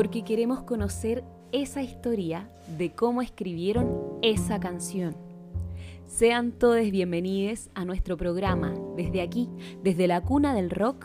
porque 0.00 0.24
queremos 0.24 0.62
conocer 0.62 1.24
esa 1.52 1.82
historia 1.82 2.50
de 2.78 2.90
cómo 2.94 3.20
escribieron 3.20 4.16
esa 4.22 4.58
canción. 4.58 5.14
Sean 6.06 6.52
todos 6.52 6.90
bienvenidos 6.90 7.68
a 7.74 7.84
nuestro 7.84 8.16
programa. 8.16 8.72
Desde 8.96 9.20
aquí, 9.20 9.50
desde 9.82 10.08
la 10.08 10.22
cuna 10.22 10.54
del 10.54 10.70
rock, 10.70 11.04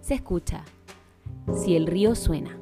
se 0.00 0.14
escucha 0.14 0.64
Si 1.62 1.76
el 1.76 1.86
río 1.86 2.14
suena. 2.14 2.61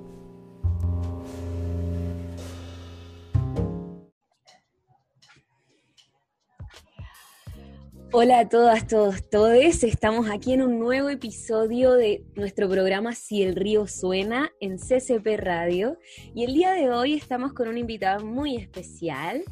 Hola 8.13 8.41
a 8.41 8.49
todas, 8.49 8.89
todos, 8.89 9.23
todes. 9.31 9.85
Estamos 9.85 10.29
aquí 10.29 10.53
en 10.53 10.63
un 10.63 10.81
nuevo 10.81 11.09
episodio 11.11 11.93
de 11.93 12.25
nuestro 12.35 12.69
programa 12.69 13.15
Si 13.15 13.45
el 13.45 13.55
río 13.55 13.87
suena 13.87 14.51
en 14.59 14.79
CCP 14.79 15.39
Radio. 15.39 15.97
Y 16.35 16.43
el 16.43 16.55
día 16.55 16.73
de 16.73 16.91
hoy 16.91 17.15
estamos 17.15 17.53
con 17.53 17.69
un 17.69 17.79
invitado 17.79 18.27
muy 18.27 18.57
especial 18.57 19.45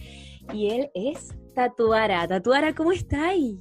y 0.53 0.71
él 0.71 0.91
es 0.95 1.33
Tatuara. 1.55 2.27
Tatuara, 2.27 2.75
¿cómo 2.75 2.91
estáis? 2.91 3.59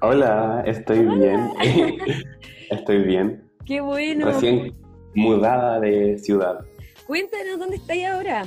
Hola, 0.00 0.62
estoy 0.64 1.00
bien. 1.00 1.50
estoy 2.70 3.02
bien. 3.02 3.52
Qué 3.66 3.82
bueno. 3.82 4.24
Recién 4.24 4.74
mudada 5.14 5.78
de 5.78 6.16
ciudad. 6.16 6.64
Cuéntanos 7.06 7.58
dónde 7.58 7.76
estáis 7.76 8.06
ahora. 8.06 8.46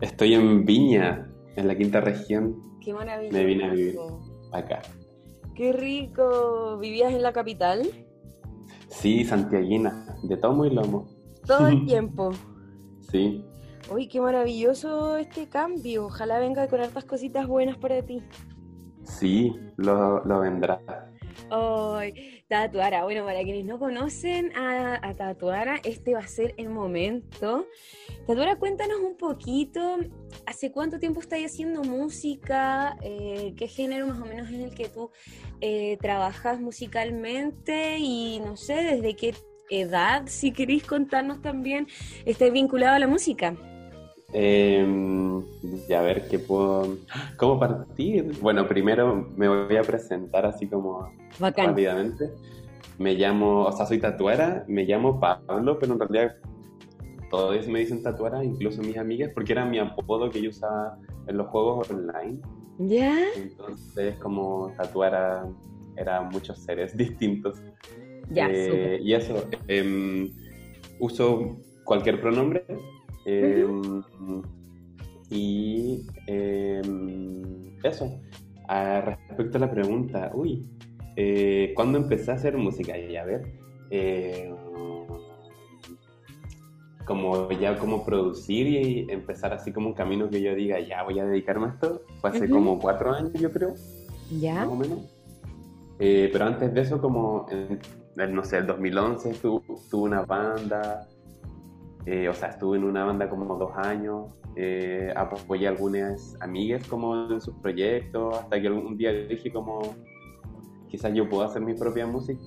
Estoy 0.00 0.32
en 0.32 0.64
Viña, 0.64 1.30
en 1.56 1.68
la 1.68 1.76
quinta 1.76 2.00
región. 2.00 2.56
Qué 2.80 2.94
maravilla. 2.94 3.32
Me 3.32 3.44
vine 3.44 3.64
a 3.66 3.68
vivir 3.68 3.96
acá. 4.52 4.82
Qué 5.54 5.72
rico. 5.72 6.78
¿Vivías 6.78 7.12
en 7.12 7.22
la 7.22 7.32
capital? 7.32 7.82
Sí, 8.88 9.24
santiaguina, 9.24 10.16
de 10.22 10.36
tomo 10.36 10.64
y 10.64 10.70
lomo. 10.70 11.08
Todo 11.46 11.68
el 11.68 11.84
tiempo. 11.86 12.30
sí. 13.10 13.44
Uy, 13.92 14.06
qué 14.06 14.20
maravilloso 14.20 15.16
este 15.16 15.48
cambio. 15.48 16.06
Ojalá 16.06 16.38
venga 16.38 16.68
con 16.68 16.80
hartas 16.80 17.04
cositas 17.04 17.48
buenas 17.48 17.76
para 17.78 18.00
ti. 18.00 18.22
Sí, 19.02 19.52
lo, 19.76 20.24
lo 20.24 20.40
vendrá. 20.40 20.80
Ay, 21.50 22.41
Tatuara. 22.52 23.02
Bueno, 23.04 23.24
para 23.24 23.42
quienes 23.42 23.64
no 23.64 23.78
conocen 23.78 24.54
a, 24.54 25.14
Tatuara, 25.16 25.80
este 25.84 26.12
va 26.12 26.20
a 26.20 26.26
ser 26.26 26.52
el 26.58 26.68
momento. 26.68 27.66
Tatuara, 28.26 28.56
cuéntanos 28.56 28.98
un 29.00 29.16
poquito, 29.16 29.96
¿hace 30.44 30.70
cuánto 30.70 30.98
tiempo 30.98 31.20
estás 31.20 31.38
haciendo 31.42 31.82
música? 31.82 32.98
Eh, 33.00 33.54
¿Qué 33.56 33.68
género 33.68 34.06
más 34.06 34.20
o 34.20 34.26
menos 34.26 34.50
es 34.50 34.64
el 34.64 34.74
que 34.74 34.90
tú 34.90 35.10
eh, 35.62 35.96
trabajas 36.02 36.60
musicalmente? 36.60 37.96
Y 37.98 38.40
no 38.40 38.58
sé, 38.58 38.74
¿desde 38.82 39.16
qué 39.16 39.34
edad, 39.70 40.24
si 40.26 40.52
queréis 40.52 40.84
contarnos 40.84 41.40
también, 41.40 41.88
estás 42.26 42.52
vinculado 42.52 42.96
a 42.96 42.98
la 42.98 43.06
música? 43.06 43.56
Eh, 44.32 44.86
y 45.88 45.92
a 45.92 46.00
ver 46.02 46.28
qué 46.28 46.38
puedo. 46.38 46.96
¿Cómo 47.36 47.58
partir? 47.60 48.32
Bueno, 48.40 48.66
primero 48.66 49.28
me 49.36 49.48
voy 49.48 49.76
a 49.76 49.82
presentar 49.82 50.46
así 50.46 50.66
como 50.66 51.12
Bacán. 51.38 51.68
rápidamente. 51.68 52.30
Me 52.98 53.14
llamo, 53.14 53.64
o 53.64 53.72
sea, 53.72 53.86
soy 53.86 53.98
tatuera, 53.98 54.64
me 54.68 54.84
llamo 54.84 55.18
Pablo, 55.18 55.78
pero 55.78 55.94
en 55.94 55.98
realidad 56.00 56.36
todos 57.30 57.66
me 57.66 57.78
dicen 57.80 58.02
tatuera, 58.02 58.44
incluso 58.44 58.82
mis 58.82 58.96
amigas, 58.98 59.30
porque 59.34 59.52
era 59.52 59.64
mi 59.64 59.78
apodo 59.78 60.30
que 60.30 60.42
yo 60.42 60.50
usaba 60.50 60.98
en 61.26 61.36
los 61.36 61.46
juegos 61.48 61.90
online. 61.90 62.38
¿Ya? 62.78 63.16
Entonces, 63.36 64.16
como 64.16 64.72
tatuera, 64.76 65.46
eran 65.96 66.28
muchos 66.28 66.58
seres 66.58 66.96
distintos. 66.96 67.62
Ya, 68.30 68.48
Eh, 68.50 68.98
y 69.02 69.12
eso, 69.14 69.46
em, 69.68 70.30
uso 71.00 71.56
cualquier 71.84 72.20
pronombre. 72.20 72.64
Em, 73.24 74.02
Y 75.30 76.04
em, 76.26 77.42
eso, 77.82 78.20
a, 78.68 79.00
respecto 79.00 79.56
a 79.56 79.60
la 79.62 79.70
pregunta, 79.70 80.30
uy, 80.34 80.66
eh, 81.16 81.72
¿cuándo 81.74 81.96
empecé 81.98 82.30
a 82.32 82.34
hacer 82.34 82.56
música? 82.58 82.98
Y 82.98 83.16
a 83.16 83.24
ver, 83.24 83.46
eh, 83.90 84.52
como 87.06 87.50
ya 87.50 87.78
como 87.78 88.04
producir 88.04 88.66
y 88.66 89.10
empezar 89.10 89.52
así 89.52 89.72
como 89.72 89.88
un 89.88 89.94
camino 89.94 90.28
que 90.30 90.40
yo 90.40 90.54
diga, 90.54 90.78
ya 90.80 91.02
voy 91.02 91.18
a 91.18 91.24
dedicarme 91.24 91.66
a 91.66 91.70
esto, 91.70 92.02
fue 92.20 92.30
hace 92.30 92.44
Ujú. 92.44 92.52
como 92.54 92.78
cuatro 92.78 93.12
años 93.12 93.32
yo 93.34 93.50
creo 93.50 93.74
¿Ya? 94.40 94.54
más 94.64 94.68
o 94.68 94.76
menos. 94.76 94.98
Eh, 95.98 96.30
pero 96.32 96.44
antes 96.46 96.72
de 96.72 96.80
eso, 96.80 97.00
como 97.00 97.46
en, 97.50 97.78
no 98.34 98.44
sé, 98.44 98.58
el 98.58 98.66
2011 98.66 99.32
tu- 99.34 99.62
tuve 99.90 100.02
una 100.04 100.22
banda, 100.22 101.06
eh, 102.06 102.28
o 102.28 102.34
sea, 102.34 102.48
estuve 102.50 102.78
en 102.78 102.84
una 102.84 103.04
banda 103.04 103.28
como 103.28 103.56
dos 103.56 103.72
años, 103.76 104.26
eh, 104.56 105.12
apoyé 105.16 105.66
a 105.66 105.70
algunas 105.70 106.36
amigas 106.40 106.86
como 106.88 107.30
en 107.30 107.40
sus 107.40 107.54
proyectos, 107.56 108.36
hasta 108.38 108.60
que 108.60 108.66
algún 108.66 108.96
día 108.96 109.12
dije 109.12 109.52
como, 109.52 109.80
quizás 110.88 111.14
yo 111.14 111.28
puedo 111.28 111.44
hacer 111.44 111.62
mi 111.62 111.74
propia 111.74 112.06
música. 112.06 112.40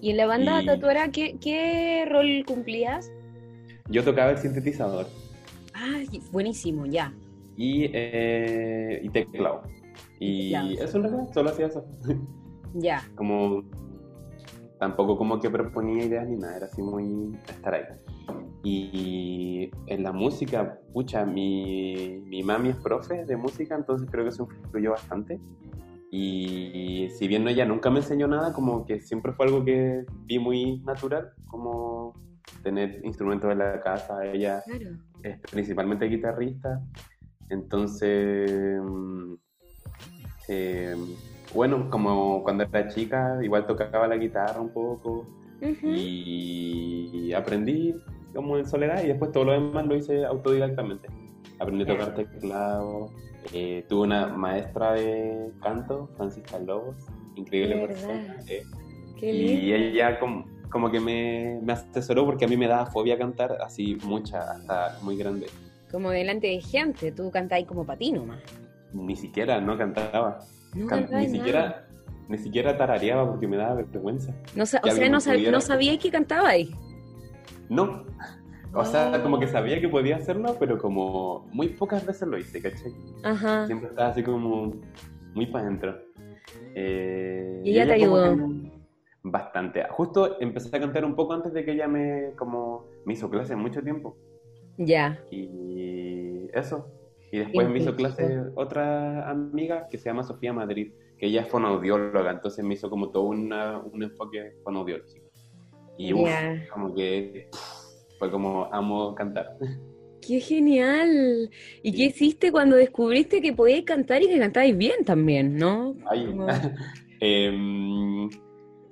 ¿Y 0.00 0.10
en 0.10 0.16
la 0.18 0.26
banda 0.26 0.62
Y- 0.62 0.66
Tatuara 0.66 1.10
qué, 1.10 1.38
qué 1.40 2.06
rol 2.10 2.44
cumplías? 2.46 3.10
Yo 3.88 4.02
tocaba 4.04 4.30
el 4.32 4.38
sintetizador 4.38 5.06
Ah, 5.74 6.02
buenísimo, 6.32 6.86
ya. 6.86 7.12
y, 7.56 7.90
eh, 7.92 9.00
y 9.02 9.08
teclado. 9.10 9.62
Y 10.18 10.52
Teclado. 10.52 10.70
eso 10.84 10.96
en 10.98 11.02
realidad, 11.04 11.32
solo 11.32 11.50
hacía 11.50 11.66
eso. 11.66 11.84
Ya. 12.74 13.02
como 13.16 13.62
tampoco 14.78 15.16
como 15.16 15.38
que 15.40 15.48
proponía 15.48 16.04
ideas 16.04 16.26
ni 16.28 16.36
nada, 16.36 16.56
era 16.58 16.66
así 16.66 16.82
muy 16.82 17.34
estar 17.48 17.74
ahí. 17.74 17.84
Y 18.62 19.70
en 19.86 20.02
la 20.02 20.12
música, 20.12 20.80
pucha, 20.92 21.24
mi, 21.24 22.20
mi 22.24 22.42
mami 22.42 22.70
es 22.70 22.76
profe 22.76 23.24
de 23.24 23.36
música, 23.36 23.76
entonces 23.76 24.08
creo 24.10 24.24
que 24.24 24.30
eso 24.30 24.48
influyó 24.64 24.92
bastante. 24.92 25.38
Y 26.10 27.08
si 27.10 27.28
bien 27.28 27.46
ella 27.48 27.64
nunca 27.64 27.90
me 27.90 27.98
enseñó 27.98 28.26
nada, 28.26 28.52
como 28.52 28.84
que 28.84 29.00
siempre 29.00 29.32
fue 29.32 29.46
algo 29.46 29.64
que 29.64 30.04
vi 30.24 30.38
muy 30.38 30.80
natural, 30.80 31.30
como 31.46 32.14
tener 32.62 33.00
instrumentos 33.04 33.50
en 33.52 33.58
la 33.58 33.80
casa, 33.80 34.24
ella 34.24 34.62
Claro. 34.64 34.96
es 35.22 35.38
principalmente 35.50 36.06
guitarrista, 36.06 36.80
entonces, 37.48 38.80
mm, 38.82 39.34
eh, 40.48 40.96
bueno, 41.54 41.88
como 41.90 42.42
cuando 42.42 42.64
era 42.64 42.88
chica, 42.88 43.38
igual 43.42 43.66
tocaba 43.66 44.08
la 44.08 44.16
guitarra 44.16 44.60
un 44.60 44.72
poco 44.72 45.26
Ujú. 45.60 45.86
y 45.86 47.32
aprendí 47.32 47.94
como 48.36 48.56
en 48.58 48.68
soledad 48.68 49.02
y 49.02 49.08
después 49.08 49.32
todo 49.32 49.46
lo 49.46 49.52
demás 49.52 49.86
lo 49.86 49.96
hice 49.96 50.24
autodidactamente. 50.24 51.08
Aprendí 51.58 51.84
a 51.84 51.86
tocar 51.86 52.14
teclado, 52.14 53.10
eh, 53.52 53.84
tuve 53.88 54.02
una 54.06 54.26
maestra 54.28 54.92
de 54.92 55.50
canto, 55.62 56.10
Francisca 56.16 56.58
Lobos, 56.58 56.96
increíble 57.34 57.76
De 57.76 57.86
persona. 57.86 58.36
eh, 58.46 58.62
Qué 59.18 59.32
y 59.32 59.72
ella 59.72 60.20
como, 60.20 60.44
como 60.70 60.90
que 60.90 61.00
me, 61.00 61.58
me 61.62 61.72
asesoró 61.72 62.26
porque 62.26 62.44
a 62.44 62.48
mí 62.48 62.56
me 62.58 62.68
daba 62.68 62.86
fobia 62.86 63.16
cantar 63.16 63.56
así 63.62 63.96
mucha, 64.04 64.38
hasta 64.52 64.98
muy 65.02 65.16
grande. 65.16 65.46
Como 65.90 66.10
delante 66.10 66.48
de 66.48 66.60
gente, 66.60 67.12
tú 67.12 67.30
cantáis 67.30 67.66
como 67.66 67.86
para 67.86 67.98
ti 67.98 68.12
nomás. 68.12 68.40
Ni 68.92 69.16
siquiera, 69.16 69.60
no 69.60 69.78
cantaba. 69.78 70.40
No 70.74 70.86
Can- 70.88 71.06
ni 71.06 71.10
nada. 71.10 71.28
siquiera, 71.28 71.86
ni 72.28 72.36
siquiera 72.38 72.76
tarareaba 72.76 73.26
porque 73.30 73.46
me 73.48 73.56
daba 73.56 73.76
vergüenza. 73.76 74.34
No 74.54 74.66
sa- 74.66 74.80
que 74.80 74.90
o 74.90 74.94
sea, 74.94 75.08
no, 75.08 75.18
sab- 75.20 75.50
no 75.50 75.60
sabíais 75.62 75.98
que 76.00 76.10
cantabais. 76.10 76.68
No. 77.68 78.04
O 78.74 78.84
sea, 78.84 79.22
como 79.22 79.38
que 79.38 79.46
sabía 79.48 79.80
que 79.80 79.88
podía 79.88 80.16
hacerlo, 80.16 80.56
pero 80.58 80.76
como 80.78 81.46
muy 81.52 81.68
pocas 81.68 82.04
veces 82.04 82.28
lo 82.28 82.36
hice, 82.36 82.60
¿cachai? 82.60 82.92
Ajá. 83.24 83.66
Siempre 83.66 83.88
estaba 83.88 84.08
así 84.10 84.22
como 84.22 84.74
muy 85.34 85.46
para 85.46 85.64
adentro. 85.66 85.98
Eh, 86.74 87.62
Y 87.64 87.70
ella 87.70 87.86
te 87.86 87.92
ayudó. 87.94 88.36
Bastante. 89.22 89.84
Justo 89.90 90.40
empecé 90.40 90.76
a 90.76 90.80
cantar 90.80 91.04
un 91.04 91.16
poco 91.16 91.32
antes 91.32 91.52
de 91.52 91.64
que 91.64 91.72
ella 91.72 91.88
me, 91.88 92.32
como, 92.36 92.84
me 93.04 93.14
hizo 93.14 93.28
clase 93.30 93.56
mucho 93.56 93.82
tiempo. 93.82 94.16
Ya. 94.76 95.20
Y 95.30 96.48
eso. 96.52 96.88
Y 97.32 97.38
después 97.38 97.68
me 97.68 97.78
hizo 97.78 97.96
clase 97.96 98.40
otra 98.54 99.28
amiga 99.28 99.88
que 99.88 99.98
se 99.98 100.08
llama 100.10 100.22
Sofía 100.22 100.52
Madrid, 100.52 100.92
que 101.18 101.26
ella 101.26 101.42
es 101.42 101.48
fonoaudióloga, 101.48 102.30
entonces 102.30 102.64
me 102.64 102.74
hizo 102.74 102.88
como 102.88 103.10
todo 103.10 103.24
una- 103.24 103.78
un 103.80 104.02
enfoque 104.02 104.52
fonoaudiológico. 104.62 105.25
Y 105.98 106.08
Ya. 106.14 106.66
como 106.72 106.94
que 106.94 107.48
pff, 107.50 108.18
fue 108.18 108.30
como 108.30 108.68
amo 108.72 109.14
cantar. 109.14 109.56
¡Qué 110.26 110.40
genial! 110.40 111.50
¿Y 111.82 111.90
Sí. 111.92 111.96
qué 111.96 112.04
hiciste 112.04 112.50
cuando 112.52 112.74
descubriste 112.76 113.40
que 113.40 113.52
podíais 113.52 113.84
cantar 113.84 114.22
y 114.22 114.28
que 114.28 114.38
cantabais 114.38 114.76
bien 114.76 115.04
también, 115.04 115.56
no? 115.56 115.94
Ay, 116.10 116.26
Como- 116.26 116.46
em, 117.20 118.28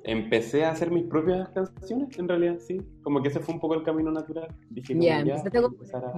empecé 0.05 0.65
a 0.65 0.71
hacer 0.71 0.91
mis 0.91 1.05
propias 1.05 1.49
canciones, 1.51 2.17
en 2.19 2.29
realidad, 2.29 2.57
sí. 2.59 2.79
Como 3.03 3.23
que 3.23 3.29
ese 3.29 3.41
fue 3.41 3.55
un 3.55 3.61
poco 3.61 3.75
el 3.75 3.83
camino 3.83 4.11
natural. 4.13 4.49
Dije, 4.71 4.93
como, 4.95 5.05
Ya, 5.05 5.17
a 5.17 5.21
empezar 5.21 6.05
a- 6.05 6.13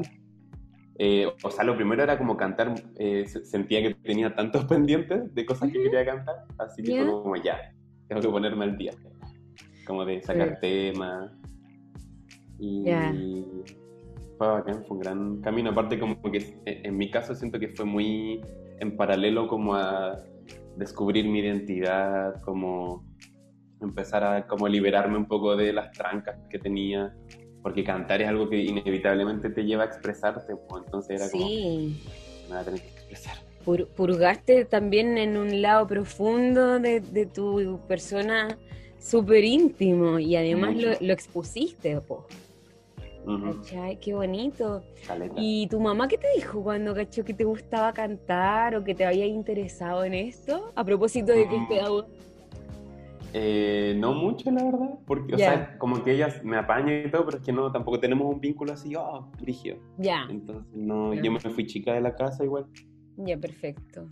Eh, 0.99 1.27
o 1.45 1.51
sea, 1.51 1.63
lo 1.63 1.77
primero 1.77 2.03
era 2.03 2.17
como 2.17 2.39
cantar, 2.39 2.75
eh, 2.99 3.25
se- 3.27 3.45
sentía 3.45 3.83
que 3.83 3.95
tenía 3.97 4.35
tantos 4.35 4.65
pendientes 4.87 5.35
de 5.35 5.45
cosas 5.47 5.71
que 5.71 5.83
quería 5.83 6.05
cantar, 6.07 6.37
así 6.59 6.83
que 6.83 6.97
fue 7.03 7.07
como 7.23 7.37
ya, 7.37 7.59
tengo 8.09 8.23
que 8.23 8.29
ponerme 8.29 8.65
al 8.65 8.79
día, 8.79 8.93
como 9.87 10.05
de 10.05 10.21
sacar 10.23 10.59
temas. 10.61 11.31
Y 12.59 12.85
Ya. 12.85 13.15
fue 14.39 14.47
bacán, 14.49 14.85
fue 14.87 14.97
un 14.97 15.03
gran 15.03 15.41
camino. 15.41 15.71
Aparte, 15.71 15.99
como 15.99 16.21
que 16.31 16.39
eh, 16.67 16.83
en 16.85 16.97
mi 16.97 17.11
caso 17.11 17.35
siento 17.35 17.59
que 17.59 17.69
fue 17.69 17.85
muy 17.85 18.41
en 18.81 18.97
paralelo 18.97 19.47
como 19.49 19.75
a 19.75 20.17
descubrir 20.77 21.27
mi 21.27 21.39
identidad, 21.41 22.41
como 22.43 23.05
empezar 23.81 24.25
a 24.25 24.47
como 24.47 24.69
liberarme 24.69 25.17
un 25.17 25.27
poco 25.27 25.57
de 25.57 25.73
las 25.73 25.93
trancas 25.93 26.37
que 26.51 26.59
tenía, 26.59 27.15
porque 27.63 27.85
cantar 27.85 28.23
es 28.23 28.29
algo 28.29 28.49
que 28.49 28.59
inevitablemente 28.63 29.51
te 29.51 29.65
lleva 29.65 29.85
a 29.85 29.87
expresarte, 29.87 30.55
pues, 30.69 30.83
entonces 30.85 31.21
era 31.21 31.31
como, 31.31 31.47
Sí. 31.47 32.01
me 32.45 32.49
voy 32.55 32.59
a 32.59 32.65
tener 32.65 32.81
que 32.81 32.89
expresar. 32.89 33.37
Pur- 33.65 33.89
purgaste 33.89 34.65
también 34.65 35.19
en 35.19 35.37
un 35.37 35.61
lado 35.61 35.87
profundo 35.87 36.79
de, 36.79 37.01
de 37.01 37.27
tu 37.27 37.81
persona 37.89 38.57
súper 39.07 39.45
íntimo 39.45 40.19
y 40.19 40.35
además 40.37 40.77
lo, 40.77 40.89
lo 41.01 41.13
expusiste, 41.13 42.01
po. 42.01 42.27
¿Cachai? 43.45 43.99
Qué 43.99 44.15
bonito. 44.15 44.83
caleta. 45.07 45.35
¿Y 45.37 45.67
tu 45.69 45.81
mamá 45.81 46.07
qué 46.07 46.17
te 46.17 46.29
dijo 46.37 46.63
cuando 46.63 46.95
cachó 46.95 47.25
que 47.25 47.35
te 47.35 47.43
gustaba 47.45 47.93
cantar 47.93 48.77
o 48.77 48.85
que 48.85 48.95
te 48.95 49.05
había 49.05 49.27
interesado 49.27 50.05
en 50.05 50.15
esto? 50.15 50.71
A 50.77 50.85
propósito 50.85 51.33
de 51.33 51.49
que 51.49 51.57
Mm. 51.57 51.63
es 51.63 51.69
pedagoga. 51.69 52.07
Eh, 53.33 53.95
no 53.99 54.15
mucho, 54.15 54.51
la 54.51 54.65
verdad, 54.65 54.91
porque, 55.07 55.35
o 55.35 55.39
sea, 55.39 55.77
como 55.79 56.03
que 56.03 56.13
ella 56.13 56.29
me 56.43 56.57
apaña 56.57 57.03
y 57.05 57.11
todo, 57.11 57.27
pero 57.27 57.39
es 57.39 57.43
que 57.45 57.53
no, 57.53 57.71
tampoco 57.71 57.99
tenemos 58.01 58.33
un 58.33 58.41
vínculo 58.41 58.73
así, 58.73 58.95
oh, 58.97 59.31
rígido. 59.43 59.77
Ya, 59.99 60.27
Entonces, 60.31 60.65
no, 60.73 61.13
yo 61.13 61.31
me 61.33 61.41
fui 61.41 61.67
chica 61.67 61.93
de 61.95 62.01
la 62.01 62.15
casa 62.15 62.45
igual. 62.45 62.67
ya, 63.19 63.37
perfecto. 63.37 64.07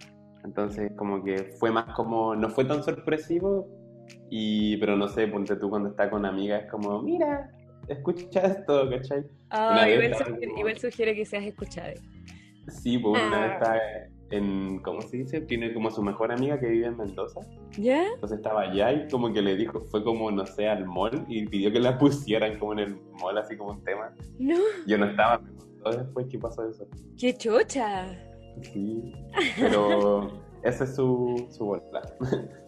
Entonces, 0.44 0.92
como 0.98 1.22
que 1.24 1.38
fue 1.58 1.70
más 1.70 1.94
como, 1.94 2.34
no 2.34 2.50
fue 2.50 2.64
tan 2.66 2.82
sorpresivo, 2.82 3.66
y, 4.30 4.76
pero 4.78 4.96
no 4.96 5.08
sé, 5.08 5.26
ponte 5.28 5.56
tú 5.56 5.70
cuando 5.70 5.90
está 5.90 6.10
con 6.10 6.24
amigas, 6.26 6.64
es 6.64 6.70
como, 6.70 7.02
mira, 7.02 7.50
escucha 7.88 8.40
esto, 8.40 8.88
¿cachai? 8.90 9.24
Ah, 9.50 9.88
igual, 9.88 10.14
sugiere, 10.16 10.46
como- 10.48 10.58
igual 10.60 10.78
sugiere 10.78 11.14
que 11.14 11.24
seas 11.24 11.44
escuchada. 11.44 11.94
Sí, 12.68 12.98
pues 12.98 13.22
una 13.26 13.40
vez 13.40 13.50
Ah. 13.50 13.54
estaba 13.54 13.78
en, 14.30 14.78
¿cómo 14.82 15.02
se 15.02 15.18
dice? 15.18 15.40
Tiene 15.42 15.72
como 15.74 15.90
su 15.90 16.02
mejor 16.02 16.32
amiga 16.32 16.58
que 16.58 16.66
vive 16.66 16.86
en 16.86 16.96
Mendoza, 16.96 17.40
¿Ya? 17.78 18.04
entonces 18.14 18.38
estaba 18.38 18.62
allá 18.62 18.90
y 18.92 19.06
como 19.08 19.32
que 19.32 19.42
le 19.42 19.54
dijo, 19.54 19.80
fue 19.90 20.02
como, 20.02 20.30
no 20.30 20.46
sé, 20.46 20.66
al 20.68 20.86
mall 20.86 21.24
y 21.28 21.46
pidió 21.46 21.70
que 21.70 21.78
la 21.78 21.98
pusieran 21.98 22.58
como 22.58 22.72
en 22.72 22.78
el 22.80 22.96
mall, 23.20 23.36
así 23.38 23.56
como 23.56 23.72
un 23.72 23.84
tema. 23.84 24.12
No, 24.38 24.56
Yo 24.86 24.96
no 24.98 25.06
estaba, 25.06 25.38
me 25.38 25.50
contó 25.54 25.90
después 25.90 26.26
qué 26.30 26.38
pasó 26.38 26.68
eso. 26.68 26.88
qué 27.18 27.34
chocha. 27.34 28.06
Sí, 28.62 29.12
pero 29.58 30.30
esa 30.62 30.84
es 30.84 30.94
su, 30.96 31.46
su 31.50 31.64
bola. 31.66 32.00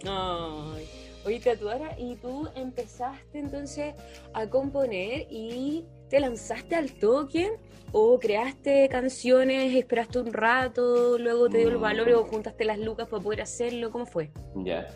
Ay. 0.06 0.85
Oye, 1.26 1.40
Tatuara, 1.40 1.99
y 1.99 2.14
tú 2.17 2.49
empezaste 2.55 3.38
entonces 3.40 3.94
a 4.32 4.49
componer 4.49 5.26
y 5.28 5.84
te 6.08 6.20
lanzaste 6.20 6.76
al 6.76 6.93
toque 6.93 7.50
o 7.90 8.19
creaste 8.20 8.88
canciones, 8.88 9.75
esperaste 9.75 10.20
un 10.20 10.32
rato, 10.32 11.19
luego 11.19 11.49
te 11.49 11.58
dio 11.58 11.69
el 11.69 11.78
Mm. 11.78 11.81
valor 11.81 12.11
o 12.12 12.25
juntaste 12.25 12.64
las 12.64 12.78
lucas 12.78 13.08
para 13.08 13.20
poder 13.23 13.40
hacerlo, 13.40 13.90
¿cómo 13.90 14.06
fue? 14.06 14.31
Ya. 14.55 14.87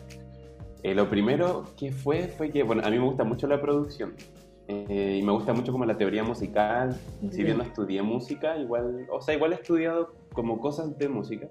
Eh, 0.83 0.95
lo 0.95 1.09
primero 1.09 1.65
que 1.77 1.91
fue 1.91 2.29
fue 2.29 2.49
que, 2.49 2.63
bueno, 2.63 2.81
a 2.85 2.89
mí 2.89 2.97
me 2.97 3.05
gusta 3.05 3.23
mucho 3.25 3.45
la 3.47 3.61
producción 3.61 4.15
eh, 4.69 5.17
y 5.19 5.23
me 5.23 5.33
gusta 5.33 5.51
mucho 5.53 5.73
como 5.73 5.83
la 5.85 5.97
teoría 5.97 6.23
musical. 6.23 6.97
Si 7.29 7.43
bien 7.43 7.57
no 7.57 7.63
estudié 7.63 8.01
música, 8.01 8.55
igual, 8.57 9.05
o 9.11 9.19
sea, 9.21 9.35
igual 9.35 9.51
he 9.51 9.55
estudiado 9.55 10.13
como 10.33 10.59
cosas 10.61 10.97
de 10.97 11.09
música 11.09 11.49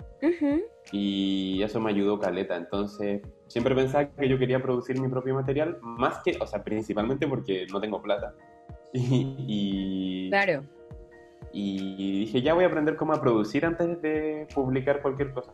y 0.90 1.62
eso 1.62 1.80
me 1.80 1.90
ayudó 1.90 2.18
caleta. 2.18 2.56
Entonces, 2.56 3.20
siempre 3.50 3.74
pensaba 3.74 4.08
que 4.08 4.28
yo 4.28 4.38
quería 4.38 4.62
producir 4.62 4.98
mi 5.00 5.08
propio 5.08 5.34
material, 5.34 5.78
más 5.82 6.20
que, 6.24 6.38
o 6.40 6.46
sea, 6.46 6.62
principalmente 6.62 7.26
porque 7.26 7.66
no 7.70 7.80
tengo 7.80 8.00
plata. 8.00 8.34
Y, 8.92 9.36
y, 9.46 10.30
Claro. 10.30 10.64
y 11.52 12.20
dije, 12.20 12.42
ya 12.42 12.54
voy 12.54 12.64
a 12.64 12.68
aprender 12.68 12.96
cómo 12.96 13.12
a 13.12 13.20
producir 13.20 13.64
antes 13.64 14.00
de 14.02 14.48
publicar 14.52 15.00
cualquier 15.00 15.32
cosa. 15.32 15.52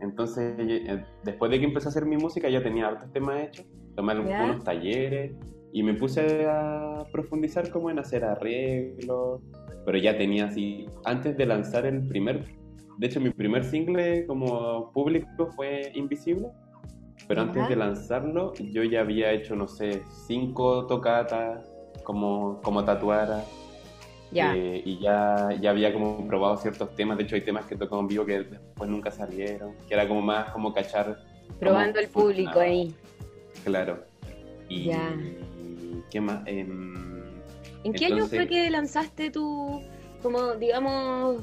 Entonces, 0.00 0.54
eh, 0.58 1.04
después 1.22 1.50
de 1.50 1.60
que 1.60 1.64
empecé 1.66 1.86
a 1.88 1.90
hacer 1.90 2.06
mi 2.06 2.16
música, 2.16 2.48
ya 2.48 2.62
tenía 2.62 2.88
hartos 2.88 3.12
temas 3.12 3.40
hechos, 3.42 3.66
tomé 3.94 4.14
¿Ya? 4.14 4.20
algunos 4.20 4.64
talleres 4.64 5.32
y 5.72 5.82
me 5.84 5.94
puse 5.94 6.46
a 6.48 7.04
profundizar 7.12 7.70
como 7.70 7.90
en 7.90 7.98
hacer 8.00 8.24
arreglos, 8.24 9.40
pero 9.84 9.98
ya 9.98 10.16
tenía 10.16 10.46
así, 10.46 10.86
antes 11.04 11.36
de 11.36 11.46
lanzar 11.46 11.86
el 11.86 12.06
primer, 12.08 12.46
de 12.98 13.06
hecho 13.06 13.20
mi 13.20 13.30
primer 13.30 13.64
single 13.64 14.26
como 14.26 14.90
público 14.92 15.46
fue 15.54 15.92
Invisible, 15.94 16.48
pero 17.28 17.42
antes 17.42 17.68
de 17.68 17.76
lanzarlo 17.76 18.52
yo 18.54 18.82
ya 18.82 19.00
había 19.00 19.32
hecho, 19.32 19.54
no 19.56 19.68
sé, 19.68 20.02
cinco 20.26 20.86
tocatas 20.86 21.64
como, 22.04 22.60
como 22.62 22.84
tatuara. 22.84 23.44
Ya. 24.32 24.54
Eh, 24.54 24.82
y 24.84 25.00
ya, 25.00 25.48
ya 25.60 25.70
había 25.70 25.92
como 25.92 26.24
probado 26.28 26.56
ciertos 26.56 26.94
temas, 26.94 27.16
de 27.18 27.24
hecho 27.24 27.34
hay 27.34 27.40
temas 27.42 27.66
que 27.66 27.74
tocó 27.76 27.98
en 27.98 28.06
vivo 28.06 28.24
que 28.24 28.38
después 28.44 28.88
nunca 28.88 29.10
salieron, 29.10 29.74
que 29.88 29.94
era 29.94 30.06
como 30.06 30.22
más 30.22 30.50
como 30.52 30.72
cachar. 30.72 31.18
Probando 31.58 31.98
el 31.98 32.08
público 32.08 32.60
ahí. 32.60 32.94
Claro. 33.64 34.04
Y 34.68 34.84
Ya. 34.84 35.12
¿qué 36.10 36.20
más? 36.20 36.42
Em, 36.46 36.94
¿En 37.82 37.92
qué 37.92 38.06
año 38.06 38.26
fue 38.26 38.46
que 38.46 38.70
lanzaste 38.70 39.30
tu, 39.30 39.82
como 40.22 40.54
digamos, 40.54 41.42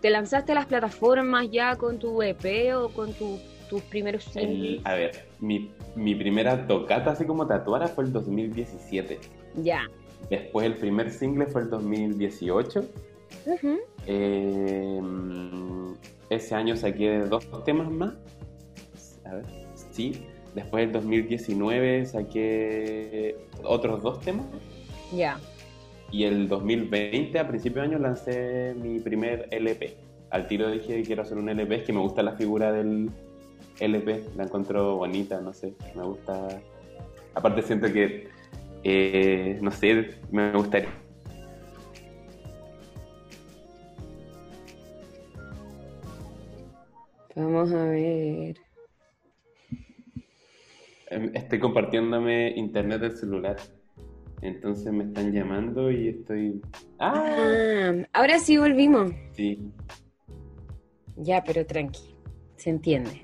te 0.00 0.08
lanzaste 0.10 0.52
a 0.52 0.54
las 0.54 0.66
plataformas 0.66 1.50
ya 1.50 1.76
con 1.76 1.98
tu 1.98 2.22
EP 2.22 2.74
o 2.74 2.88
con 2.88 3.12
tu- 3.12 3.38
tus 3.68 3.82
primeros 3.82 4.34
el- 4.36 4.80
a 4.84 4.94
ver, 4.94 5.26
mi, 5.40 5.70
mi 5.96 6.14
primera 6.14 6.66
tocata 6.66 7.10
así 7.12 7.24
como 7.24 7.46
tatuara 7.46 7.88
fue 7.88 8.04
el 8.04 8.12
2017. 8.12 9.18
Ya. 9.62 9.88
Después 10.30 10.66
el 10.66 10.74
primer 10.76 11.10
single 11.10 11.46
fue 11.46 11.62
el 11.62 11.70
2018. 11.70 12.84
Ujú. 13.46 13.78
Em, 14.06 15.94
ese 16.30 16.54
año 16.54 16.76
saqué 16.76 17.18
dos 17.20 17.46
temas 17.64 17.90
más. 17.90 18.14
A 19.24 19.34
ver, 19.34 19.44
sí. 19.92 20.24
Después 20.54 20.84
el 20.84 20.92
2019 20.92 22.06
saqué 22.06 23.36
otros 23.64 24.02
dos 24.02 24.20
temas. 24.20 24.46
Ya. 25.14 25.38
Y 26.12 26.24
el 26.24 26.48
2020, 26.48 27.38
a 27.38 27.48
principio 27.48 27.82
de 27.82 27.88
año, 27.88 27.98
lancé 27.98 28.74
mi 28.80 29.00
primer 29.00 29.48
LP. 29.50 29.96
Al 30.30 30.46
tiro 30.46 30.70
dije 30.70 31.02
quiero 31.02 31.22
hacer 31.22 31.38
un 31.38 31.48
LP, 31.48 31.76
es 31.76 31.82
que 31.84 31.92
me 31.92 32.00
gusta 32.00 32.22
la 32.22 32.32
figura 32.32 32.72
del 32.72 33.10
LP, 33.80 34.24
la 34.36 34.44
encuentro 34.44 34.96
bonita, 34.96 35.40
no 35.40 35.52
sé, 35.52 35.74
me 35.94 36.04
gusta. 36.04 36.60
Aparte 37.34 37.62
siento 37.62 37.92
que, 37.92 38.28
eh, 38.84 39.58
no 39.60 39.70
sé, 39.70 40.10
me 40.30 40.52
gustaría... 40.52 40.88
Vamos 47.36 47.72
a 47.72 47.84
ver. 47.86 48.56
Em, 51.10 51.30
Estoy 51.34 51.58
compartiéndome 51.58 52.50
internet 52.56 53.00
del 53.00 53.16
celular. 53.16 53.56
Entonces 54.40 54.92
me 54.92 55.04
están 55.04 55.32
llamando 55.32 55.90
y 55.90 56.08
estoy... 56.08 56.60
¡Ah! 56.98 57.24
Ah, 57.26 57.92
ahora 58.12 58.38
sí 58.38 58.56
volvimos. 58.58 59.12
Sí, 59.32 59.58
Ya, 61.16 61.42
pero 61.44 61.64
tranqui. 61.64 62.14
Se 62.56 62.70
entiende. 62.70 63.22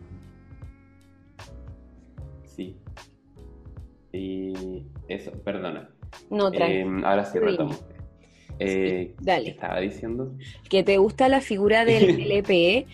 Y 4.12 4.84
eso, 5.08 5.30
perdona. 5.44 5.90
No. 6.30 6.52
Em, 6.52 7.04
ahora 7.04 7.24
sí 7.24 7.38
retomo. 7.38 7.74
Eh, 8.58 9.14
dale. 9.20 9.44
¿Qué 9.44 9.50
estaba 9.52 9.80
diciendo? 9.80 10.32
que 10.68 10.82
te 10.82 10.98
gusta 10.98 11.28
la 11.28 11.40
figura 11.40 11.84
del 11.84 12.20
LP. 12.20 12.86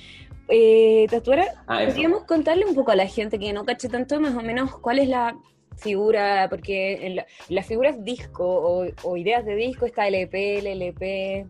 Eh, 0.48 1.06
Tatuara, 1.10 1.46
Ah, 1.66 1.82
eso. 1.82 1.92
podríamos 1.92 2.24
contarle 2.24 2.64
un 2.66 2.74
poco 2.74 2.92
a 2.92 2.96
la 2.96 3.06
gente 3.08 3.38
que 3.38 3.52
no 3.52 3.64
cache 3.64 3.88
tanto 3.88 4.20
más 4.20 4.34
o 4.36 4.42
menos 4.42 4.78
cuál 4.78 4.98
es 5.00 5.08
la 5.08 5.36
figura, 5.76 6.46
porque 6.48 7.04
en 7.06 7.16
la- 7.16 7.26
las 7.48 7.66
figuras 7.66 8.02
disco 8.04 8.44
o, 8.46 8.86
o 9.02 9.16
ideas 9.16 9.44
de 9.44 9.56
disco 9.56 9.86
está 9.86 10.06
LP, 10.06 10.58
el 10.58 10.66
LP. 10.68 11.46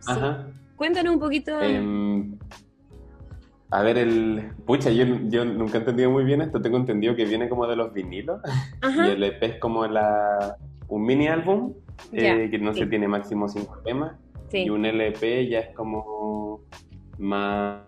Sí. 0.00 0.10
Ajá. 0.12 0.48
Cuéntanos 0.76 1.12
un 1.14 1.20
poquito. 1.20 1.60
Em, 1.60 2.38
a 3.70 3.82
ver, 3.82 3.98
el. 3.98 4.52
Pucha, 4.66 4.90
yo, 4.90 5.04
yo 5.28 5.44
nunca 5.44 5.76
he 5.76 5.80
entendido 5.80 6.10
muy 6.10 6.24
bien 6.24 6.40
esto. 6.40 6.60
Tengo 6.60 6.76
entendido 6.78 7.14
que 7.14 7.24
viene 7.26 7.48
como 7.48 7.66
de 7.66 7.76
los 7.76 7.92
vinilos. 7.92 8.40
Ajá. 8.80 9.06
Y 9.06 9.10
el 9.10 9.22
EP 9.24 9.42
es 9.42 9.58
como 9.58 9.86
la, 9.86 10.56
un 10.88 11.04
mini 11.04 11.28
álbum 11.28 11.74
eh, 12.12 12.48
que 12.50 12.58
no 12.58 12.72
sí. 12.72 12.80
se 12.80 12.86
tiene 12.86 13.08
máximo 13.08 13.48
cinco 13.48 13.78
temas. 13.84 14.12
sí. 14.50 14.64
Y 14.64 14.70
un 14.70 14.86
LP 14.86 15.48
ya 15.48 15.58
es 15.60 15.74
como 15.74 16.60
más. 17.18 17.82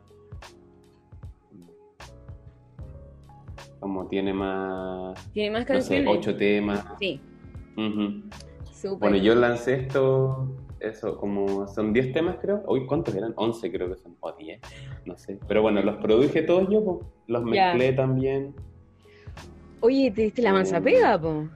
Como 3.79 4.07
tiene 4.09 4.35
más. 4.35 5.33
Tiene 5.33 5.51
más 5.51 5.61
No 5.61 5.67
sé, 5.81 5.95
canciones. 6.05 6.09
ocho 6.19 6.37
temas. 6.37 6.85
Sí, 6.99 7.21
Ujú. 7.77 8.23
súper. 8.71 8.99
Bueno, 9.11 9.17
yo 9.25 9.35
lancé 9.35 9.75
esto, 9.77 10.55
eso, 10.81 11.17
como 11.17 11.67
son 11.69 11.93
10 11.93 12.13
temas 12.13 12.37
creo. 12.41 12.63
Uy, 12.67 12.87
¿cuántos 12.87 13.15
eran? 13.15 13.33
11 13.37 13.71
creo 13.71 13.89
que 13.89 13.97
son, 13.97 14.17
o 14.21 14.33
10, 14.33 14.61
no 15.05 15.17
sé. 15.17 15.39
Pero 15.47 15.63
bueno, 15.63 15.83
los 15.83 15.97
produje 15.97 16.43
todos 16.43 16.69
yo, 16.69 16.85
po. 16.85 17.13
los 17.27 17.45
mezclé 17.45 17.93
también. 17.93 18.55
Oye, 19.81 20.11
¿te 20.11 20.23
diste 20.23 20.43
la 20.43 20.53
mansa 20.53 20.81
pega, 20.81 21.21
po? 21.21 21.49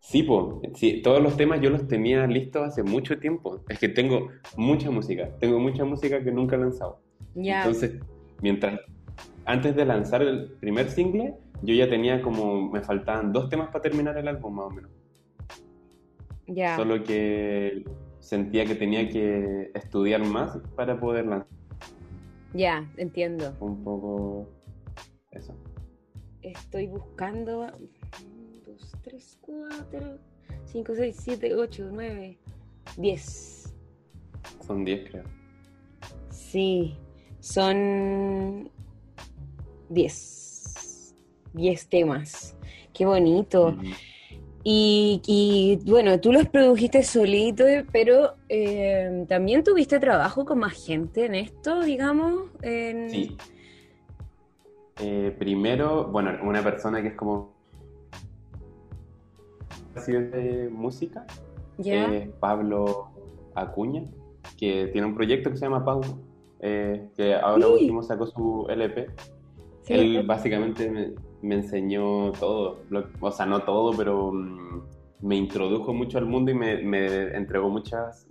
Sí, 0.00 0.22
po, 0.22 0.62
sí, 0.74 1.02
todos 1.02 1.22
los 1.22 1.36
temas 1.36 1.60
yo 1.60 1.68
los 1.70 1.86
tenía 1.86 2.26
listos 2.26 2.66
hace 2.66 2.82
mucho 2.82 3.18
tiempo. 3.18 3.60
Es 3.68 3.78
que 3.78 3.88
tengo 3.88 4.28
mucha 4.56 4.90
música, 4.90 5.28
tengo 5.38 5.58
mucha 5.58 5.84
música 5.84 6.24
que 6.24 6.32
nunca 6.32 6.56
he 6.56 6.58
lanzado. 6.58 7.00
Ya. 7.34 7.58
Entonces, 7.58 7.98
mientras, 8.40 8.80
antes 9.44 9.76
de 9.76 9.84
lanzar 9.84 10.22
el 10.22 10.52
primer 10.60 10.88
single, 10.88 11.34
yo 11.62 11.74
ya 11.74 11.88
tenía 11.88 12.22
como, 12.22 12.70
me 12.70 12.80
faltaban 12.80 13.32
dos 13.32 13.48
temas 13.48 13.68
para 13.68 13.82
terminar 13.82 14.16
el 14.16 14.28
álbum 14.28 14.54
más 14.54 14.66
o 14.66 14.70
menos. 14.70 14.90
Solo 16.76 17.02
que 17.04 17.84
sentía 18.20 18.64
que 18.64 18.74
tenía 18.74 19.08
que 19.08 19.70
estudiar 19.74 20.24
más 20.24 20.58
para 20.74 20.98
poder 20.98 21.26
lanzar 21.26 21.48
Ya, 22.54 22.90
entiendo. 22.96 23.54
un 23.60 23.84
poco 23.84 24.48
eso. 25.30 25.54
Estoy 26.42 26.86
buscando. 26.86 27.66
2, 28.66 28.92
3, 29.02 29.38
4, 29.40 30.18
5, 30.64 30.94
6, 30.94 31.16
7, 31.20 31.54
8, 31.54 31.88
9, 31.92 32.38
10. 32.96 33.74
Son 34.66 34.84
10 34.84 35.10
creo. 35.10 35.24
Sí, 36.30 36.96
son 37.40 38.70
10. 39.90 41.14
10 41.52 41.88
temas. 41.88 42.56
Qué 42.94 43.04
bonito. 43.04 43.68
Ujú. 43.68 43.82
Y, 44.64 45.22
y, 45.26 45.78
bueno, 45.90 46.20
tú 46.20 46.32
los 46.32 46.48
produjiste 46.48 47.02
solito, 47.02 47.64
pero 47.92 48.34
eh, 48.48 49.24
también 49.28 49.62
tuviste 49.62 49.98
trabajo 49.98 50.44
con 50.44 50.58
más 50.58 50.84
gente 50.84 51.26
en 51.26 51.34
esto, 51.36 51.80
digamos. 51.82 52.50
En... 52.62 53.08
Sí. 53.10 53.36
Eh, 55.00 55.34
primero, 55.38 56.08
bueno, 56.08 56.32
una 56.42 56.62
persona 56.62 57.00
que 57.00 57.08
es 57.08 57.14
como 57.14 57.56
de 60.06 60.68
música 60.70 61.26
es 61.78 62.28
Pablo 62.40 63.08
Acuña, 63.54 64.04
que 64.56 64.88
tiene 64.88 65.06
un 65.06 65.14
proyecto 65.14 65.50
que 65.50 65.56
se 65.56 65.64
llama 65.64 65.84
Pau, 65.84 66.00
eh, 66.60 67.08
que 67.16 67.34
ahora 67.34 67.66
Sí. 67.66 67.72
último 67.72 68.02
sacó 68.02 68.26
su 68.26 68.66
LP. 68.68 69.06
Sí, 69.82 69.94
Él 69.94 70.26
básicamente 70.26 71.14
me, 71.42 71.56
enseñó 71.56 72.32
todo, 72.32 72.84
lo- 72.90 73.08
o 73.20 73.30
sea, 73.30 73.46
no 73.46 73.62
todo, 73.62 73.96
pero 73.96 74.32
mm, 74.32 74.82
me 75.22 75.36
introdujo 75.36 75.92
mucho 75.92 76.18
al 76.18 76.26
mundo 76.26 76.50
y 76.50 76.54
me, 76.54 76.82
me 76.82 77.36
entregó 77.36 77.68
muchas 77.68 78.26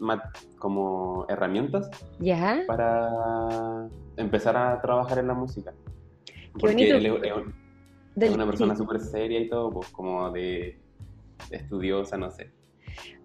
como 0.58 1.26
herramientas 1.30 1.90
¿Ya? 2.20 2.64
para 2.68 3.90
empezar 4.16 4.56
a 4.58 4.82
trabajar 4.82 5.20
en 5.20 5.28
la 5.28 5.34
música. 5.34 5.74
Qué 6.26 6.34
Porque 6.54 6.74
bonito. 6.74 6.96
él 6.98 7.06
es, 7.06 7.34
Del- 8.16 8.34
una 8.34 8.46
persona 8.48 8.76
súper 8.76 9.00
seria 9.00 9.40
y 9.40 9.50
todo, 9.50 9.70
pues 9.70 9.90
como 9.90 10.32
de 10.32 10.80
estudiosa, 11.52 12.18
no 12.18 12.32
sé. 12.32 12.52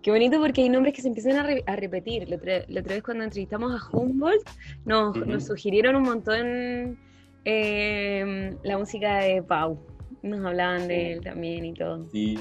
Qué 0.02 0.10
bonito 0.10 0.38
porque 0.40 0.62
hay 0.62 0.68
nombres 0.68 0.92
que 0.94 1.00
se 1.00 1.08
empiezan 1.08 1.36
a, 1.36 1.44
re- 1.44 1.64
a 1.66 1.76
repetir. 1.76 2.28
La 2.28 2.36
otra, 2.36 2.62
la 2.68 2.80
otra 2.80 2.94
vez 2.94 3.02
cuando 3.02 3.24
entrevistamos 3.24 3.72
a 3.72 3.96
Humboldt 3.96 4.46
nos, 4.84 5.16
Ujú. 5.16 5.24
nos 5.24 5.46
sugirieron 5.46 5.96
un 5.96 6.02
montón 6.02 6.98
eh, 7.44 8.56
la 8.62 8.78
música 8.78 9.18
de 9.18 9.42
Pau. 9.42 9.78
Nos 10.22 10.44
hablaban 10.44 10.86
de 10.88 11.14
él 11.14 11.20
también 11.20 11.64
y 11.64 11.74
todo. 11.74 12.08
Sí. 12.10 12.38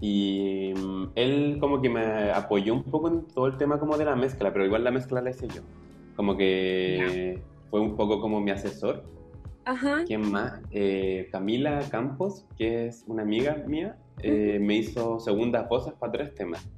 Y 0.00 0.72
mm, 0.76 1.10
él 1.14 1.58
como 1.60 1.80
que 1.80 1.88
me 1.88 2.30
apoyó 2.30 2.74
un 2.74 2.84
poco 2.84 3.08
en 3.08 3.26
todo 3.26 3.46
el 3.46 3.56
tema 3.56 3.78
como 3.78 3.96
de 3.96 4.04
la 4.04 4.16
mezcla, 4.16 4.52
pero 4.52 4.64
igual 4.64 4.84
la 4.84 4.90
mezcla 4.90 5.20
la 5.20 5.30
hice 5.30 5.48
yo. 5.48 5.62
Como 6.16 6.36
que 6.36 7.40
fue 7.70 7.80
un 7.80 7.96
poco 7.96 8.20
como 8.20 8.40
mi 8.40 8.50
asesor. 8.50 9.04
Ajá. 9.64 10.04
¿Quién 10.06 10.30
más? 10.30 10.60
Eh, 10.70 11.28
Camila 11.32 11.80
Campos, 11.90 12.46
que 12.56 12.86
es 12.86 13.04
una 13.06 13.22
amiga 13.22 13.56
mía, 13.66 13.96
eh, 14.22 14.58
me 14.60 14.76
hizo 14.76 15.18
segundas 15.20 15.68
voces 15.68 15.94
para 15.94 16.12
tres 16.12 16.34
temas. 16.34 16.68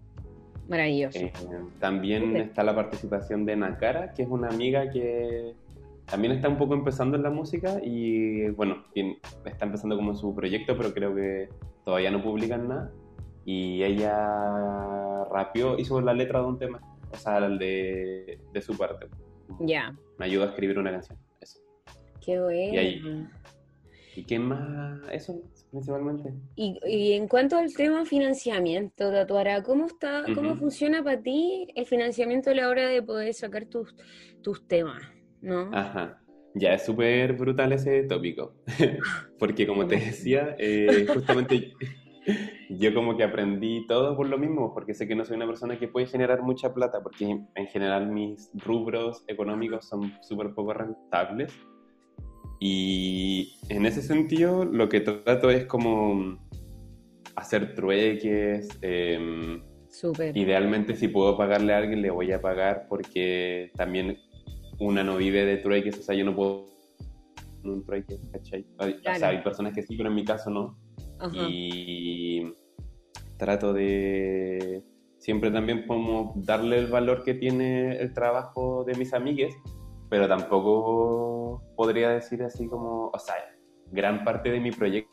Maravilloso. 0.69 1.19
Eh, 1.19 1.33
también 1.81 2.27
Súper. 2.27 2.41
está 2.43 2.63
la 2.65 2.75
participación 2.75 3.45
de 3.45 3.57
Nakara, 3.57 4.13
que 4.13 4.23
es 4.23 4.29
una 4.29 4.49
amiga 4.49 4.91
que 4.91 5.55
también 6.07 6.33
está 6.35 6.49
un 6.49 6.57
poco 6.59 6.75
empezando 6.75 7.17
en 7.17 7.23
la 7.23 7.31
música 7.31 7.81
y 7.83 8.49
bueno, 8.51 8.85
está 9.45 9.65
empezando 9.67 9.97
como 9.97 10.15
su 10.15 10.35
proyecto, 10.35 10.77
pero 10.77 10.93
creo 10.95 11.15
que 11.15 11.49
todavía 11.85 12.11
no 12.11 12.23
publican 12.23 12.69
nada. 12.69 12.93
Y 13.45 13.83
ella 13.83 15.25
rapeó, 15.31 15.79
hizo 15.79 16.01
la 16.01 16.15
letra 16.15 16.41
de 16.41 16.47
un 16.47 16.59
tema, 16.59 16.81
o 17.13 17.17
sea, 17.17 17.41
de, 17.49 18.41
de 18.53 18.63
su 18.63 18.77
parte. 18.77 19.07
Ya. 19.61 19.95
Me 20.19 20.25
ayudó 20.27 20.45
a 20.45 20.49
escribir 20.49 20.79
una 20.79 20.91
canción. 20.91 21.19
Eso. 21.41 21.61
Qué 22.25 22.41
bueno. 22.41 22.75
Y 22.75 22.77
ahí- 22.79 23.27
¿Y 24.17 24.25
qué 24.25 24.39
más? 24.39 24.99
Eso, 25.13 25.43
principalmente. 25.71 26.33
Y, 26.57 26.79
y 26.87 27.13
en 27.13 27.29
cuanto 27.29 27.57
al 27.59 27.73
tema 27.75 28.07
financiamiento, 28.07 29.11
Tatuara, 29.13 29.63
¿cómo 29.63 29.85
está, 29.87 30.25
cómo 30.35 30.53
Ujú. 30.53 30.61
funciona 30.61 31.05
para 31.05 31.21
ti 31.21 31.69
el 31.75 31.85
financiamiento 31.85 32.49
a 32.51 32.55
la 32.55 32.69
hora 32.71 32.89
de 32.89 33.03
poder 33.03 33.35
sacar 33.35 33.67
tus, 33.67 33.95
tus 34.43 34.67
temas? 34.67 35.03
¿No? 35.47 35.71
Ajá. 35.73 36.19
Ya 36.55 36.75
es 36.75 36.85
súper 36.85 37.35
brutal 37.35 37.73
ese 37.73 38.03
tópico. 38.03 38.55
Porque 39.39 39.67
como 39.67 39.87
te 39.87 39.97
decía, 39.97 40.57
eh, 40.59 41.07
justamente 41.13 41.73
yo 42.71 42.93
como 42.93 43.17
que 43.17 43.23
aprendí 43.23 43.87
todo 43.87 44.17
por 44.17 44.29
lo 44.29 44.39
mismo, 44.39 44.75
porque 44.75 44.93
sé 44.93 45.07
que 45.07 45.15
no 45.15 45.25
soy 45.25 45.37
una 45.37 45.47
persona 45.47 45.79
que 45.79 45.87
puede 45.87 46.07
generar 46.07 46.43
mucha 46.43 46.75
plata, 46.75 47.01
porque 47.01 47.25
en 47.55 47.67
general 47.69 48.11
mis 48.11 48.51
rubros 48.55 49.23
económicos 49.29 49.87
son 49.89 50.13
súper 50.23 50.53
poco 50.53 50.75
rentables. 50.75 51.53
Y 52.59 53.61
en 53.69 53.87
ese 53.87 54.03
sentido 54.03 54.65
lo 54.65 54.89
que 54.89 55.01
trato 55.01 55.51
es 55.51 55.67
como 55.67 56.39
hacer 57.37 57.77
trueques, 57.77 58.69
em, 58.83 59.63
Súper. 59.89 60.37
Idealmente, 60.37 60.95
si 60.95 61.09
puedo 61.09 61.39
pagarle 61.39 61.73
a 61.73 61.79
alguien, 61.79 62.03
le 62.03 62.11
voy 62.11 62.31
a 62.31 62.43
pagar 62.43 62.87
porque 62.87 63.71
también 63.77 64.19
una 64.79 65.03
no 65.03 65.17
vive 65.17 65.45
de 65.45 65.57
trueques, 65.59 65.99
o 65.99 66.03
sea, 66.03 66.15
yo 66.15 66.25
no 66.25 66.35
puedo 66.35 66.67
un 67.65 67.85
trueque, 67.85 68.17
¿cachai? 68.33 68.65
O 68.79 68.87
Claro. 69.03 69.19
sea, 69.19 69.29
hay 69.31 69.43
personas 69.43 69.73
que 69.75 69.83
sí, 69.83 69.97
pero 69.97 70.09
en 70.09 70.15
mi 70.15 70.25
caso 70.25 70.51
no. 70.51 70.79
Ajá. 71.19 71.33
Y 71.35 72.53
trato 73.39 73.73
de 73.73 74.83
siempre 75.19 75.51
también 75.51 75.87
como 75.87 76.33
darle 76.37 76.79
el 76.79 76.87
valor 76.87 77.25
que 77.25 77.35
tiene 77.35 77.97
el 77.99 78.13
trabajo 78.15 78.85
de 78.85 78.95
mis 78.95 79.13
amigues, 79.15 79.55
pero 80.09 80.29
tampoco 80.29 81.61
podría 81.77 82.11
decir 82.11 82.43
así 82.45 82.67
como, 82.69 83.09
o 83.13 83.19
sea, 83.19 83.35
gran 83.91 84.23
parte 84.25 84.51
de 84.51 84.61
mi 84.61 84.71
proyecto 84.71 85.11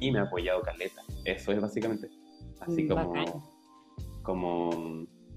y 0.00 0.10
me 0.10 0.18
ha 0.18 0.22
apoyado 0.22 0.60
Caleta. 0.62 1.02
Eso 1.24 1.52
es 1.52 1.60
básicamente. 1.60 2.08
Así 2.60 2.84
Mm, 2.84 2.88
como, 2.88 3.12
bacán. 3.12 3.34
como 4.22 4.70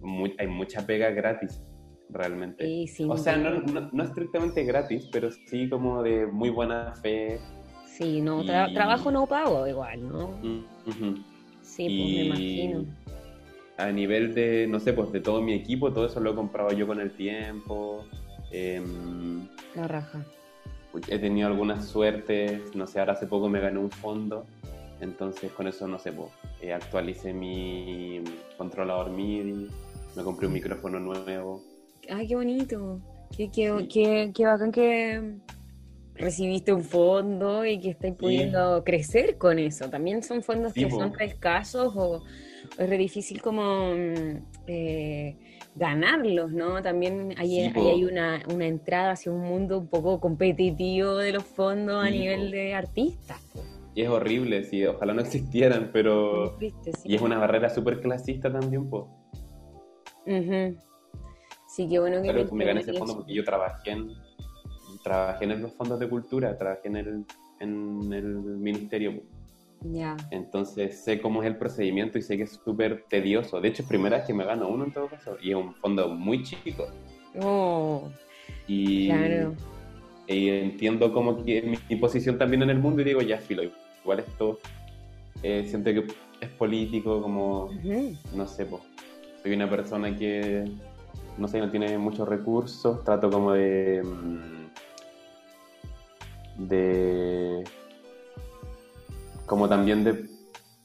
mu- 0.02 0.34
hay 0.38 0.48
mucha 0.48 0.86
pega 0.86 1.10
gratis, 1.12 1.62
realmente. 2.10 2.86
O 3.08 3.18
sea, 3.18 3.38
no, 3.38 3.52
no, 3.62 3.90
no 3.92 4.04
estrictamente 4.04 4.64
gratis, 4.64 5.08
pero 5.12 5.30
sí 5.32 5.70
como 5.70 6.04
de 6.04 6.26
muy 6.28 6.50
buena 6.50 6.94
fe. 7.02 7.40
Sí, 7.86 8.22
no, 8.22 8.44
tra- 8.44 8.70
y- 8.70 8.74
trabajo 8.74 9.12
no 9.12 9.26
pago 9.28 9.68
igual, 9.68 10.08
¿no? 10.08 10.32
Sí, 11.62 11.88
pues 11.88 12.10
me 12.10 12.26
imagino. 12.26 12.86
A 13.78 13.92
nivel 13.92 14.34
de, 14.34 14.68
no 14.68 14.80
sé, 14.80 14.94
pues 14.94 15.12
de 15.12 15.20
todo 15.20 15.42
mi 15.42 15.54
equipo, 15.54 15.92
todo 15.92 16.06
eso 16.06 16.20
lo 16.20 16.32
he 16.32 16.36
comprado 16.36 16.72
yo 16.72 16.88
con 16.88 17.00
el 17.02 17.12
tiempo. 17.12 18.06
Em, 18.52 19.48
La 19.76 19.88
raja. 19.88 20.24
he 21.10 21.20
tenido 21.20 21.48
algunas 21.48 21.86
suertes, 21.86 22.74
no 22.76 22.88
sé, 22.88 23.00
ahora 23.00 23.14
hace 23.14 23.28
poco 23.28 23.50
me 23.50 23.60
gané 23.60 23.80
un 23.80 23.92
fondo, 23.92 24.46
entonces 25.02 25.52
con 25.52 25.68
eso, 25.68 25.88
no 25.90 26.00
sé, 26.00 26.14
pues, 26.14 26.30
eh, 26.62 26.72
actualicé 26.74 27.34
mi 27.34 28.22
controlador 28.58 29.10
MIDI, 29.10 29.68
me 30.16 30.24
compré 30.24 30.48
un 30.48 30.54
micrófono 30.54 31.00
nuevo. 31.00 31.62
Ay, 32.10 32.28
qué 32.28 32.36
bonito. 32.36 33.00
Qué, 33.36 33.50
qué, 33.52 33.88
qué, 33.92 34.32
qué 34.34 34.46
bacán 34.46 34.72
que 34.72 35.38
recibiste 36.16 36.72
un 36.72 36.84
fondo 36.84 37.66
y 37.66 37.80
que 37.80 37.90
estáis 37.90 38.16
pudiendo 38.16 38.84
crecer 38.84 39.38
con 39.38 39.60
eso. 39.60 39.90
También 39.90 40.24
son 40.24 40.42
fondos 40.44 40.74
Sí, 40.74 40.84
que 40.84 40.90
po. 40.90 40.98
son 40.98 41.14
re 41.14 41.26
escasos 41.26 41.94
o, 41.96 42.18
o 42.18 42.24
es 42.78 42.90
re 42.90 42.98
difícil 42.98 43.42
como 43.42 43.94
mm, 43.94 44.38
eh, 44.68 45.38
ganarlos, 45.76 46.52
¿no? 46.52 46.82
También 46.82 47.34
hay, 47.38 47.68
Sí, 47.70 47.72
hay 47.76 48.06
una, 48.06 48.44
una 48.54 48.66
entrada 48.66 49.12
hacia 49.12 49.32
un 49.32 49.42
mundo 49.42 49.78
un 49.80 49.88
poco 49.88 50.20
competitivo 50.22 51.16
de 51.16 51.34
los 51.34 51.44
fondos 51.44 52.02
a 52.04 52.10
nivel 52.10 52.46
po. 52.46 52.52
de 52.52 52.74
artistas. 52.74 53.42
Y 53.94 54.02
es 54.02 54.10
horrible, 54.10 54.64
sí, 54.64 54.86
ojalá 54.86 55.14
no 55.14 55.22
existieran, 55.22 55.90
pero... 55.94 56.58
Y 57.06 57.16
es 57.16 57.22
una 57.22 57.38
barrera 57.38 57.70
súper 57.70 58.02
clasista 58.02 58.52
también, 58.52 58.90
pues. 58.90 59.04
Ujú. 60.26 60.78
Sí, 61.76 61.90
qué 61.90 62.00
bueno 62.00 62.22
que 62.22 62.32
me 62.54 62.64
gané 62.64 62.80
ese 62.80 62.94
fondo 62.94 63.06
eso. 63.06 63.16
porque 63.18 63.34
yo 63.34 63.44
trabajé 63.44 63.92
en, 63.92 64.14
trabajé 65.04 65.44
en 65.44 65.62
los 65.62 65.74
fondos 65.74 66.00
de 66.00 66.08
cultura, 66.08 66.58
trabajé 66.58 66.88
en 66.88 66.96
el, 66.96 67.26
en 67.60 68.14
el 68.14 68.26
ministerio. 68.26 69.22
Ya. 69.82 70.16
Entonces 70.32 71.04
sé 71.04 71.20
cómo 71.20 71.44
es 71.44 71.48
el 71.48 71.58
procedimiento 71.58 72.18
y 72.18 72.22
sé 72.22 72.38
que 72.38 72.44
es 72.44 72.54
súper 72.64 73.04
tedioso. 73.10 73.60
De 73.60 73.68
hecho, 73.68 73.82
es 73.82 73.90
primera 73.90 74.18
vez 74.18 74.26
que 74.26 74.34
me 74.34 74.46
gano 74.46 74.70
uno 74.70 74.86
en 74.86 74.94
todo 74.94 75.10
caso. 75.10 75.36
Y 75.42 75.50
es 75.50 75.58
un 75.58 75.76
fondo 75.76 76.08
muy 76.08 76.44
chico. 76.44 76.88
Oh, 77.42 78.08
Y, 78.68 79.08
claro. 79.08 79.54
y 80.28 80.48
entiendo 80.48 81.12
como 81.12 81.44
que 81.44 81.62
mi, 81.62 81.78
mi 81.90 81.96
posición 81.98 82.38
también 82.38 82.64
en 82.64 82.70
el 82.70 82.80
mundo 82.80 83.02
y 83.02 83.04
digo, 83.04 83.22
ya 83.22 83.38
filo, 83.38 83.64
igual 84.02 84.20
esto 84.20 84.60
eh, 85.44 85.66
siento 85.68 85.92
que 85.92 86.08
es 86.40 86.50
político, 86.52 87.22
como, 87.22 87.70
no 88.34 88.48
sé, 88.48 88.66
pues, 88.66 88.82
soy 89.44 89.54
una 89.54 89.70
persona 89.70 90.16
que, 90.16 90.64
no 91.38 91.48
sé, 91.48 91.60
no 91.60 91.70
tiene 91.70 91.98
muchos 91.98 92.28
recursos, 92.28 93.04
trato 93.04 93.30
como 93.30 93.54
de... 93.54 94.02
Mm, 94.04 94.66
de 96.58 97.64
como 99.46 99.68
también 99.68 100.04
de 100.04 100.26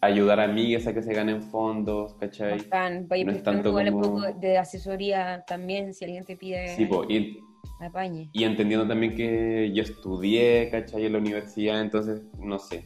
ayudar 0.00 0.40
a 0.40 0.44
amigas 0.44 0.86
a 0.86 0.94
que 0.94 1.02
se 1.02 1.14
ganen 1.14 1.42
fondos, 1.42 2.14
¿cachai? 2.14 2.58
Bacán. 2.58 3.06
no 3.08 3.32
es 3.32 3.42
tanto 3.42 3.72
como... 3.72 3.82
un 3.82 4.02
poco 4.02 4.32
de 4.38 4.58
asesoría 4.58 5.44
también, 5.46 5.94
si 5.94 6.04
alguien 6.04 6.24
te 6.24 6.36
pide... 6.36 6.74
Sí, 6.76 6.86
pues, 6.86 7.08
y, 7.10 7.38
apañe. 7.80 8.30
y 8.32 8.44
entendiendo 8.44 8.86
también 8.86 9.14
que 9.14 9.70
yo 9.72 9.82
estudié, 9.82 10.68
¿cachai? 10.70 11.06
En 11.06 11.12
la 11.12 11.18
universidad, 11.18 11.80
entonces, 11.80 12.22
no 12.38 12.58
sé. 12.58 12.84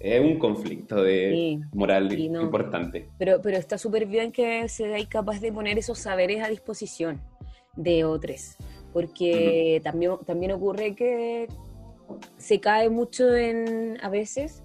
Es 0.00 0.20
un 0.20 0.38
conflicto 0.38 1.02
de 1.02 1.60
moral 1.72 2.10
importante. 2.18 3.08
Pero, 3.18 3.40
pero 3.42 3.58
está 3.58 3.76
súper 3.76 4.06
bien 4.06 4.32
que 4.32 4.66
seáis 4.68 5.06
capaz 5.08 5.40
de 5.40 5.52
poner 5.52 5.78
esos 5.78 5.98
saberes 5.98 6.42
a 6.42 6.48
disposición 6.48 7.20
de 7.76 8.04
otros. 8.04 8.56
Porque 8.94 9.80
también, 9.84 10.12
también 10.26 10.52
ocurre 10.52 10.94
que 10.94 11.46
se 12.38 12.60
cae 12.60 12.88
mucho 12.88 13.34
en, 13.34 13.98
a 14.02 14.08
veces, 14.08 14.62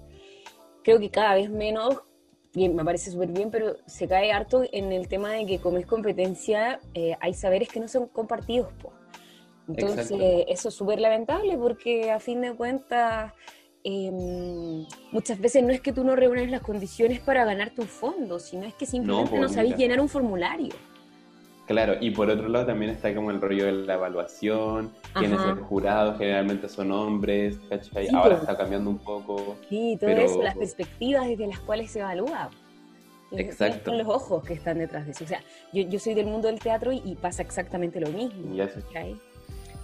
creo 0.84 1.00
que 1.00 1.10
cada 1.10 1.36
vez 1.36 1.50
menos, 1.50 2.00
y 2.54 2.70
me 2.70 2.86
parece 2.86 3.12
súper 3.12 3.30
bien, 3.30 3.51
pero 3.51 3.75
se 3.86 4.08
cae 4.08 4.32
harto 4.32 4.63
en 4.72 4.94
el 4.94 5.10
tema 5.10 5.32
de 5.32 5.46
que 5.46 5.60
como 5.60 5.77
es 5.77 5.86
competencia, 5.86 6.80
eh, 6.94 7.15
hay 7.20 7.34
saberes 7.34 7.68
que 7.68 7.82
no 7.82 7.88
son 7.88 8.08
compartidos. 8.08 8.70
Entonces, 9.68 10.12
eso 10.48 10.70
es 10.70 10.75
súper 10.75 11.00
lamentable 11.00 11.58
porque 11.58 12.12
a 12.12 12.20
fin 12.20 12.42
de 12.42 12.54
cuentas, 12.54 13.34
em, 13.86 14.86
muchas 15.12 15.39
veces 15.39 15.63
no 15.63 15.70
es 15.70 15.80
que 15.80 15.94
tú 15.94 16.04
no 16.04 16.15
reúnes 16.15 16.50
las 16.50 16.62
condiciones 16.62 17.20
para 17.20 17.46
ganar 17.46 17.70
tu 17.70 17.84
fondo, 17.84 18.39
sino 18.39 18.65
es 18.65 18.74
que 18.74 18.86
simplemente 18.86 19.36
no, 19.36 19.44
no 19.44 19.50
sabes 19.50 19.77
llenar 19.77 20.01
un 20.01 20.10
formulario. 20.10 20.74
Claro, 21.68 21.96
y 22.00 22.12
por 22.12 22.30
otro 22.30 22.48
lado 22.48 22.68
también 22.68 22.92
está 22.92 23.13
como 23.15 23.32
el 23.32 23.42
rollo 23.42 23.65
de 23.65 23.72
la 23.72 23.96
evaluación, 23.96 24.94
quienes 25.13 25.39
son 25.42 25.63
jurados 25.63 26.18
generalmente 26.20 26.70
son 26.70 26.92
hombres, 26.92 27.60
¿cachai? 27.70 28.08
Ahora 28.13 28.36
está 28.36 28.56
cambiando 28.56 28.92
un 28.92 29.00
poco. 29.00 29.58
Sí, 29.68 29.98
todo 30.00 30.12
eso, 30.12 30.44
las 30.44 30.56
perspectivas 30.56 31.27
desde 31.27 31.48
las 31.48 31.60
cuales 31.60 31.89
se 31.89 32.01
evalúa. 32.01 32.51
Exacto. 33.32 33.92
Son 33.92 33.98
los 33.98 34.08
ojos 34.08 34.44
que 34.44 34.54
están 34.54 34.77
detrás 34.77 35.06
de 35.06 35.12
eso. 35.12 35.24
O 35.24 35.27
sea, 35.27 35.42
yo, 35.74 35.82
yo 35.84 36.00
soy 36.00 36.13
del 36.13 36.27
mundo 36.27 36.48
del 36.48 36.60
teatro 36.60 36.92
y, 36.92 37.15
pasa 37.15 37.42
exactamente 37.42 38.00
lo 38.00 38.10
mismo. 38.10 38.54
Y 38.54 38.62
eso. 38.62 38.80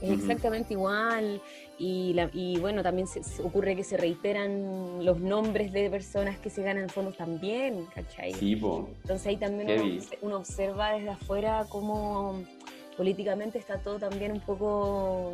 Es 0.01 0.09
exactamente 0.09 0.73
igual. 0.73 1.41
Y, 1.77 2.13
la, 2.13 2.29
y 2.33 2.59
bueno, 2.59 2.83
también 2.83 3.07
se, 3.07 3.21
ocurre 3.41 3.75
que 3.75 3.83
se 3.83 3.97
reiteran 3.97 5.03
los 5.03 5.19
nombres 5.19 5.71
de 5.71 5.89
personas 5.89 6.37
que 6.39 6.49
se 6.49 6.63
ganan 6.63 6.89
fondos 6.89 7.17
también, 7.17 7.85
¿cachai? 7.93 8.33
Sí, 8.33 8.53
Entonces 8.53 9.27
ahí 9.27 9.37
también 9.37 9.99
uno, 10.21 10.37
observa 10.37 10.93
desde 10.93 11.09
afuera 11.09 11.65
cómo 11.69 12.43
políticamente 12.97 13.57
está 13.57 13.79
todo 13.79 13.99
también 13.99 14.31
un 14.31 14.41
poco... 14.41 15.33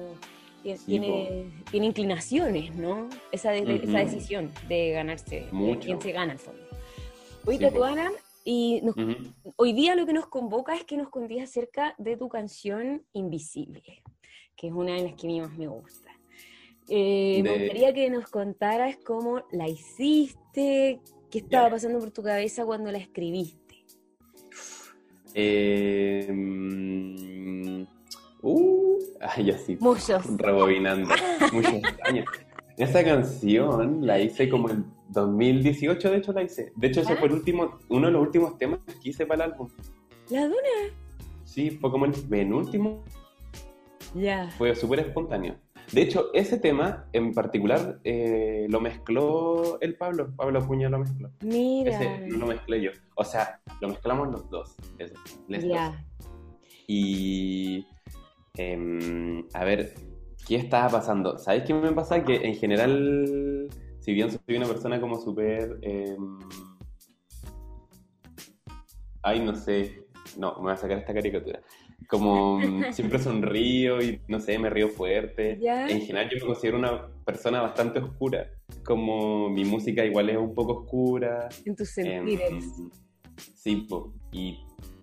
Tiene, 0.85 1.49
tiene, 1.71 1.85
inclinaciones, 1.85 2.75
¿no? 2.75 3.07
Esa, 3.31 3.55
esa 3.55 3.99
decisión 3.99 4.51
de 4.67 4.91
ganarse, 4.91 5.47
Mucho. 5.51 5.79
quién 5.79 6.01
se 6.01 6.11
gana 6.11 6.33
el 6.33 6.39
fondo. 6.39 6.61
Oye, 7.45 7.59
Tatuana, 7.59 8.11
y 8.43 8.81
hoy 9.55 9.71
día 9.71 9.95
lo 9.95 10.05
que 10.05 10.11
nos 10.11 10.27
convoca 10.27 10.75
es 10.75 10.83
que 10.83 10.97
nos 10.97 11.09
contes 11.09 11.41
acerca 11.41 11.95
de 11.97 12.17
tu 12.17 12.27
canción 12.27 13.05
Invisible 13.13 14.03
que 14.57 14.67
es 14.67 14.73
una 14.73 14.95
de 14.95 15.03
las 15.03 15.13
que 15.13 15.27
a 15.27 15.29
mí 15.29 15.39
más 15.39 15.55
me 15.55 15.67
gusta. 15.67 16.11
Eh, 16.89 17.41
Me 17.43 17.57
gustaría 17.57 17.93
que 17.93 18.09
nos 18.09 18.29
contaras 18.29 18.97
cómo 19.05 19.43
la 19.51 19.67
hiciste, 19.67 20.99
qué 21.29 21.37
estaba 21.37 21.69
pasando 21.69 21.99
por 21.99 22.11
tu 22.11 22.23
cabeza 22.23 22.65
cuando 22.65 22.91
la 22.91 22.97
escribiste. 22.97 23.85
Eh, 25.33 26.27
uh, 28.41 28.97
ay, 29.21 29.51
así. 29.51 29.77
Muchos. 29.79 30.25
Rebobinando. 30.37 31.13
muchos 31.53 31.73
años. 32.03 32.25
Esa 32.77 33.03
canción 33.03 34.05
la 34.05 34.19
hice 34.19 34.49
como 34.49 34.69
en 34.69 34.85
2018, 35.09 36.09
de 36.09 36.17
hecho 36.17 36.31
la 36.31 36.43
hice. 36.43 36.71
De 36.75 36.87
hecho, 36.87 37.01
ese 37.01 37.15
fue 37.17 37.27
el 37.27 37.33
último, 37.33 37.79
uno 37.89 38.07
de 38.07 38.13
los 38.13 38.21
últimos 38.21 38.57
temas 38.57 38.79
que 39.01 39.09
hice 39.09 39.25
para 39.25 39.45
el 39.45 39.51
álbum. 39.51 39.67
¿La 40.29 40.43
Duna? 40.43 40.93
Sí, 41.43 41.71
fue 41.71 41.91
como 41.91 42.05
el 42.05 42.13
penúltimo 42.13 43.03
fue 44.57 44.75
súper 44.75 44.99
espontáneo. 44.99 45.55
De 45.91 46.01
hecho, 46.01 46.31
ese 46.33 46.57
tema 46.57 47.07
en 47.13 47.33
particular 47.33 47.99
eh, 48.03 48.65
lo 48.69 48.81
mezcló 48.81 49.79
el 49.79 49.95
Pablo. 49.95 50.35
Pablo 50.35 50.65
Puña 50.65 50.89
lo 50.89 50.99
mezcló. 50.99 51.31
Mira. 51.41 51.91
Ese 51.91 52.27
no 52.27 52.39
lo 52.39 52.47
mezclé 52.47 52.81
yo. 52.81 52.91
O 53.15 53.23
sea, 53.23 53.61
lo 53.79 53.87
mezclamos 53.89 54.29
los 54.29 54.49
dos. 54.49 54.75
Ya. 55.47 56.05
Y. 56.87 57.87
Em, 58.57 59.45
a 59.53 59.63
ver, 59.63 59.93
¿qué 60.45 60.57
estaba 60.57 60.89
pasando? 60.89 61.37
¿Sabéis 61.37 61.63
qué 61.63 61.73
me 61.73 61.93
pasa? 61.93 62.23
Que 62.23 62.35
en 62.35 62.55
general, 62.55 63.69
si 63.99 64.13
bien 64.13 64.29
soy 64.29 64.57
una 64.57 64.67
persona 64.67 64.99
como 64.99 65.21
súper. 65.21 65.79
Em, 65.83 66.39
ay, 69.21 69.39
no 69.39 69.55
sé. 69.55 70.03
No, 70.37 70.55
me 70.55 70.63
voy 70.63 70.71
a 70.73 70.77
sacar 70.77 70.97
esta 70.97 71.13
caricatura 71.13 71.61
como 72.07 72.59
mm, 72.59 72.91
siempre 72.91 73.19
sonrío 73.19 74.01
y 74.01 74.21
no 74.27 74.39
sé, 74.39 74.57
me 74.59 74.69
río 74.69 74.89
fuerte. 74.89 75.59
En 75.89 76.01
general 76.01 76.29
yo 76.29 76.37
me 76.37 76.53
considero 76.53 76.77
una 76.77 77.07
persona 77.25 77.61
bastante 77.61 77.99
oscura, 77.99 78.49
como 78.83 79.49
mi 79.49 79.65
música 79.65 80.05
igual 80.05 80.29
es 80.29 80.37
un 80.37 80.53
poco 80.53 80.83
oscura. 80.83 81.49
En 81.65 81.75
tus 81.75 81.89
sentires. 81.89 82.65
sí, 83.55 83.87
y 84.31 84.59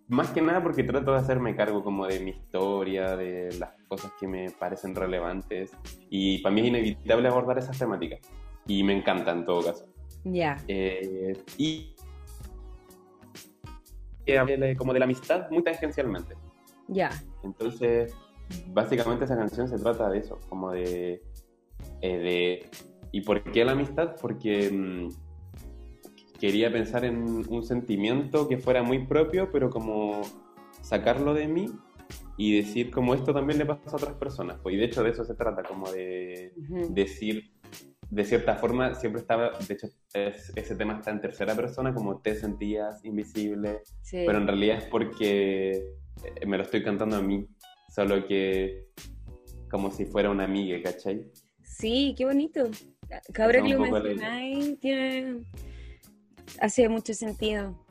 más 0.09 0.31
que 0.31 0.43
nada 0.43 0.63
porque 0.63 0.85
trato 0.85 1.13
de 1.13 1.19
hacerme 1.19 1.57
cargo 1.57 1.83
como 1.83 2.07
de 2.07 2.21
mi 2.21 2.31
historia, 2.31 3.17
de 3.17 3.55
las 3.59 3.71
cosas 3.89 4.13
que 4.21 4.27
me 4.29 4.51
parecen 4.51 4.95
relevantes 4.95 5.73
y 6.11 6.39
para 6.39 6.55
mí 6.55 6.61
es 6.61 6.67
inevitable 6.69 7.29
abordar 7.29 7.59
esas 7.59 7.79
temáticas 7.79 8.21
y 8.67 8.83
me 8.83 8.97
encanta 8.97 9.33
en 9.33 9.45
todo 9.45 9.63
caso. 9.63 9.87
Ya. 10.25 10.59
Eh, 10.69 11.35
y 11.59 11.95
como 14.79 14.93
de 14.93 14.99
la 14.99 15.05
amistad 15.05 15.51
muy 15.51 15.63
tangencialmente. 15.63 16.35
Ya. 16.89 17.11
Entonces, 17.43 18.15
básicamente 18.69 19.25
esa 19.25 19.37
canción 19.37 19.69
se 19.69 19.79
trata 19.79 20.09
de 20.11 20.19
eso, 20.19 20.39
como 20.49 20.73
de... 20.73 21.23
Eh, 22.01 22.19
de 22.19 22.71
¿Y 23.13 23.21
por 23.21 23.43
qué 23.53 23.65
la 23.65 23.73
amistad? 23.73 24.17
Porque 24.21 24.71
mm, 24.71 25.09
quería 26.39 26.73
pensar 26.73 27.05
en 27.05 27.45
un 27.49 27.63
sentimiento 27.63 28.49
que 28.49 28.59
fuera 28.59 28.83
muy 28.83 29.07
propio, 29.07 29.51
pero 29.53 29.71
como 29.71 30.23
sacarlo 30.81 31.33
de 31.33 31.49
mí 31.49 31.67
y 32.37 32.57
decir 32.57 32.91
como 32.91 33.15
esto 33.15 33.33
también 33.33 33.59
le 33.59 33.67
pasa 33.67 33.91
a 33.93 33.97
otras 33.97 34.15
personas. 34.15 34.59
Pues, 34.63 34.75
y 34.75 34.79
de 34.79 34.85
hecho 34.85 35.03
de 35.03 35.11
eso 35.11 35.25
se 35.25 35.35
trata, 35.35 35.63
como 35.63 35.91
de 35.91 36.53
decir, 36.91 37.53
de 38.11 38.25
cierta 38.25 38.57
forma, 38.57 38.95
siempre 38.95 39.21
estaba, 39.21 39.53
de 39.67 39.75
hecho 39.75 39.89
ese 40.13 40.77
tema 40.77 40.95
está 40.99 41.11
en 41.11 41.21
tercera 41.21 41.55
persona, 41.55 41.95
como 41.95 42.21
te 42.21 42.35
sentías 42.35 43.05
invisible, 43.05 43.83
pero 44.11 44.39
en 44.39 44.47
realidad 44.47 44.79
es 44.79 44.85
porque 44.85 45.95
me 46.47 46.57
lo 46.57 46.63
estoy 46.63 46.83
cantando 46.83 47.17
a 47.17 47.21
mí, 47.21 47.47
solo 47.95 48.27
que 48.27 48.87
como 49.71 49.91
si 49.91 50.05
fuera 50.05 50.31
una 50.31 50.45
amiga, 50.45 50.81
¿cachai? 50.83 51.31
Sí, 51.63 52.15
qué 52.17 52.25
bonito. 52.25 52.71
Cabra 53.33 53.63
que 53.63 53.75
lo 53.75 53.81
mencionáis 53.81 54.79
tiene... 54.79 55.43
hace 56.61 56.89
mucho 56.89 57.13
sentido. 57.15 57.85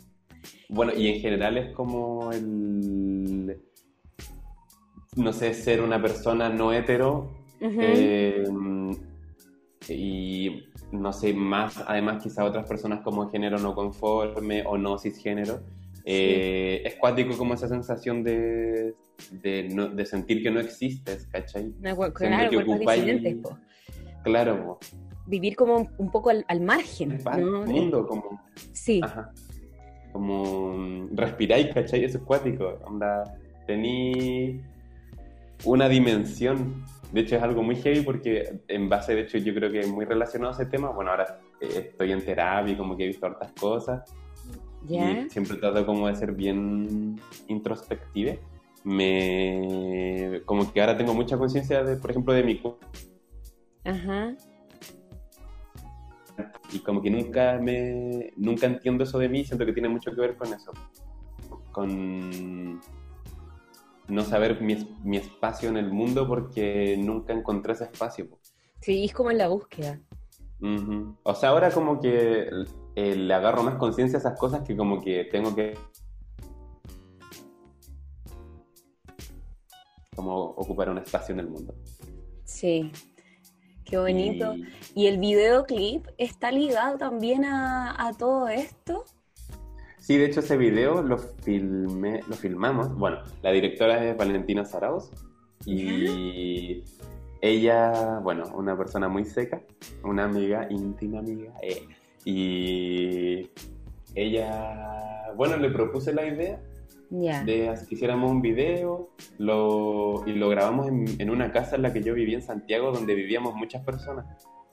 Bueno, 0.69 0.93
y 0.95 1.07
en 1.07 1.19
general 1.19 1.57
es 1.57 1.73
como 1.73 2.31
el, 2.31 3.61
no 5.15 5.33
sé, 5.33 5.53
ser 5.53 5.81
una 5.81 6.01
persona 6.01 6.49
no 6.49 6.73
hetero 6.73 7.31
em, 7.59 8.91
y 9.87 10.63
no 10.91 11.13
sé, 11.13 11.33
más, 11.33 11.83
además 11.87 12.23
quizá 12.23 12.43
otras 12.45 12.65
personas 12.67 13.01
como 13.01 13.29
género 13.29 13.59
no 13.59 13.75
conforme 13.75 14.63
o 14.65 14.77
no 14.77 14.97
cisgénero 14.97 15.61
eh, 16.05 16.81
es 16.85 16.95
cuático 16.95 17.37
como 17.37 17.53
esa 17.53 17.67
sensación 17.67 18.23
de, 18.23 18.95
de, 19.31 20.05
sentir 20.05 20.43
que 20.43 20.51
no 20.51 20.59
existes, 20.59 21.27
¿cachai? 21.27 21.73
claro, 22.13 22.49
Claro. 24.23 24.79
Vivir 25.25 25.55
como 25.55 25.89
un 25.97 26.11
poco 26.11 26.29
al, 26.29 26.61
margen. 26.61 27.19
¿no? 27.37 27.65
mundo, 27.65 28.05
como... 28.05 28.41
Sí. 28.73 29.01
Como 30.11 30.77
mm, 30.77 31.15
respiráis, 31.15 31.73
¿cachai? 31.73 32.03
Eso 32.03 32.17
es 32.17 32.23
cuático. 32.23 32.79
Onda, 32.85 33.23
tení 33.65 34.61
una 35.63 35.87
dimensión. 35.87 36.83
De 37.13 37.21
hecho, 37.21 37.37
es 37.37 37.43
algo 37.43 37.63
muy 37.63 37.77
heavy 37.77 38.01
porque 38.01 38.61
en 38.67 38.89
base, 38.89 39.15
de 39.15 39.21
hecho, 39.21 39.37
yo 39.37 39.53
creo 39.53 39.71
que 39.71 39.81
es 39.81 39.87
muy 39.87 40.03
relacionado 40.03 40.51
a 40.51 40.55
ese 40.55 40.65
tema. 40.65 40.89
Bueno, 40.89 41.11
ahora 41.11 41.39
eh, 41.61 41.87
estoy 41.89 42.11
en 42.11 42.23
terapia 42.23 42.73
y 42.73 42.77
como 42.77 42.97
que 42.97 43.05
he 43.05 43.07
visto 43.07 43.25
hartas 43.25 43.53
cosas 43.53 44.03
y 44.87 45.29
siempre 45.29 45.57
trato 45.57 45.85
como 45.85 46.07
de 46.07 46.15
ser 46.15 46.33
bien 46.33 47.19
introspective. 47.47 48.39
Me, 48.83 50.41
como 50.45 50.71
que 50.71 50.81
ahora 50.81 50.97
tengo 50.97 51.13
mucha 51.13 51.37
conciencia, 51.37 51.83
de, 51.83 51.95
por 51.95 52.11
ejemplo, 52.11 52.33
de 52.33 52.43
mi 52.43 52.61
Ajá. 53.85 54.35
y 56.71 56.79
como 56.79 57.01
que 57.01 57.09
nunca 57.09 57.59
me 57.61 58.33
nunca 58.35 58.65
entiendo 58.65 59.03
eso 59.03 59.19
de 59.19 59.29
mí, 59.29 59.45
siento 59.45 59.65
que 59.65 59.73
tiene 59.73 59.87
mucho 59.87 60.13
que 60.13 60.19
ver 60.19 60.35
con 60.35 60.53
eso, 60.53 60.71
con 61.71 62.81
no 64.07 64.21
saber 64.23 64.61
mi, 64.61 64.75
mi 65.03 65.17
espacio 65.17 65.69
en 65.69 65.77
el 65.77 65.91
mundo 65.91 66.27
porque 66.27 66.97
nunca 66.97 67.33
encontré 67.33 67.73
ese 67.73 67.85
espacio. 67.85 68.27
Sí, 68.81 69.05
es 69.05 69.13
como 69.13 69.31
en 69.31 69.37
la 69.37 69.47
búsqueda. 69.47 69.99
O 71.23 71.35
sea, 71.35 71.49
ahora 71.49 71.71
como 71.71 71.99
que 71.99 72.49
eh, 72.95 73.15
le 73.15 73.33
agarro 73.33 73.63
más 73.63 73.75
conciencia 73.75 74.17
a 74.17 74.19
esas 74.19 74.37
cosas 74.39 74.61
que 74.61 74.77
como 74.77 75.01
que 75.01 75.25
tengo 75.25 75.55
que 75.55 75.77
como 80.15 80.35
ocupar 80.35 80.89
un 80.89 80.99
espacio 80.99 81.33
en 81.33 81.39
el 81.39 81.49
mundo. 81.49 81.75
Sí, 82.43 82.91
qué 83.83 83.97
bonito. 83.97 84.53
¿Y, 84.93 85.07
el 85.07 85.17
videoclip 85.17 86.07
está 86.17 86.51
ligado 86.51 86.97
también 86.97 87.45
a, 87.45 88.11
todo 88.17 88.47
esto? 88.47 89.05
Sí, 89.99 90.17
de 90.17 90.25
hecho 90.25 90.41
ese 90.41 90.57
video 90.57 91.01
lo 91.01 91.17
filmé, 91.17 92.21
lo 92.27 92.35
filmamos. 92.35 92.95
Bueno, 92.95 93.19
la 93.41 93.51
directora 93.51 94.05
es 94.05 94.15
Valentina 94.15 94.65
Zarauz 94.65 95.09
y 95.65 96.83
ella, 97.41 98.19
bueno, 98.19 98.45
una 98.53 98.77
persona 98.77 99.07
muy 99.07 99.25
seca, 99.25 99.61
una 100.03 100.25
amiga, 100.25 100.67
íntima 100.69 101.19
amiga, 101.19 101.53
eh, 101.61 101.87
y 102.25 103.49
ella, 104.15 105.33
bueno, 105.35 105.57
le 105.57 105.69
propuse 105.69 106.13
la 106.13 106.25
idea 106.25 106.59
de 107.09 107.71
que 107.87 107.95
hiciéramos 107.95 108.31
un 108.31 108.41
video 108.41 109.09
lo, 109.37 110.23
y 110.25 110.33
lo 110.33 110.49
grabamos 110.49 110.87
en, 110.87 111.29
una 111.29 111.51
casa 111.51 111.75
en 111.75 111.83
la 111.83 111.93
que 111.93 112.01
yo 112.01 112.13
vivía 112.13 112.35
en 112.35 112.41
Santiago, 112.41 112.91
donde 112.91 113.13
vivíamos 113.13 113.53
muchas 113.55 113.83
personas. 113.83 114.25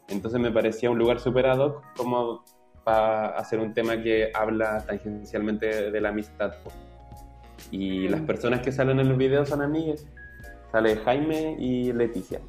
Entonces 0.09 0.41
me 0.41 0.51
parecía 0.51 0.91
un 0.91 0.99
lugar 0.99 1.21
super 1.21 1.47
ad 1.47 1.59
hoc 1.59 1.85
como 1.97 2.45
para 2.85 3.29
hacer 3.37 3.61
un 3.61 3.75
tema 3.75 4.03
que 4.03 4.31
habla 4.35 4.85
tangencialmente 4.87 5.91
de 5.91 6.01
la 6.01 6.09
amistad. 6.09 6.53
Y 7.71 8.09
las 8.09 8.23
mm. 8.23 8.27
personas 8.27 8.61
que 8.61 8.73
salen 8.73 9.01
en 9.01 9.09
el 9.09 9.17
video 9.17 9.45
son 9.45 9.61
amigas. 9.61 10.07
Sale 10.73 10.97
Jaime 10.97 11.57
y 11.59 11.93
Leticia. 11.93 12.41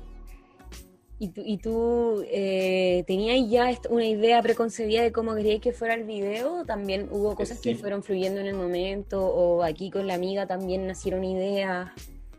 ¿Y 1.22 1.30
tú, 1.30 1.42
y 1.46 1.58
tú 1.58 2.26
eh, 2.32 3.04
tenías 3.06 3.48
ya 3.48 3.70
una 3.92 4.08
idea 4.08 4.42
preconcebida 4.42 5.04
de 5.04 5.12
cómo 5.12 5.36
querías 5.36 5.62
que 5.62 5.72
fuera 5.72 5.94
el 5.94 6.04
video? 6.04 6.66
¿También 6.66 7.10
hubo 7.12 7.36
cosas 7.36 7.62
que 7.62 7.76
fueron 7.76 8.02
fluyendo 8.02 8.40
en 8.40 8.48
el 8.48 8.56
momento? 8.56 9.24
¿O 9.24 9.62
aquí 9.62 9.92
con 9.92 10.08
la 10.08 10.16
amiga 10.16 10.48
también 10.48 10.88
nacieron 10.88 11.24
ideas? 11.24 11.92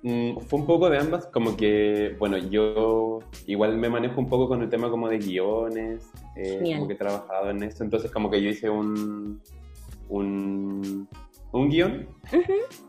Mm, 0.03 0.39
fue 0.39 0.59
un 0.59 0.67
poco 0.67 0.91
de 0.91 0.99
ambas, 0.99 1.29
como 1.29 1.57
que, 1.57 2.17
bueno, 2.19 2.39
yo 2.39 3.21
igual 3.47 3.77
me 3.77 3.89
manejo 3.89 4.21
un 4.21 4.29
poco 4.29 4.49
con 4.49 4.63
el 4.63 4.69
tema 4.69 4.91
como 4.91 5.09
de 5.09 5.19
guiones, 5.19 6.11
eh, 6.35 6.73
como 6.75 6.89
que 6.89 6.95
he 6.95 6.97
trabajado 6.97 7.51
en 7.51 7.63
eso, 7.63 7.85
entonces 7.85 8.11
como 8.11 8.33
que 8.33 8.43
yo 8.43 8.51
hice 8.51 8.69
un, 8.69 9.41
un, 10.09 11.09
un 11.53 11.69
guion 11.71 12.09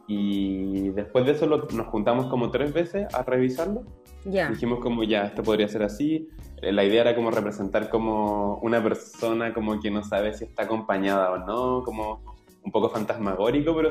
y 0.08 0.90
después 0.90 1.28
de 1.28 1.34
eso 1.34 1.46
nos 1.46 1.88
juntamos 1.90 2.26
como 2.32 2.50
tres 2.50 2.74
veces 2.74 3.06
a 3.14 3.22
revisarlo 3.22 3.84
Dijimos 4.26 4.80
como 4.80 5.04
ya, 5.04 5.26
esto 5.26 5.44
podría 5.44 5.68
ser 5.68 5.84
así. 5.84 6.30
La 6.62 6.84
idea 6.84 7.02
era 7.02 7.16
como 7.16 7.30
representar 7.30 7.90
como 7.90 8.58
una 8.60 8.82
persona 8.82 9.54
como 9.54 9.80
que 9.80 9.92
no 9.92 10.04
sabe 10.04 10.34
si 10.34 10.46
está 10.46 10.64
acompañada 10.64 11.32
o 11.32 11.38
no, 11.40 11.84
como 11.84 12.22
un 12.64 12.72
poco 12.72 12.90
fantasmagórico, 12.90 13.76
pero 13.76 13.90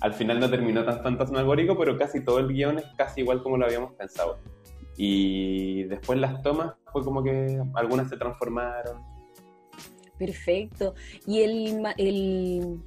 al 0.00 0.14
final 0.14 0.38
no 0.40 0.48
terminó 0.48 0.84
tan 0.84 1.02
fantasmagórico, 1.02 1.76
pero 1.76 1.98
casi 1.98 2.24
todo 2.24 2.38
el 2.38 2.48
guion 2.48 2.78
es 2.78 2.86
casi 2.96 3.22
igual 3.22 3.42
como 3.42 3.56
lo 3.56 3.66
habíamos 3.66 3.92
pensado. 3.94 4.38
Y 4.96 5.84
después 5.84 6.18
las 6.18 6.42
tomas 6.42 6.74
fue 6.92 7.02
como 7.02 7.22
que 7.22 7.60
algunas 7.74 8.08
se 8.08 8.16
transformaron. 8.16 9.02
Perfecto. 10.18 10.94
¿Y 11.26 11.40
el, 11.40 11.86
el, 11.96 12.80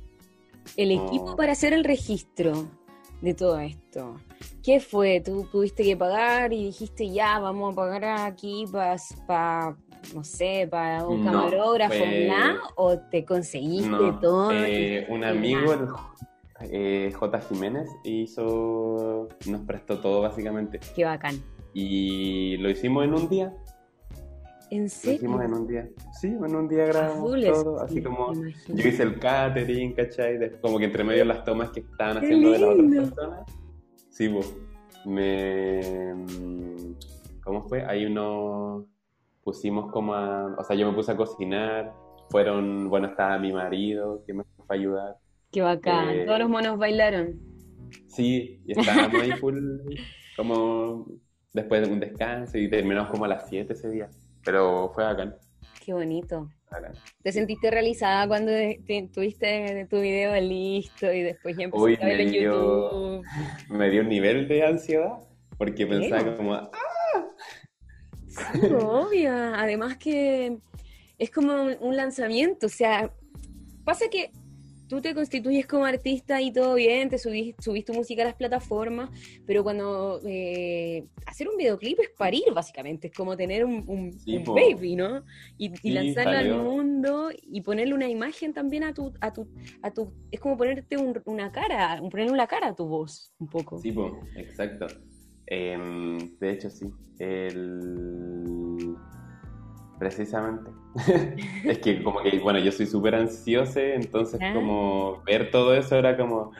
el 0.77 0.91
equipo 0.91 1.36
para 1.36 1.51
hacer 1.51 1.73
el 1.73 1.84
registro 1.84 2.69
de 3.21 3.34
todo 3.34 3.60
esto? 3.60 4.15
¿Qué 4.65 4.79
fue? 4.79 5.21
¿Tú 5.23 5.47
tuviste 5.51 5.83
que 5.83 5.95
pagar 5.95 6.51
y 6.51 6.65
dijiste 6.65 7.11
ya, 7.11 7.37
vamos 7.37 7.73
a 7.73 7.75
pagar 7.75 8.03
aquí 8.03 8.65
para, 8.71 9.77
no 10.13 10.23
sé, 10.23 10.67
para 10.69 11.05
un 11.07 11.23
camarógrafo, 11.23 12.03
¿O 12.75 12.97
te 12.97 13.23
conseguiste 13.23 13.95
todo? 14.21 14.51
Eh, 14.51 15.05
un 15.09 15.23
amigo, 15.23 15.71
eh, 16.61 17.11
J. 17.13 17.41
Jiménez, 17.41 17.87
hizo, 18.03 19.29
nos 19.45 19.61
prestó 19.61 19.99
todo 19.99 20.21
básicamente. 20.21 20.79
Qué 20.95 21.05
bacán. 21.05 21.35
Y 21.73 22.57
lo 22.57 22.69
hicimos 22.71 23.03
en 23.03 23.13
un 23.13 23.29
día. 23.29 23.53
¿En 24.71 24.89
serio? 24.89 25.11
Lo 25.11 25.15
hicimos 25.17 25.45
en 25.45 25.53
un 25.53 25.67
día. 25.67 25.89
Sí, 26.19 26.27
en 26.27 26.55
un 26.55 26.67
día 26.67 26.85
grabamos 26.87 27.39
todo. 27.39 27.81
Así 27.81 28.01
como 28.01 28.33
yo 28.33 28.87
hice 28.87 29.03
el 29.03 29.19
catering, 29.19 29.93
¿cachai? 29.93 30.39
como 30.59 30.79
que 30.79 30.85
entre 30.85 31.03
medio 31.03 31.23
las 31.23 31.43
tomas 31.43 31.69
que 31.69 31.81
estaban 31.81 32.17
haciendo 32.17 32.49
de 32.51 32.59
las 32.59 32.69
otras 32.71 32.91
personas 32.91 33.64
Sí, 34.15 34.34
me... 35.04 36.13
¿Cómo 37.43 37.67
fue? 37.67 37.84
Ahí 37.84 38.06
uno 38.06 38.88
pusimos 39.43 39.91
como 39.91 40.13
a... 40.13 40.56
O 40.58 40.63
sea, 40.63 40.73
yo 40.78 40.89
me 40.89 40.95
puse 40.95 41.12
a 41.12 41.17
cocinar, 41.17 41.93
fueron... 42.30 42.89
Bueno, 42.89 43.08
estaba 43.08 43.38
mi 43.38 43.51
marido 43.51 44.23
que 44.25 44.34
me 44.34 44.45
fue 44.45 44.65
a 44.69 44.80
ayudar. 44.80 45.17
Qué 45.51 45.62
bacán, 45.62 46.12
eh, 46.12 46.25
todos 46.25 46.39
los 46.39 46.49
monos 46.49 46.78
bailaron. 46.78 47.41
Sí, 48.08 48.62
y 48.65 48.80
estábamos 48.80 49.21
ahí 49.21 49.34
full, 49.34 49.60
como 50.38 51.08
después 51.54 51.86
de 51.86 51.93
un 51.93 51.99
descanso 51.99 52.58
y 52.58 52.69
terminamos 52.69 53.12
como 53.12 53.25
a 53.25 53.28
las 53.28 53.49
7 53.49 53.73
ese 53.73 53.89
día. 53.89 54.10
Pero 54.45 54.91
fue 54.95 55.04
bacán. 55.04 55.36
Qué 55.86 55.93
bonito. 55.93 56.49
¿Te 57.21 57.31
sentiste 57.31 57.71
realizada 57.71 58.27
cuando 58.27 58.51
tuviste 59.13 59.88
tu 59.89 59.99
video 59.99 60.39
listo 60.39 61.11
y 61.11 61.21
después 61.21 61.57
ya 61.57 61.65
empezaste 61.65 62.03
a 62.03 62.07
ver 62.07 62.21
en 62.21 62.33
YouTube? 62.33 63.25
Me 63.69 63.89
dio 63.89 64.01
un 64.01 64.09
nivel 64.09 64.47
de 64.47 64.65
ansiedad 64.65 65.19
porque 65.57 65.88
pensaba 65.88 66.35
como, 66.35 66.53
¡ah! 66.53 66.71
Sí, 68.27 68.59
obvio. 68.73 69.31
Además 69.33 69.97
que 69.97 70.57
es 71.17 71.31
como 71.31 71.53
un 71.79 71.95
lanzamiento, 71.95 72.67
o 72.67 72.69
sea, 72.69 73.11
pasa 73.83 74.05
que 74.11 74.31
tú 74.87 75.01
te 75.01 75.13
constituyes 75.13 75.65
como 75.65 75.85
artista 75.85 76.41
y 76.41 76.51
todo 76.51 76.75
bien, 76.75 77.09
te 77.09 77.17
subís, 77.17 77.55
subís 77.59 77.85
tu 77.85 77.93
música 77.93 78.21
a 78.23 78.25
las 78.25 78.35
plataformas, 78.35 79.09
pero 79.45 79.63
cuando 79.63 80.21
eh, 80.25 81.05
hacer 81.25 81.47
un 81.47 81.57
videoclip 81.57 81.99
es 81.99 82.09
parir, 82.17 82.43
básicamente, 82.53 83.07
es 83.07 83.13
como 83.13 83.35
tener 83.35 83.65
un, 83.65 84.11
baby, 84.45 84.95
¿no? 84.95 85.23
Y, 85.57 85.69
lanzarlo 85.89 86.37
al 86.37 86.63
mundo 86.63 87.29
y 87.41 87.61
ponerle 87.61 87.93
una 87.93 88.09
imagen 88.09 88.53
también 88.53 88.83
a 88.83 88.93
tu, 88.93 89.13
a 89.21 89.31
tu, 89.31 89.47
a 89.81 89.91
tu 89.91 90.13
es 90.31 90.39
como 90.39 90.57
ponerte 90.57 90.97
una 90.97 91.51
cara, 91.51 91.99
ponerle 92.11 92.31
una 92.31 92.47
cara 92.47 92.67
a 92.67 92.75
tu 92.75 92.85
voz, 92.85 93.33
un 93.39 93.47
poco. 93.47 93.79
Sí, 93.79 93.93
exacto. 94.35 94.87
Em, 95.47 96.17
de 96.39 96.51
hecho, 96.51 96.69
sí. 96.69 96.91
El 97.19 98.95
Precisamente. 99.99 100.71
es 101.63 101.79
que 101.79 102.03
como 102.03 102.21
que, 102.21 102.39
bueno, 102.39 102.60
yo 102.60 102.71
soy 102.71 102.86
súper 102.86 103.15
ansioso, 103.15 103.79
entonces 103.79 104.39
ah. 104.41 104.53
como 104.53 105.21
ver 105.25 105.51
todo 105.51 105.73
eso 105.73 105.95
era 105.95 106.17
como... 106.17 106.51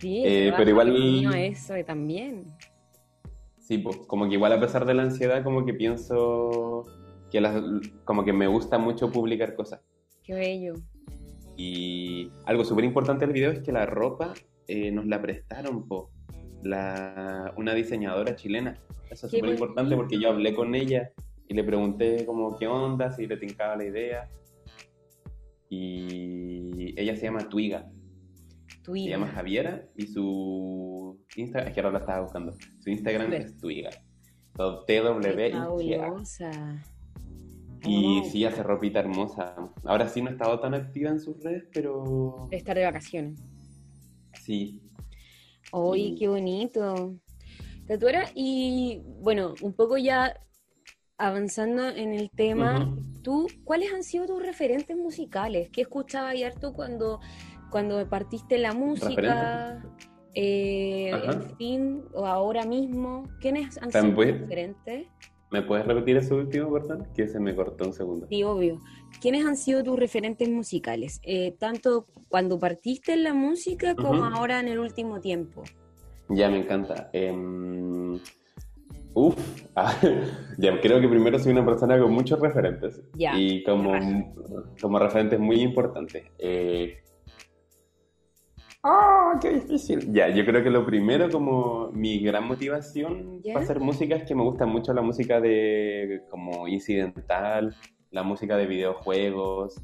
Sí, 0.00 0.22
eh, 0.24 0.52
pero 0.56 0.70
igual... 0.70 1.34
Eso 1.34 1.74
también. 1.86 2.46
Sí, 3.58 3.78
pues, 3.78 3.96
como 4.06 4.28
que 4.28 4.34
igual 4.34 4.52
a 4.52 4.60
pesar 4.60 4.84
de 4.84 4.94
la 4.94 5.02
ansiedad, 5.02 5.44
como 5.44 5.64
que 5.64 5.74
pienso 5.74 6.84
que 7.30 7.40
como 8.04 8.24
que 8.24 8.32
me 8.32 8.46
gusta 8.46 8.78
mucho 8.78 9.10
publicar 9.10 9.54
cosas. 9.54 9.80
Qué 10.24 10.34
bello. 10.34 10.74
Y 11.56 12.30
algo 12.46 12.64
súper 12.64 12.84
importante 12.84 13.24
del 13.24 13.32
video 13.32 13.50
es 13.50 13.60
que 13.60 13.72
la 13.72 13.86
ropa 13.86 14.34
eh, 14.66 14.90
nos 14.90 15.06
la 15.06 15.22
prestaron, 15.22 15.86
po, 15.86 16.10
la, 16.62 17.52
una 17.56 17.74
diseñadora 17.74 18.36
chilena. 18.36 18.78
Eso 19.10 19.26
es 19.26 19.32
súper 19.32 19.50
importante 19.50 19.94
porque 19.96 20.18
yo 20.18 20.30
hablé 20.30 20.54
con 20.54 20.74
ella 20.74 21.12
y 21.48 21.54
le 21.54 21.64
pregunté 21.64 22.24
como 22.24 22.58
qué 22.58 22.66
onda, 22.66 23.12
si 23.12 23.26
le 23.26 23.36
tincaba 23.36 23.76
la 23.76 23.84
idea. 23.84 24.28
Y 25.68 26.98
ella 27.00 27.16
se 27.16 27.22
llama 27.22 27.48
Twiga. 27.48 27.90
Twiga. 28.82 29.04
Se 29.04 29.10
llama 29.10 29.28
Javiera 29.28 29.86
y 29.96 30.06
su 30.06 31.18
Instagram, 31.36 31.68
es 31.68 31.74
que 31.74 31.80
ahora 31.80 31.92
la 31.92 31.98
estaba 32.00 32.20
buscando. 32.22 32.52
Su 32.80 32.90
Instagram 32.90 33.32
es 33.32 33.56
Twiga. 33.56 33.90
t 34.86 35.00
w 35.00 35.48
i 35.48 35.94
Y 37.84 38.24
sí, 38.24 38.44
hace 38.44 38.62
ropita 38.62 39.00
hermosa. 39.00 39.54
Ahora 39.84 40.08
sí 40.08 40.20
no 40.20 40.30
he 40.30 40.32
estado 40.32 40.60
tan 40.60 40.74
activa 40.74 41.10
en 41.10 41.20
sus 41.20 41.42
redes, 41.42 41.64
pero... 41.72 42.48
estar 42.50 42.76
de 42.76 42.84
vacaciones. 42.84 43.42
Sí. 44.34 44.81
¡Uy, 45.72 46.16
qué 46.18 46.28
bonito! 46.28 47.16
Tatuera, 47.86 48.26
y 48.34 49.00
bueno, 49.20 49.54
un 49.62 49.72
poco 49.72 49.96
ya 49.96 50.38
avanzando 51.16 51.88
en 51.88 52.12
el 52.12 52.30
tema, 52.30 52.94
¿tú 53.22 53.46
cuáles 53.64 53.92
han 53.92 54.02
sido 54.02 54.26
tus 54.26 54.42
referentes 54.42 54.96
musicales? 54.96 55.70
¿Qué 55.70 55.82
escuchabas 55.82 56.34
harto 56.42 56.74
cuando, 56.74 57.20
cuando 57.70 58.06
partiste 58.08 58.58
la 58.58 58.74
música? 58.74 59.82
Eh, 60.34 61.10
en 61.10 61.56
fin, 61.56 62.04
o 62.12 62.26
ahora 62.26 62.64
mismo, 62.64 63.28
¿quiénes 63.40 63.78
han 63.78 63.92
sido 63.92 64.14
tus 64.14 64.26
referentes? 64.26 65.06
¿Me 65.52 65.60
puedes 65.60 65.86
repetir 65.86 66.16
ese 66.16 66.32
último, 66.32 66.72
perdón? 66.72 67.06
Que 67.14 67.28
se 67.28 67.38
me 67.38 67.54
cortó 67.54 67.84
un 67.84 67.92
segundo. 67.92 68.26
Sí, 68.28 68.42
obvio. 68.42 68.80
¿Quiénes 69.20 69.44
han 69.44 69.56
sido 69.58 69.84
tus 69.84 69.98
referentes 69.98 70.48
musicales? 70.48 71.20
Eh, 71.24 71.54
tanto 71.58 72.06
cuando 72.28 72.58
partiste 72.58 73.12
en 73.12 73.22
la 73.22 73.34
música 73.34 73.94
como 73.94 74.24
ahora 74.24 74.60
en 74.60 74.68
el 74.68 74.78
último 74.78 75.20
tiempo. 75.20 75.62
Ya, 76.30 76.48
me 76.48 76.60
encanta. 76.60 77.10
Em, 77.12 78.18
uf, 79.12 79.36
ah, 79.76 79.94
ya, 80.58 80.80
creo 80.80 81.02
que 81.02 81.08
primero 81.08 81.38
soy 81.38 81.52
una 81.52 81.66
persona 81.66 82.00
con 82.00 82.12
muchos 82.12 82.40
referentes. 82.40 83.02
Ya, 83.12 83.38
Y 83.38 83.62
como, 83.62 83.92
como 84.80 84.98
referentes 84.98 85.38
muy 85.38 85.60
importantes. 85.60 86.24
Eh, 86.38 87.01
¡Ah, 88.84 89.38
qué 89.40 89.50
difícil! 89.50 90.12
Ya, 90.12 90.28
yo 90.28 90.44
creo 90.44 90.62
que 90.62 90.70
lo 90.70 90.84
primero, 90.84 91.30
como 91.30 91.90
mi 91.92 92.18
gran 92.20 92.48
motivación 92.48 93.40
¿Ya? 93.42 93.54
para 93.54 93.64
hacer 93.64 93.78
música 93.78 94.16
es 94.16 94.24
que 94.24 94.34
me 94.34 94.42
gusta 94.42 94.66
mucho 94.66 94.92
la 94.92 95.02
música 95.02 95.40
de 95.40 96.22
como 96.28 96.66
incidental, 96.66 97.76
la 98.10 98.24
música 98.24 98.56
de 98.56 98.66
videojuegos, 98.66 99.80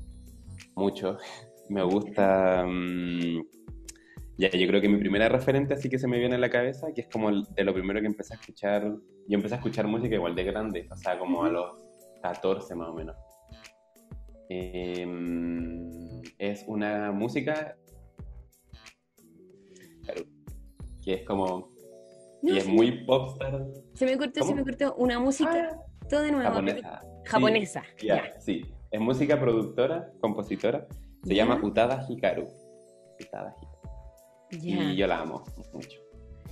mucho. 0.74 1.16
Me 1.68 1.82
gusta. 1.82 2.64
mm, 2.66 3.42
ya, 4.38 4.48
yo 4.50 4.66
creo 4.66 4.80
que 4.80 4.88
mi 4.88 4.98
primera 4.98 5.28
referente 5.28 5.74
así 5.74 5.90
que 5.90 5.98
se 5.98 6.08
me 6.08 6.18
viene 6.18 6.36
a 6.36 6.38
la 6.38 6.48
cabeza, 6.48 6.86
que 6.94 7.02
es 7.02 7.08
como 7.08 7.30
de 7.30 7.64
lo 7.64 7.74
primero 7.74 8.00
que 8.00 8.06
empecé 8.06 8.34
a 8.34 8.38
escuchar. 8.38 8.84
Yo 9.28 9.36
empecé 9.36 9.54
a 9.54 9.58
escuchar 9.58 9.86
música 9.86 10.14
igual 10.14 10.34
de 10.34 10.44
grande, 10.44 10.88
o 10.90 10.96
sea, 10.96 11.18
como 11.18 11.44
a 11.44 11.50
los 11.50 11.76
14 12.22 12.74
más 12.74 12.88
o 12.88 12.94
menos. 12.94 13.16
Em, 14.48 15.90
es 16.38 16.64
una 16.66 17.12
música 17.12 17.76
que 21.08 21.14
es 21.14 21.22
como 21.24 21.70
No, 22.42 22.52
y 22.54 22.58
es 22.58 22.66
muy 22.68 23.04
popstar 23.06 23.66
Se 23.94 24.04
me 24.04 24.18
cortó, 24.18 24.40
se 24.40 24.50
¿Cómo? 24.50 24.56
me 24.56 24.62
cortó. 24.64 24.94
Una 24.96 25.18
música, 25.18 25.80
todo 26.08 26.20
de 26.20 26.32
nuevo. 26.32 26.50
japonesa. 26.52 27.00
Japonesa, 27.24 27.82
Sí, 27.96 28.06
ya, 28.08 28.16
ya. 28.34 28.40
sí. 28.40 28.62
Es 28.90 29.00
música 29.00 29.40
productora, 29.40 30.12
compositora. 30.20 30.86
Se 31.24 31.34
Ya. 31.34 31.44
llama 31.44 31.60
Utada 31.64 32.04
Hikaru. 32.06 32.46
Utada 33.20 33.54
Hikaru. 34.50 34.90
Y 34.92 34.96
yo 34.96 35.06
la 35.06 35.20
amo 35.20 35.44
mucho. 35.72 35.98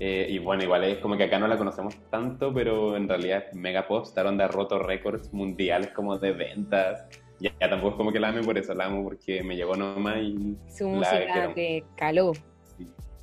Eh, 0.00 0.26
y 0.30 0.38
bueno, 0.38 0.62
igual 0.64 0.84
es 0.84 0.98
como 0.98 1.16
que 1.18 1.24
acá 1.24 1.38
no 1.38 1.48
la 1.48 1.56
conocemos 1.58 1.94
tanto, 2.10 2.52
pero 2.52 2.96
en 2.96 3.08
realidad 3.08 3.44
es 3.50 3.54
mega 3.56 3.86
popstar, 3.86 4.26
onda 4.26 4.48
roto 4.48 4.78
récords 4.78 5.32
mundiales 5.34 5.90
como 5.90 6.16
de 6.18 6.32
ventas. 6.32 7.06
Ya, 7.40 7.52
ya 7.60 7.68
tampoco 7.68 7.90
es 7.90 7.96
como 7.96 8.12
que 8.12 8.20
la 8.20 8.28
ame 8.28 8.42
por 8.42 8.56
eso, 8.58 8.72
la 8.74 8.86
amo 8.86 9.02
porque 9.04 9.42
me 9.42 9.54
llegó 9.54 9.76
nomás 9.76 10.16
y 10.22 10.56
Su 10.74 10.88
la 10.90 10.96
música 10.96 11.32
quiero 11.32 11.54
te 11.54 11.84
caló. 11.94 12.32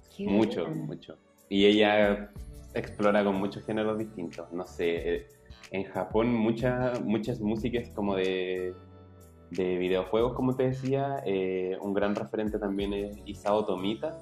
Sí. 0.10 0.26
Mucho, 0.28 0.66
buena. 0.66 0.84
mucho. 0.86 1.18
Y 1.50 1.66
ella 1.66 2.32
explora 2.74 3.24
con 3.24 3.36
muchos 3.36 3.66
géneros 3.66 3.98
distintos. 4.00 4.52
No 4.52 4.66
sé, 4.66 5.16
eh, 5.16 5.28
en 5.72 5.84
Japón 5.86 6.34
muchas 6.34 7.02
muchas 7.04 7.40
músicas 7.40 7.90
como 7.96 8.16
de, 8.16 8.74
de 9.52 9.78
videojuegos, 9.78 10.34
como 10.34 10.56
te 10.56 10.64
decía. 10.64 11.22
eh, 11.26 11.78
un 11.82 11.94
gran 11.94 12.16
referente 12.16 12.58
también 12.60 12.94
es 12.94 13.18
Isao 13.26 13.66
Tomita, 13.66 14.20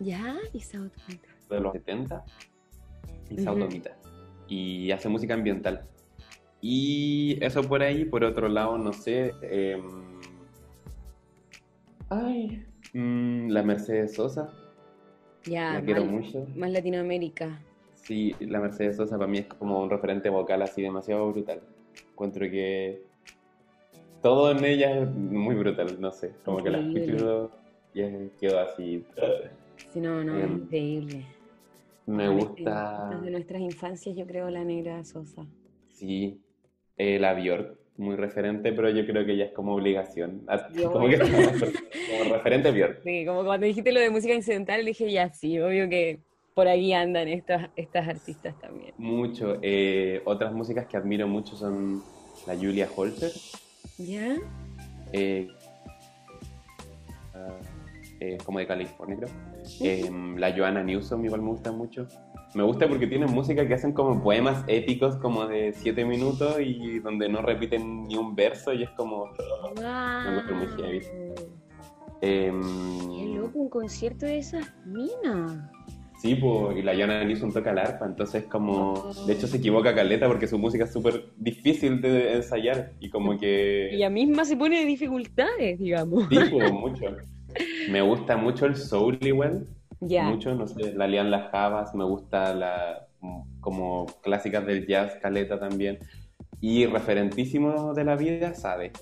Ya, 0.00 0.36
Isao 0.52 0.88
Tomita. 0.88 1.28
de 1.50 1.60
los 1.60 1.72
70. 1.72 2.24
Isao. 3.30 3.56
Tomita. 3.56 3.96
Y 4.48 4.90
hace 4.92 5.08
música 5.08 5.34
ambiental. 5.34 5.84
Y 6.60 7.38
eso 7.44 7.62
por 7.68 7.82
ahí, 7.82 8.04
por 8.06 8.24
otro 8.24 8.48
lado, 8.48 8.78
no 8.78 8.92
sé. 8.92 9.34
em, 9.42 10.20
ay, 12.08 12.64
mm, 12.94 13.48
la 13.50 13.62
Mercedes 13.62 14.14
Sosa, 14.14 14.48
Ya, 15.46 15.74
la 15.74 15.82
quiero 15.82 16.04
más, 16.04 16.12
mucho. 16.12 16.46
más 16.56 16.70
Latinoamérica. 16.70 17.62
Sí, 17.94 18.36
la 18.40 18.60
Mercedes 18.60 18.96
Sosa 18.96 19.16
para 19.18 19.30
mí 19.30 19.38
es 19.38 19.46
como 19.46 19.82
un 19.82 19.90
referente 19.90 20.28
vocal 20.28 20.62
así 20.62 20.82
demasiado 20.82 21.28
brutal. 21.32 21.60
Encuentro 22.12 22.48
que 22.50 23.02
todo 24.22 24.50
en 24.52 24.64
ella 24.64 25.02
es 25.02 25.08
muy 25.10 25.54
brutal, 25.54 26.00
no 26.00 26.10
sé, 26.12 26.32
como 26.44 26.62
que 26.62 26.70
la 26.70 26.78
escucho 26.78 27.50
y 27.94 28.02
es- 28.02 28.32
quedo 28.40 28.60
así. 28.60 29.04
Sí, 29.92 30.00
no, 30.00 30.22
no, 30.24 30.38
Em, 30.38 30.62
increíble. 30.62 31.24
Me 32.06 32.28
gusta, 32.28 33.08
Desde 33.10 33.30
nuestras 33.30 33.60
infancias, 33.62 34.16
yo 34.16 34.26
creo, 34.26 34.50
la 34.50 34.64
negra 34.64 35.02
Sosa. 35.04 35.46
sí, 35.88 36.40
eh, 36.96 37.18
la 37.18 37.34
Björk, 37.34 37.78
muy 37.98 38.16
referente, 38.16 38.72
pero 38.72 38.90
yo 38.90 39.06
creo 39.06 39.24
que 39.24 39.36
ya 39.36 39.44
es 39.46 39.52
como 39.52 39.74
obligación. 39.74 40.42
Ah, 40.48 40.68
Yo- 40.74 40.92
Como, 40.92 41.08
que, 41.08 41.18
como 41.18 42.34
referente 42.34 42.70
Björk. 42.70 43.02
Sí, 43.02 43.24
como 43.26 43.44
cuando 43.44 43.66
dijiste 43.66 43.92
lo 43.92 44.00
de 44.00 44.10
música 44.10 44.34
incidental, 44.34 44.84
dije, 44.84 45.10
ya 45.10 45.32
sí, 45.32 45.58
obvio 45.58 45.88
que 45.88 46.20
por 46.54 46.68
ahí 46.68 46.92
andan 46.92 47.28
estas, 47.28 47.68
estas 47.76 48.08
artistas 48.08 48.58
también. 48.60 48.94
Mucho. 48.98 49.58
Eh, 49.62 50.22
otras 50.24 50.52
músicas 50.52 50.86
que 50.86 50.96
admiro 50.96 51.28
mucho 51.28 51.54
son 51.56 52.02
la 52.46 52.54
Julia 52.54 52.88
Holter. 52.94 53.30
¿Ya? 53.98 54.36
eh, 55.12 55.48
ah, 57.34 57.58
eh, 58.20 58.38
como 58.44 58.58
de 58.58 58.66
California, 58.66 59.16
creo. 59.18 59.30
Eh, 59.82 60.10
la 60.38 60.54
Joanna 60.56 60.82
Newsom 60.82 61.24
igual 61.24 61.42
me 61.42 61.48
gusta 61.50 61.72
mucho. 61.72 62.06
Me 62.54 62.62
gusta 62.62 62.88
porque 62.88 63.06
tienen 63.06 63.30
música 63.32 63.66
que 63.68 63.74
hacen 63.74 63.92
como 63.92 64.22
poemas 64.22 64.64
épicos, 64.66 65.16
como 65.16 65.46
de 65.46 65.72
7 65.74 66.04
minutos 66.06 66.56
y 66.60 67.00
donde 67.00 67.28
no 67.28 67.42
repiten 67.42 68.04
ni 68.04 68.16
un 68.16 68.34
verso 68.34 68.72
y 68.72 68.82
es 68.84 68.90
como. 68.90 69.26
encuentro 69.76 70.56
muy 70.56 70.66
heavy. 70.68 71.00
em, 72.22 72.62
Qué 72.62 73.26
loco, 73.38 73.58
un 73.58 73.68
concierto 73.68 74.26
de 74.26 74.38
esas 74.38 74.72
minas. 74.86 75.70
sí, 76.20 76.34
po, 76.36 76.72
y 76.72 76.82
la 76.82 76.94
Joanna 76.94 77.24
Newsom 77.24 77.52
toca 77.52 77.72
el 77.72 77.78
arpa, 77.78 78.06
entonces 78.06 78.44
como. 78.44 79.12
De 79.26 79.34
hecho 79.34 79.46
se 79.46 79.58
equivoca 79.58 79.94
caleta 79.94 80.26
porque 80.26 80.46
su 80.46 80.58
música 80.58 80.84
es 80.84 80.92
súper 80.92 81.26
difícil 81.36 82.00
de 82.00 82.36
ensayar 82.36 82.92
y 83.00 83.10
como 83.10 83.36
que. 83.38 83.94
Ella 83.94 84.08
misma 84.08 84.44
se 84.46 84.56
pone 84.56 84.78
de 84.78 84.86
dificultades, 84.86 85.78
digamos. 85.78 86.24
Sí, 86.30 86.38
po, 86.50 86.58
mucho. 86.72 87.04
Me 87.90 88.00
gusta 88.02 88.36
mucho 88.36 88.66
el 88.66 88.76
soul 88.76 89.18
igual. 89.20 89.66
Ya. 90.00 90.24
mucho, 90.24 90.54
no 90.54 90.66
sé, 90.66 90.92
la 90.94 91.06
Lian 91.06 91.30
Las 91.30 91.50
Javas, 91.50 91.94
me 91.94 92.04
gusta 92.04 92.54
la 92.54 93.08
como 93.60 94.06
clásicas 94.22 94.64
del 94.66 94.86
jazz, 94.86 95.16
Caleta 95.20 95.58
también. 95.58 95.98
Y 96.60 96.86
referentísimo 96.86 97.92
de 97.94 98.04
la 98.04 98.16
vida, 98.16 98.54
Sade. 98.54 98.92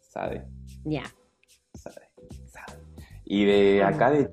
Sade, 0.00 0.44
Ya. 0.84 1.02
Sade, 1.74 2.10
Sade. 2.46 2.78
Y 3.24 3.44
de 3.44 3.82
acá 3.82 4.10
de 4.10 4.30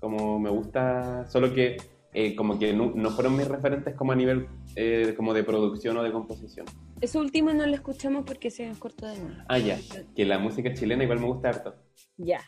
como 0.00 0.38
me 0.38 0.50
gusta, 0.50 1.26
solo 1.26 1.52
que 1.52 1.76
eh, 2.12 2.34
como 2.34 2.58
que 2.58 2.72
no, 2.72 2.92
no 2.94 3.10
fueron 3.10 3.36
mis 3.36 3.48
referentes 3.48 3.94
como 3.94 4.12
a 4.12 4.16
nivel 4.16 4.48
eh, 4.74 5.14
como 5.16 5.34
de 5.34 5.44
producción 5.44 5.96
o 5.96 6.02
de 6.02 6.12
composición. 6.12 6.66
Eso 7.00 7.20
último 7.20 7.52
no 7.52 7.66
lo 7.66 7.74
escuchamos 7.74 8.24
porque 8.24 8.50
se 8.50 8.66
nos 8.66 8.78
cortó 8.78 9.06
de 9.06 9.18
nuevo. 9.18 9.36
Ah, 9.48 9.58
ya, 9.58 9.78
que 10.14 10.24
la 10.24 10.38
música 10.38 10.72
chilena 10.72 11.04
igual 11.04 11.20
me 11.20 11.26
gusta 11.26 11.50
harto. 11.50 11.74
Ya. 12.16 12.40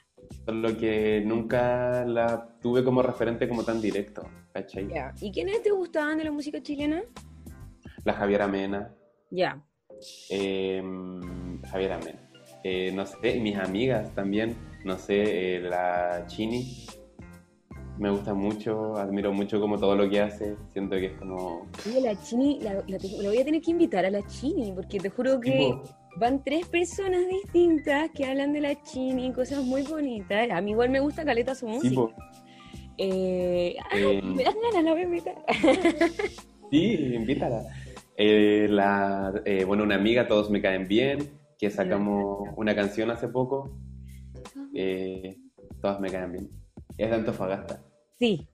Solo 0.46 0.76
que 0.76 1.22
nunca 1.24 2.04
la 2.06 2.58
tuve 2.61 2.82
como 2.82 3.02
referente 3.02 3.48
como 3.48 3.62
tan 3.64 3.80
directo, 3.80 4.22
¿cachai? 4.52 4.88
Ya. 4.88 5.14
¿Y 5.20 5.30
quiénes 5.32 5.62
te 5.62 5.70
gustaban 5.70 6.18
de 6.18 6.24
la 6.24 6.32
música 6.32 6.62
chilena? 6.62 7.02
La 8.04 8.14
Javiera 8.14 8.48
Mena, 8.48 8.94
Ya. 9.30 9.62
eh, 10.30 10.82
Javiera 11.70 11.98
Mena. 11.98 12.30
Eh, 12.64 12.90
no 12.92 13.04
sé, 13.06 13.38
mis 13.40 13.56
amigas 13.56 14.14
también, 14.14 14.56
no 14.84 14.98
sé, 14.98 15.56
eh, 15.56 15.61
la 15.61 16.24
Chini. 16.26 16.87
Me 17.98 18.11
gusta 18.11 18.32
mucho, 18.32 18.96
admiro 18.96 19.32
mucho 19.32 19.61
como 19.61 19.76
todo 19.78 19.96
lo 19.96 20.08
que 20.08 20.20
hace, 20.20 20.56
siento 20.72 20.96
que 20.96 21.06
es 21.06 21.12
como... 21.18 21.66
Oye, 21.87 22.00
la 22.00 22.20
Chini, 22.22 22.61
la, 22.61 22.74
la 22.87 22.98
te- 22.98 23.08
la 23.08 23.28
voy 23.28 23.38
a 23.38 23.44
tener 23.44 23.61
que 23.61 23.72
invitar 23.72 24.04
a 24.04 24.11
la 24.11 24.24
Chini, 24.26 24.70
porque 24.72 25.00
te 25.00 25.11
juro 25.11 25.40
que 25.40 25.74
van 26.16 26.42
tres 26.44 26.66
personas 26.68 27.22
distintas 27.28 28.11
que 28.12 28.24
hablan 28.24 28.52
de 28.52 28.61
la 28.61 28.80
Chini, 28.84 29.32
cosas 29.32 29.64
muy 29.64 29.82
bonitas. 29.82 30.48
A 30.50 30.61
mí 30.61 30.70
igual 30.72 30.90
me 30.90 31.00
gusta 31.00 31.24
caleta 31.24 31.54
su 31.56 31.66
música. 31.66 31.88
tipo, 31.90 32.12
Eh, 32.98 33.76
ah, 33.80 33.96
eh, 33.96 34.20
me 34.22 34.44
dan 34.44 34.54
ganas, 34.62 34.84
la 34.84 34.92
voy 34.92 35.00
a 35.00 35.04
invitar. 35.04 35.34
sí, 36.70 37.14
invítala. 37.14 37.64
Eh, 38.16 38.66
la, 38.70 39.32
eh, 39.44 39.64
bueno, 39.64 39.82
una 39.84 39.94
amiga, 39.96 40.26
todos 40.28 40.50
me 40.50 40.61
caen 40.61 40.87
bien, 40.88 41.18
que 41.58 41.70
sacamos 41.70 42.48
una 42.56 42.74
canción 42.74 43.11
hace 43.11 43.28
poco, 43.28 43.76
eh, 44.74 45.37
todas 45.80 45.98
me 46.00 46.11
caen 46.11 46.32
bien. 46.32 46.50
Es 46.96 47.11
de 47.11 47.14
Antofagasta. 47.16 47.80
Sí. 48.18 48.48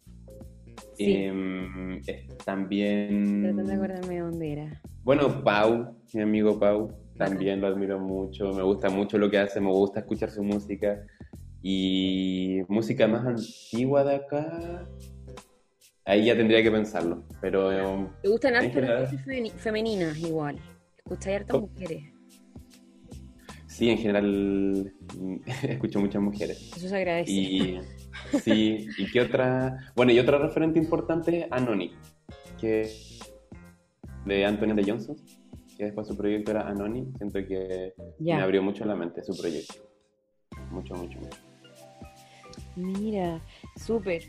Sí. 0.96 1.12
Em, 1.14 2.00
también. 2.44 3.42
Tratando 3.42 3.64
de 3.64 3.74
acordarme 3.74 4.14
de 4.14 4.20
dónde 4.20 4.53
era. 4.53 4.83
Bueno, 5.03 5.42
Pau, 5.42 5.96
mi 6.12 6.20
amigo 6.20 6.59
Pau, 6.59 6.92
también 7.16 7.61
lo 7.61 7.68
admiro 7.68 7.98
mucho. 7.98 8.53
Me 8.53 8.62
gusta 8.62 8.90
mucho 8.90 9.18
lo 9.18 9.31
que 9.31 9.38
hace, 9.38 9.61
me 9.61 9.70
gusta 9.70 10.00
escuchar 10.00 10.31
su 10.31 10.42
música. 10.42 11.05
Y 11.62 12.61
música 12.68 13.09
más 13.09 13.24
antigua 13.27 14.05
de 14.05 14.16
acá. 14.16 14.88
Ahí 16.05 16.27
ya 16.27 16.37
tendría 16.37 16.62
que 16.62 16.70
pensarlo. 16.70 17.24
Pero 17.40 17.72
em, 17.72 18.09
¿Te 18.22 18.29
gustan 18.29 18.57
harto 18.57 18.81
las 18.81 19.14
femeninas 19.57 20.18
igual? 20.18 20.59
¿Escucháis 20.98 21.37
hartas 21.37 21.55
¿Cómo? 21.55 21.68
mujeres? 21.68 22.05
sí, 23.66 23.90
en 23.90 23.98
general 23.98 24.92
escucho 25.68 26.00
muchas 26.00 26.22
mujeres. 26.22 26.72
Eso 26.77 26.88
se 26.88 26.96
agradece. 26.96 27.33
Y 27.33 27.81
sí, 28.42 28.88
y 28.98 29.11
qué 29.11 29.20
otra. 29.20 29.92
Bueno, 29.94 30.12
y 30.12 30.18
otra 30.18 30.38
referente 30.38 30.79
importante 30.79 31.40
es 31.40 31.46
Anony, 31.50 31.92
que 32.61 32.90
de 34.24 34.44
Anthony 34.44 34.74
de 34.74 34.85
Johnson, 34.85 35.16
que 35.77 35.85
después 35.85 36.07
su 36.07 36.16
proyecto 36.16 36.53
era 36.53 36.68
Anony. 36.68 37.07
Siento 37.18 37.38
que 37.46 37.94
me 38.18 38.33
abrió 38.35 38.62
mucho 38.62 38.85
la 38.85 38.94
mente 38.94 39.22
su 39.22 39.37
proyecto. 39.37 39.74
Mucho, 40.70 40.94
mucho, 40.94 41.18
mucho. 41.18 41.38
Mira, 42.77 43.40
súper. 43.77 44.22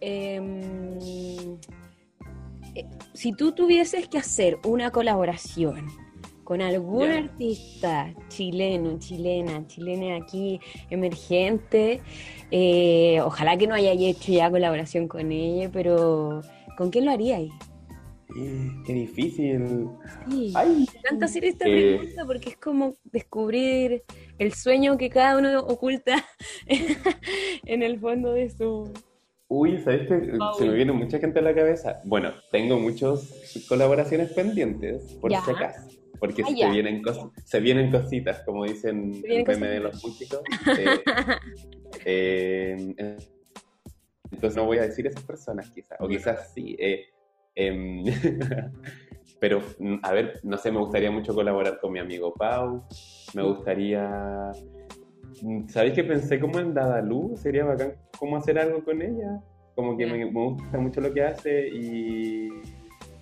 Em, 0.00 0.98
eh, 2.74 2.86
si 3.12 3.32
tú 3.32 3.52
tuvieses 3.52 4.08
que 4.08 4.18
hacer 4.18 4.58
una 4.64 4.90
colaboración 4.90 5.86
con 6.44 6.60
algún 6.62 7.10
artista 7.10 8.14
chileno, 8.28 8.98
chilena, 8.98 9.66
chilena 9.66 10.16
aquí 10.16 10.60
emergente, 10.90 12.00
eh, 12.50 13.20
ojalá 13.22 13.56
que 13.56 13.66
no 13.66 13.74
hayáis 13.74 14.16
hecho 14.16 14.32
ya 14.32 14.50
colaboración 14.50 15.08
con 15.08 15.32
ella, 15.32 15.70
pero 15.72 16.42
¿con 16.76 16.90
quién 16.90 17.06
lo 17.06 17.10
haríais? 17.12 17.50
Eh, 18.36 18.68
Qué 18.86 18.92
difícil. 18.92 19.88
Sí. 20.28 20.52
Ay, 20.56 20.86
Me 20.92 20.98
encanta 20.98 21.26
hacer 21.26 21.44
esta 21.44 21.66
Eh. 21.68 21.98
pregunta 21.98 22.24
porque 22.26 22.48
es 22.50 22.56
como 22.56 22.94
descubrir 23.04 24.02
el 24.38 24.52
sueño 24.52 24.98
que 24.98 25.08
cada 25.08 25.38
uno 25.38 25.60
oculta 25.60 26.24
en 27.64 27.82
el 27.82 27.98
fondo 28.00 28.32
de 28.32 28.50
su... 28.50 28.92
Uy, 29.48 29.78
¿sabes 29.84 30.08
qué? 30.08 30.32
Paul. 30.38 30.54
Se 30.58 30.64
me 30.64 30.74
viene 30.74 30.92
mucha 30.92 31.18
gente 31.18 31.38
a 31.38 31.42
la 31.42 31.54
cabeza. 31.54 32.00
Bueno, 32.04 32.30
tengo 32.50 32.78
muchas 32.80 33.64
colaboraciones 33.68 34.32
pendientes, 34.32 35.02
por 35.20 35.30
Ya. 35.30 35.42
si 35.42 35.50
acaso. 35.52 35.80
Porque 36.18 36.42
Ah, 36.42 36.46
se, 36.46 36.70
vienen 36.70 37.02
se 37.44 37.60
vienen 37.60 37.90
cositas, 37.90 38.42
como 38.44 38.64
dicen 38.64 39.22
el 39.24 39.46
meme 39.46 39.68
de 39.68 39.80
los 39.80 40.02
músicos. 40.04 40.40
Eh, 42.06 42.92
eh, 42.98 43.16
entonces 44.32 44.56
no 44.56 44.66
voy 44.66 44.78
a 44.78 44.82
decir 44.82 45.06
esas 45.06 45.22
personas, 45.22 45.70
quizás. 45.70 45.96
O 46.00 46.08
quizás 46.08 46.52
sí. 46.52 46.76
eh, 46.78 47.04
em, 47.54 48.04
pero, 49.40 49.62
a 50.02 50.12
ver, 50.12 50.40
no 50.42 50.58
sé, 50.58 50.72
me 50.72 50.80
gustaría 50.80 51.10
mucho 51.12 51.32
colaborar 51.32 51.78
con 51.80 51.92
mi 51.92 52.00
amigo 52.00 52.34
Pau. 52.34 52.84
Me 53.32 53.42
gustaría... 53.42 54.50
¿Sabéis 55.68 55.94
que 55.94 56.04
pensé 56.04 56.40
como 56.40 56.58
en 56.58 56.74
Dadalú? 56.74 57.36
Sería 57.36 57.64
bacán 57.64 57.94
como 58.18 58.36
hacer 58.36 58.58
algo 58.58 58.84
con 58.84 59.00
ella. 59.00 59.40
Como 59.76 59.96
que 59.96 60.06
me, 60.06 60.18
me 60.18 60.30
gusta 60.30 60.78
mucho 60.78 61.00
lo 61.00 61.12
que 61.14 61.22
hace 61.22 61.68
y 61.68 62.48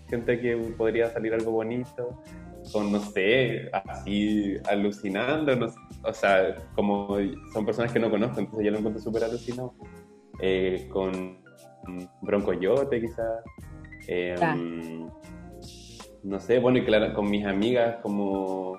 siento 0.08 0.32
que 0.32 0.56
podría 0.76 1.08
salir 1.10 1.32
algo 1.34 1.52
bonito. 1.52 2.22
Con, 2.70 2.92
no 2.92 3.00
sé, 3.00 3.68
así 3.72 4.56
alucinando. 4.68 5.56
no 5.56 5.66
o 6.04 6.12
sea, 6.12 6.56
como 6.74 7.16
son 7.52 7.64
personas 7.64 7.92
que 7.92 7.98
no 7.98 8.10
conozco, 8.10 8.40
entonces 8.40 8.64
yo 8.64 8.70
lo 8.72 8.78
encuentro 8.78 9.02
súper 9.02 9.24
alucinado. 9.24 9.74
Eh, 10.40 10.88
con 10.90 11.38
mm, 11.86 12.04
Bronco 12.22 12.52
Yote, 12.52 13.00
quizás. 13.00 13.42
Eh, 14.08 14.34
Ya. 14.38 14.56
no 16.24 16.40
sé, 16.40 16.58
bueno, 16.58 16.78
y 16.78 16.84
claro, 16.84 17.14
con 17.14 17.30
mis 17.30 17.46
amigas, 17.46 17.96
como, 18.02 18.78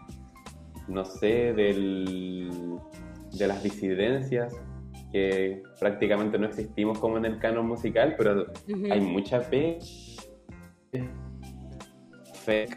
no 0.88 1.06
sé, 1.06 1.54
del, 1.54 2.78
de 3.32 3.48
las 3.48 3.64
disidencias, 3.64 4.54
que 5.12 5.64
prácticamente 5.80 6.38
no 6.38 6.48
existimos 6.48 7.00
como 7.00 7.18
en 7.18 7.26
el 7.26 7.40
canon 7.40 7.68
musical, 7.68 8.16
pero 8.18 8.48
hay 8.92 9.00
mucha 9.00 9.40
fe. 9.42 9.80
Fe 12.34 12.68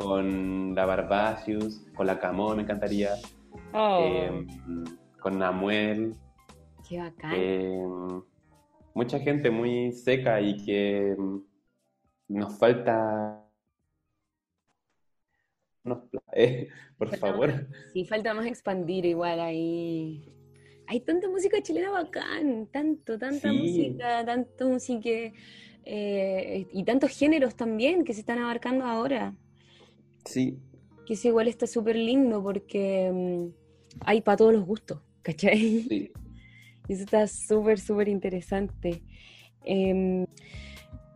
con 0.00 0.74
la 0.74 0.86
Barbasius, 0.86 1.82
con 1.94 2.06
la 2.06 2.18
Camón, 2.18 2.56
me 2.56 2.62
encantaría. 2.62 3.10
Oh, 3.74 3.98
eh, 4.02 4.46
con 5.20 5.38
Namuel. 5.38 6.14
qué 6.88 6.98
bacán. 6.98 7.32
eh, 7.36 7.86
mucha 8.94 9.18
gente 9.20 9.50
muy 9.50 9.92
seca 9.92 10.40
y 10.40 10.64
que 10.64 11.14
mm, 11.18 11.38
nos 12.28 12.58
falta. 12.58 13.46
Nos 15.84 15.98
eh, 16.32 16.68
por 16.96 17.10
Falta 17.10 17.26
favor. 17.26 17.66
Sí, 17.92 18.06
falta 18.06 18.32
más 18.32 18.46
expandir 18.46 19.04
igual 19.04 19.38
ahí. 19.40 20.34
Hay 20.86 21.00
tanta 21.00 21.28
música 21.28 21.62
chilena 21.62 21.90
bacán, 21.90 22.66
tanto, 22.72 23.18
tanta 23.18 23.52
Sí. 23.52 23.56
música, 23.58 24.24
tanto 24.24 24.68
música 24.68 25.10
eh, 25.84 26.66
y 26.72 26.84
tantos 26.84 27.16
géneros 27.16 27.54
también 27.54 28.02
que 28.04 28.14
se 28.14 28.20
están 28.20 28.38
abarcando 28.38 28.84
ahora. 28.86 29.34
Sí, 30.24 30.58
Que 31.06 31.14
eso 31.14 31.28
igual 31.28 31.48
está 31.48 31.66
súper 31.66 31.96
lindo 31.96 32.42
porque 32.42 33.10
mm, 33.12 33.96
hay 34.00 34.20
para 34.20 34.36
todos 34.36 34.52
los 34.52 34.64
gustos, 34.64 35.00
¿cachai? 35.22 35.58
sí. 35.88 36.12
Y 36.88 36.94
Eso 36.94 37.04
está 37.04 37.28
súper, 37.28 37.78
súper 37.78 38.08
interesante. 38.08 39.00
Em, 39.64 40.26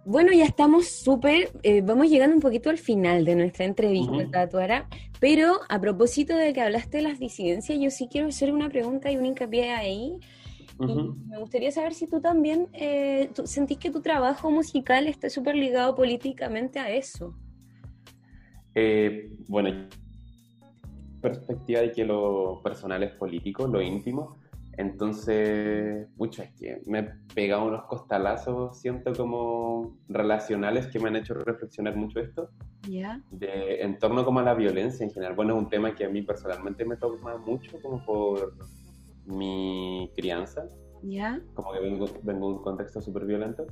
bueno, 0.05 0.33
ya 0.33 0.45
estamos 0.45 0.87
súper, 0.87 1.51
eh, 1.65 1.81
vamos 1.81 2.09
llegando 2.09 2.37
un 2.37 2.41
poquito 2.41 2.71
al 2.71 2.79
final 2.79 3.25
de 3.25 3.35
nuestra 3.35 3.65
entrevista. 3.65 4.31
Tatuara, 4.31 4.89
pero 5.19 5.61
a 5.69 5.81
propósito 5.81 6.37
de 6.37 6.53
que 6.53 6.61
hablaste 6.61 6.99
de 6.99 7.03
las 7.03 7.19
disidencias, 7.19 7.79
yo 7.81 7.91
sí 7.91 8.09
quiero 8.09 8.29
hacer 8.29 8.53
una 8.53 8.69
pregunta 8.69 9.11
y 9.11 9.17
un 9.17 9.27
hincapié 9.27 9.73
ahí. 9.73 10.21
Y 10.79 10.95
me 11.29 11.39
gustaría 11.39 11.71
saber 11.73 11.95
si 11.95 12.07
tú 12.07 12.21
también 12.21 12.69
eh, 12.73 13.31
tú 13.35 13.47
sentís 13.47 13.79
que 13.79 13.91
tu 13.91 14.01
trabajo 14.01 14.51
musical 14.51 15.07
está 15.07 15.31
súper 15.31 15.57
ligado 15.57 15.95
políticamente 15.95 16.79
a 16.79 16.91
eso. 16.91 17.35
Eh, 18.75 19.31
bueno, 19.49 19.89
perspectiva 21.21 21.81
de 21.81 21.93
que 21.93 22.05
lo 22.05 22.61
personal 22.63 23.03
es 23.03 23.13
político, 23.13 23.67
lo 23.67 23.81
íntimo. 23.81 24.39
Entonces, 24.77 26.09
mucho 26.17 26.43
es 26.43 26.51
que 26.59 26.81
me 26.87 26.99
he 26.99 27.11
pegado 27.35 27.67
unos 27.67 27.85
costalazos, 27.85 28.81
siento 28.81 29.13
como 29.15 29.97
relacionales 30.09 30.89
que 30.89 30.99
me 30.99 31.09
han 31.09 31.17
hecho 31.17 31.35
reflexionar 31.35 31.97
mucho 31.97 32.19
esto, 32.19 32.51
¿Ya? 32.89 33.23
de, 33.31 33.83
en 33.83 33.99
torno 33.99 34.25
como 34.25 34.41
a 34.41 34.43
la 34.43 34.55
violencia 34.55 35.05
en 35.05 35.13
general. 35.13 35.37
Bueno, 35.37 35.55
es 35.57 35.63
un 35.63 35.69
tema 35.69 35.95
que 35.95 36.05
a 36.05 36.09
mí 36.09 36.23
personalmente 36.23 36.85
me 36.85 36.97
toma 36.97 37.37
mucho 37.37 37.81
como 37.81 38.05
por 38.05 38.55
mi 39.27 40.11
crianza, 40.17 40.69
¿Ya? 41.03 41.41
como 41.55 41.73
que 41.73 41.81
vengo, 41.81 42.07
vengo 42.23 42.49
de 42.49 42.55
un 42.57 42.63
contexto 42.63 43.01
súper 43.01 43.27
violento. 43.27 43.67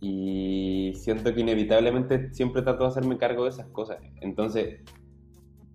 Y 0.00 0.92
siento 0.94 1.34
que 1.34 1.40
inevitablemente 1.40 2.32
siempre 2.32 2.62
trato 2.62 2.84
de 2.84 2.90
hacerme 2.90 3.16
cargo 3.16 3.44
de 3.44 3.50
esas 3.50 3.66
cosas. 3.68 3.98
Entonces, 4.20 4.80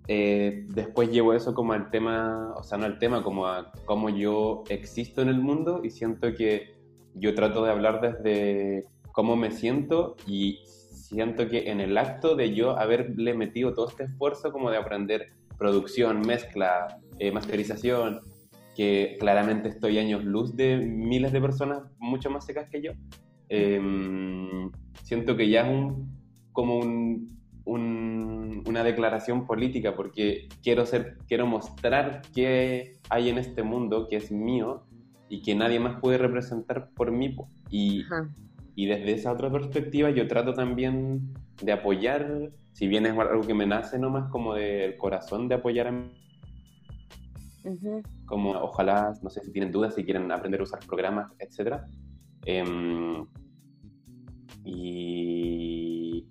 eh, 0.08 0.66
después 0.70 1.10
llevo 1.12 1.34
eso 1.34 1.54
como 1.54 1.74
al 1.74 1.90
tema, 1.90 2.54
o 2.56 2.64
sea, 2.64 2.78
no 2.78 2.86
al 2.86 3.00
tema, 3.00 3.24
como 3.24 3.48
a 3.48 3.72
cómo 3.86 4.10
yo 4.10 4.64
existo 4.70 5.22
en 5.22 5.30
el 5.30 5.40
mundo 5.40 5.82
y 5.84 5.90
siento 5.90 6.34
que 6.36 6.76
yo 7.14 7.36
trato 7.36 7.64
de 7.64 7.72
hablar 7.72 8.02
desde 8.02 8.86
cómo 9.12 9.36
me 9.36 9.52
siento 9.52 10.16
y 10.28 10.60
siento 10.66 11.48
que 11.48 11.70
en 11.70 11.82
el 11.82 11.98
acto 11.98 12.36
de 12.36 12.54
yo 12.54 12.78
haberle 12.78 13.34
metido 13.34 13.74
todo 13.74 13.90
este 13.90 14.04
esfuerzo 14.04 14.52
como 14.52 14.72
de 14.72 14.78
aprender 14.78 15.30
producción, 15.58 16.22
mezcla, 16.22 17.00
eh, 17.20 17.32
masterización, 17.32 18.22
que 18.76 19.18
claramente 19.20 19.70
estoy 19.70 20.00
años 20.00 20.24
luz 20.24 20.56
de 20.56 20.78
miles 20.78 21.32
de 21.32 21.42
personas 21.42 21.84
mucho 22.00 22.30
más 22.30 22.46
secas 22.46 22.70
que 22.70 22.82
yo, 22.82 22.94
eh, 23.54 24.70
siento 25.04 25.36
que 25.36 25.50
ya 25.50 25.62
es 25.68 25.70
un, 25.70 26.10
como 26.54 26.78
un, 26.80 27.38
un- 27.66 28.64
una 28.66 28.84
declaración 28.84 29.46
política 29.46 29.96
porque 29.96 30.48
quiero, 30.64 30.86
ser, 30.86 31.18
quiero 31.28 31.46
mostrar 31.48 32.22
qué 32.34 32.98
hay 33.10 33.30
en 33.30 33.38
este 33.38 33.64
mundo 33.64 34.08
que 34.10 34.16
es 34.18 34.32
mío 34.32 34.86
y 35.28 35.42
que 35.42 35.54
nadie 35.56 35.80
más 35.80 36.00
puede 36.00 36.18
representar 36.18 36.90
por 36.96 37.12
mí. 37.12 37.36
Y, 37.70 38.04
Ajá. 38.04 38.30
y 38.76 38.86
desde 38.86 39.12
esa 39.14 39.32
otra 39.34 39.52
perspectiva 39.52 40.10
yo 40.12 40.28
trato 40.28 40.54
también 40.54 41.34
de 41.62 41.72
apoyar, 41.74 42.52
si 42.72 42.88
bien 42.88 43.06
es 43.06 43.18
algo 43.18 43.42
que 43.46 43.54
me 43.54 43.66
nace 43.66 44.00
nomás 44.00 44.30
como 44.32 44.54
del 44.54 44.96
corazón 44.98 45.48
de 45.50 45.56
apoyar 45.56 45.88
a 45.88 45.92
mí 45.92 46.06
como 48.26 48.52
ojalá, 48.52 49.14
no 49.22 49.30
sé 49.30 49.42
si 49.44 49.52
tienen 49.52 49.72
dudas, 49.72 49.94
si 49.96 50.04
quieren 50.06 50.32
aprender 50.32 50.62
a 50.62 50.64
usar 50.64 50.80
programas, 50.88 51.32
etc. 51.40 51.82
y 54.64 56.28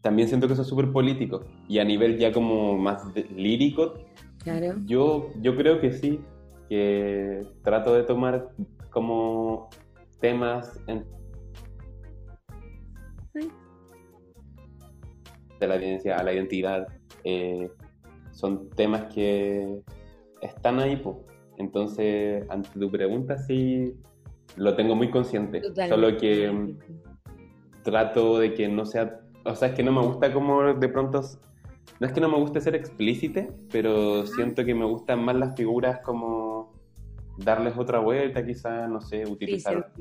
también 0.00 0.28
siento 0.28 0.46
que 0.46 0.54
eso 0.54 0.62
es 0.62 0.68
súper 0.68 0.90
político. 0.92 1.44
Y 1.68 1.78
a 1.78 1.84
nivel 1.84 2.18
ya 2.18 2.32
como 2.32 2.76
más 2.78 3.12
de- 3.14 3.24
lírico, 3.24 3.94
Claro. 4.42 4.76
yo, 4.86 5.30
yo 5.42 5.56
creo 5.56 5.80
que 5.80 5.92
sí, 5.92 6.20
que 6.68 7.42
trato 7.62 7.94
de 7.94 8.04
tomar 8.04 8.48
como 8.90 9.68
temas 10.20 10.78
en- 10.86 11.04
Sí. 13.34 13.48
de 15.60 15.66
la 15.68 15.76
evidencia 15.76 16.16
a 16.16 16.22
la 16.22 16.32
identidad. 16.32 16.86
eh, 17.24 17.70
son 18.32 18.70
temas 18.70 19.12
que 19.12 19.82
están 20.40 20.78
ahí, 20.78 20.96
po. 20.96 21.26
Entonces, 21.58 22.48
ante 22.48 22.70
tu 22.80 22.90
pregunta, 22.90 23.36
sí 23.36 23.94
lo 24.56 24.74
tengo 24.74 24.94
muy 24.94 25.10
consciente. 25.10 25.62
Solo 25.88 26.16
que 26.16 26.50
mm, 26.50 26.78
trato 27.82 28.38
de 28.38 28.54
que 28.54 28.68
no 28.68 28.84
sea. 28.86 29.20
O 29.44 29.54
sea, 29.54 29.68
es 29.68 29.74
que 29.74 29.82
no 29.82 29.92
me 29.92 30.02
gusta 30.02 30.32
como 30.32 30.74
de 30.74 30.88
pronto 30.88 31.22
no 32.00 32.06
es 32.06 32.12
que 32.12 32.20
no 32.20 32.30
me 32.30 32.38
guste 32.38 32.60
ser 32.60 32.74
explícite, 32.74 33.52
pero 33.70 34.26
siento 34.26 34.64
que 34.64 34.74
me 34.74 34.86
gustan 34.86 35.22
más 35.22 35.36
las 35.36 35.54
figuras 35.54 36.00
como 36.02 36.72
darles 37.36 37.76
otra 37.76 37.98
vuelta, 37.98 38.44
quizás, 38.44 38.88
no 38.88 39.00
sé, 39.00 39.26
utilizar 39.26 39.92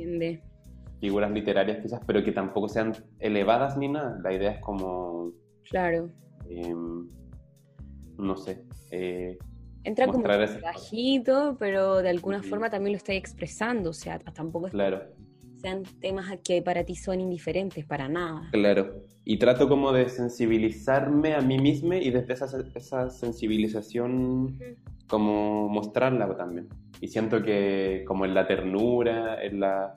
figuras 1.01 1.31
literarias 1.31 1.79
quizás, 1.81 2.01
pero 2.05 2.23
que 2.23 2.31
tampoco 2.31 2.69
sean 2.69 2.93
elevadas 3.19 3.77
ni 3.77 3.87
nada. 3.89 4.19
La 4.21 4.33
idea 4.33 4.51
es 4.51 4.59
como... 4.61 5.33
Claro. 5.69 6.09
Em, 6.49 7.07
no 8.17 8.35
sé. 8.37 8.63
Eh, 8.91 9.37
Entra 9.83 10.07
como 10.07 10.23
bajito, 10.23 11.55
pero 11.59 12.01
de 12.01 12.09
alguna 12.09 12.43
forma 12.43 12.69
también 12.69 12.93
lo 12.93 12.97
estoy 12.97 13.15
expresando, 13.15 13.91
o 13.91 13.93
sea, 13.93 14.19
tampoco 14.19 14.67
es 14.67 14.73
claro. 14.73 15.01
sean 15.61 15.83
temas 15.99 16.37
que 16.43 16.61
para 16.61 16.83
ti 16.83 16.95
son 16.95 17.21
indiferentes, 17.21 17.85
para 17.85 18.09
nada. 18.09 18.49
Claro, 18.51 19.03
y 19.23 19.37
trato 19.37 19.69
como 19.69 19.93
de 19.93 20.09
sensibilizarme 20.09 21.33
a 21.33 21.41
mí 21.41 21.57
misma 21.57 21.97
y 21.97 22.09
desde 22.11 22.33
esa, 22.33 22.47
esa 22.75 23.09
sensibilización 23.09 24.57
como 25.07 25.69
mostrarla 25.69 26.35
también. 26.35 26.67
Y 27.01 27.07
siento 27.07 27.41
que 27.41 28.03
como 28.07 28.25
en 28.25 28.33
la 28.33 28.47
ternura, 28.47 29.41
en 29.43 29.59
la 29.59 29.93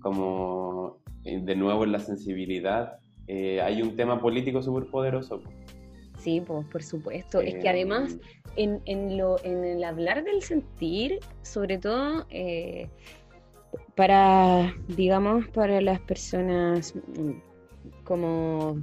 como 0.00 1.02
eh, 1.24 1.40
de 1.42 1.56
nuevo 1.56 1.84
en 1.84 1.92
la 1.92 1.98
sensibilidad, 1.98 2.98
eh, 3.26 3.60
hay 3.60 3.82
un 3.82 3.96
tema 3.96 4.20
político 4.20 4.62
súper 4.62 4.90
poderoso. 4.90 5.42
Sí, 6.20 6.40
pues 6.40 6.66
por 6.66 6.82
supuesto. 6.82 7.40
es 7.40 7.54
que 7.56 7.68
además 7.68 8.18
en, 8.56 8.82
en, 8.84 9.16
lo, 9.16 9.42
en 9.42 9.64
el 9.64 9.82
hablar 9.84 10.22
del 10.22 10.42
sentir, 10.42 11.18
sobre 11.42 11.78
todo 11.78 12.26
eh, 12.28 12.88
para, 13.94 14.74
digamos, 14.88 15.48
para 15.48 15.80
las 15.80 15.98
personas 16.00 16.94
mm, 16.94 17.30
como 18.04 18.82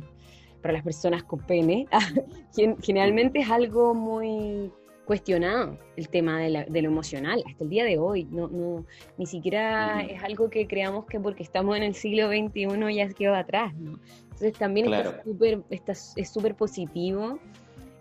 para 0.63 0.73
las 0.73 0.83
personas 0.83 1.23
con 1.23 1.39
pene, 1.39 1.85
generalmente 2.81 3.39
es 3.39 3.49
algo 3.51 3.93
muy 3.93 4.71
cuestionado 5.08 5.78
el 5.95 6.10
tema 6.10 6.41
de, 6.41 6.82
lo 6.82 6.89
emocional 6.89 7.41
hasta 7.47 7.64
el 7.64 7.70
día 7.70 7.86
de 7.86 7.97
hoy. 7.97 8.26
No, 8.26 8.49
no, 8.49 8.86
ni 9.18 9.26
siquiera 9.26 10.01
es 10.03 10.22
algo 10.22 10.49
que 10.49 10.68
creamos 10.68 11.05
que 11.05 11.18
porque 11.18 11.43
estamos 11.43 11.78
en 11.78 11.84
el 11.84 11.95
siglo 11.95 12.28
XXI 12.28 12.93
ya 12.93 13.08
quedó 13.10 13.34
atrás. 13.34 13.74
¿no? 13.76 13.99
Entonces 14.24 14.53
también 14.53 14.93
es 14.93 16.30
súper 16.30 16.55
positivo 16.55 17.39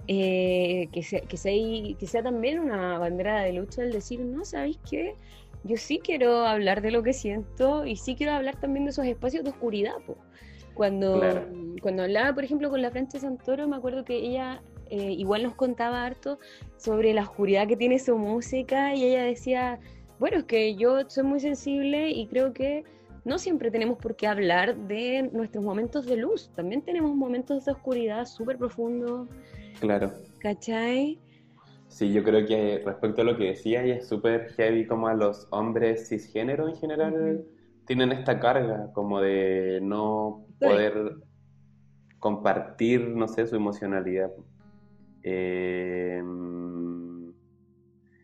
eh, 0.08 0.88
que, 0.92 1.02
sea, 1.04 1.20
que, 1.20 1.36
sea, 1.36 1.52
que 1.96 2.06
sea 2.06 2.24
también 2.24 2.58
una 2.58 2.98
bandera 2.98 3.40
de 3.42 3.52
lucha 3.52 3.82
el 3.82 3.92
decir, 3.92 4.20
no, 4.20 4.44
¿sabéis 4.44 4.78
qué? 4.90 5.14
Yo 5.62 5.76
sí 5.76 6.00
quiero 6.02 6.44
hablar 6.44 6.82
de 6.82 6.90
lo 6.90 7.04
que 7.04 7.12
siento 7.12 7.86
y 7.86 7.96
sí 7.96 8.16
quiero 8.16 8.32
hablar 8.32 8.58
también 8.60 8.84
de 8.84 8.90
esos 8.90 9.06
espacios 9.06 9.44
de 9.44 9.50
oscuridad. 9.50 9.94
Cuando, 10.74 11.22
cuando 11.80 12.02
hablaba, 12.02 12.34
por 12.34 12.44
ejemplo, 12.44 12.68
con 12.68 12.82
la 12.82 12.90
Francia 12.90 13.18
Santoro, 13.18 13.66
me 13.66 13.76
acuerdo 13.76 14.04
que 14.04 14.16
ella 14.16 14.60
eh, 14.90 15.12
igual 15.12 15.42
nos 15.42 15.54
contaba 15.54 16.04
harto 16.04 16.38
sobre 16.76 17.12
la 17.14 17.22
oscuridad 17.22 17.66
que 17.66 17.76
tiene 17.76 17.98
su 17.98 18.16
música 18.18 18.94
y 18.94 19.04
ella 19.04 19.24
decía, 19.24 19.80
bueno, 20.18 20.38
es 20.38 20.44
que 20.44 20.76
yo 20.76 21.08
soy 21.08 21.24
muy 21.24 21.40
sensible 21.40 22.10
y 22.10 22.26
creo 22.26 22.52
que 22.52 22.84
no 23.24 23.38
siempre 23.38 23.70
tenemos 23.70 23.98
por 23.98 24.14
qué 24.14 24.26
hablar 24.26 24.76
de 24.76 25.28
nuestros 25.32 25.64
momentos 25.64 26.06
de 26.06 26.16
luz, 26.16 26.50
también 26.54 26.82
tenemos 26.82 27.14
momentos 27.14 27.64
de 27.64 27.72
oscuridad 27.72 28.24
súper 28.24 28.56
profundos. 28.56 29.28
Claro. 29.80 30.12
¿Cachai? 30.38 31.18
Sí, 31.88 32.12
yo 32.12 32.22
creo 32.22 32.46
que 32.46 32.82
respecto 32.84 33.22
a 33.22 33.24
lo 33.24 33.36
que 33.36 33.44
decía, 33.44 33.84
y 33.86 33.90
es 33.90 34.08
súper 34.08 34.50
heavy 34.52 34.86
como 34.86 35.08
a 35.08 35.14
los 35.14 35.48
hombres 35.50 36.08
cisgénero 36.08 36.68
en 36.68 36.76
general 36.76 37.44
tienen 37.86 38.12
esta 38.12 38.38
carga 38.38 38.92
como 38.92 39.20
de 39.20 39.80
no 39.82 40.44
poder 40.60 41.16
compartir, 42.18 43.08
no 43.08 43.28
sé, 43.28 43.46
su 43.46 43.56
emocionalidad. 43.56 44.30
Eh, 45.28 46.22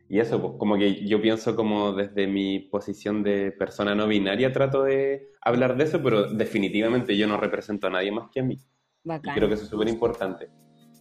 y 0.09 0.21
eso, 0.21 0.41
pues, 0.41 0.53
como 0.59 0.77
que 0.77 1.05
yo 1.05 1.21
pienso 1.21 1.57
como 1.57 1.95
desde 1.95 2.29
mi 2.29 2.61
posición 2.61 3.25
de 3.25 3.51
persona 3.51 3.95
no 3.95 4.07
binaria 4.07 4.53
trato 4.53 4.85
de 4.85 5.31
hablar 5.41 5.77
de 5.77 5.85
eso, 5.85 6.01
pero 6.03 6.31
definitivamente 6.31 7.17
yo 7.17 7.27
no 7.27 7.39
represento 7.39 7.89
a 7.89 7.91
nadie 7.91 8.13
más 8.13 8.29
que 8.31 8.41
a 8.41 8.45
mí. 8.45 8.59
Y 9.05 9.31
creo 9.35 9.49
que 9.49 9.55
eso 9.55 9.65
es 9.65 9.71
súper 9.71 9.89
importante. 9.89 10.49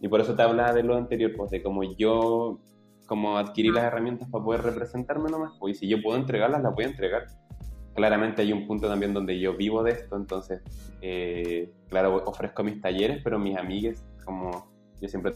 Y 0.00 0.08
por 0.08 0.20
eso 0.20 0.34
te 0.34 0.42
hablaba 0.42 0.72
de 0.72 0.82
lo 0.82 0.96
anterior, 0.96 1.30
pues 1.36 1.52
de 1.52 1.62
como 1.62 1.84
yo, 1.84 2.58
como 3.06 3.38
adquirí 3.38 3.70
las 3.70 3.84
herramientas 3.84 4.28
para 4.28 4.42
poder 4.42 4.62
representarme 4.62 5.30
nomás, 5.30 5.52
pues 5.60 5.76
y 5.76 5.80
si 5.80 5.88
yo 5.88 6.02
puedo 6.02 6.18
entregarlas, 6.18 6.62
las 6.62 6.74
voy 6.74 6.84
a 6.84 6.88
entregar. 6.88 7.26
Claramente 7.94 8.42
hay 8.42 8.52
un 8.52 8.66
punto 8.66 8.88
también 8.88 9.14
donde 9.14 9.38
yo 9.38 9.56
vivo 9.56 9.84
de 9.84 9.92
esto, 9.92 10.16
entonces, 10.16 10.62
eh, 11.02 11.70
claro, 11.88 12.24
ofrezco 12.24 12.64
mis 12.64 12.80
talleres, 12.80 13.20
pero 13.22 13.38
mis 13.38 13.56
amigas, 13.56 14.04
como 14.24 14.72
yo 15.00 15.08
siempre 15.08 15.32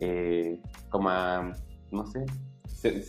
eh, 0.00 0.60
como 0.88 1.10
no 1.90 2.06
sé, 2.06 2.24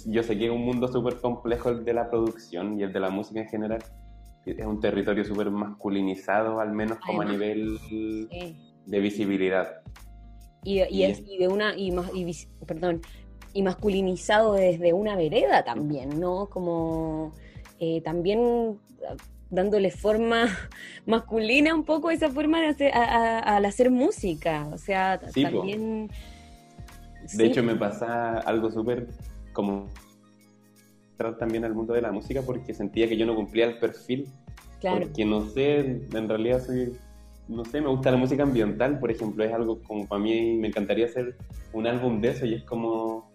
yo 0.05 0.23
sé 0.23 0.37
que 0.37 0.45
es 0.45 0.51
un 0.51 0.65
mundo 0.65 0.87
súper 0.87 1.19
complejo 1.19 1.69
el 1.69 1.85
de 1.85 1.93
la 1.93 2.09
producción 2.09 2.79
y 2.79 2.83
el 2.83 2.93
de 2.93 2.99
la 2.99 3.09
música 3.09 3.41
en 3.41 3.47
general. 3.47 3.83
Es 4.45 4.65
un 4.65 4.79
territorio 4.79 5.23
súper 5.23 5.49
masculinizado, 5.49 6.59
al 6.59 6.73
menos 6.73 6.97
como 6.99 7.21
a 7.21 7.25
nivel 7.25 7.79
de 8.85 8.99
visibilidad. 8.99 9.81
Y, 10.63 10.79
es, 10.79 11.25
de 11.25 11.47
una, 11.47 11.75
y, 11.77 11.93
perdón, 12.65 13.01
y 13.53 13.63
masculinizado 13.63 14.53
desde 14.53 14.93
una 14.93 15.15
vereda 15.15 15.63
también, 15.63 16.19
¿no? 16.19 16.47
Como 16.49 17.31
eh, 17.79 18.01
también 18.01 18.79
dándole 19.53 19.91
forma 19.91 20.47
masculina 21.05 21.75
un 21.75 21.83
poco 21.83 22.09
esa 22.11 22.29
forma 22.29 22.59
de 22.59 22.67
hacer, 22.67 22.91
al 22.93 23.65
hacer 23.65 23.91
música. 23.91 24.67
O 24.71 24.77
sea, 24.77 25.19
también... 25.19 26.09
De 27.33 27.45
hecho, 27.45 27.63
me 27.63 27.75
pasa 27.75 28.39
algo 28.39 28.69
súper 28.69 29.07
como 29.53 29.87
también 31.37 31.63
al 31.63 31.73
mundo 31.73 31.93
de 31.93 32.01
la 32.01 32.11
música 32.11 32.41
porque 32.41 32.73
sentía 32.73 33.07
que 33.07 33.15
yo 33.15 33.25
no 33.25 33.35
cumplía 33.35 33.65
el 33.65 33.77
perfil. 33.77 34.27
Claro. 34.81 35.05
Porque 35.05 35.23
no 35.23 35.47
sé, 35.47 36.01
en 36.11 36.27
realidad 36.27 36.61
soy, 36.65 36.91
no 37.47 37.63
sé, 37.63 37.79
me 37.79 37.87
gusta 37.87 38.11
la 38.11 38.17
música 38.17 38.43
ambiental, 38.43 38.99
por 38.99 39.09
ejemplo, 39.09 39.45
es 39.45 39.53
algo 39.53 39.81
como 39.83 40.05
para 40.05 40.21
mí, 40.21 40.57
me 40.57 40.67
encantaría 40.67 41.05
hacer 41.05 41.37
un 41.71 41.87
álbum 41.87 42.19
de 42.19 42.29
eso 42.31 42.45
y 42.45 42.55
es 42.55 42.63
como, 42.63 43.31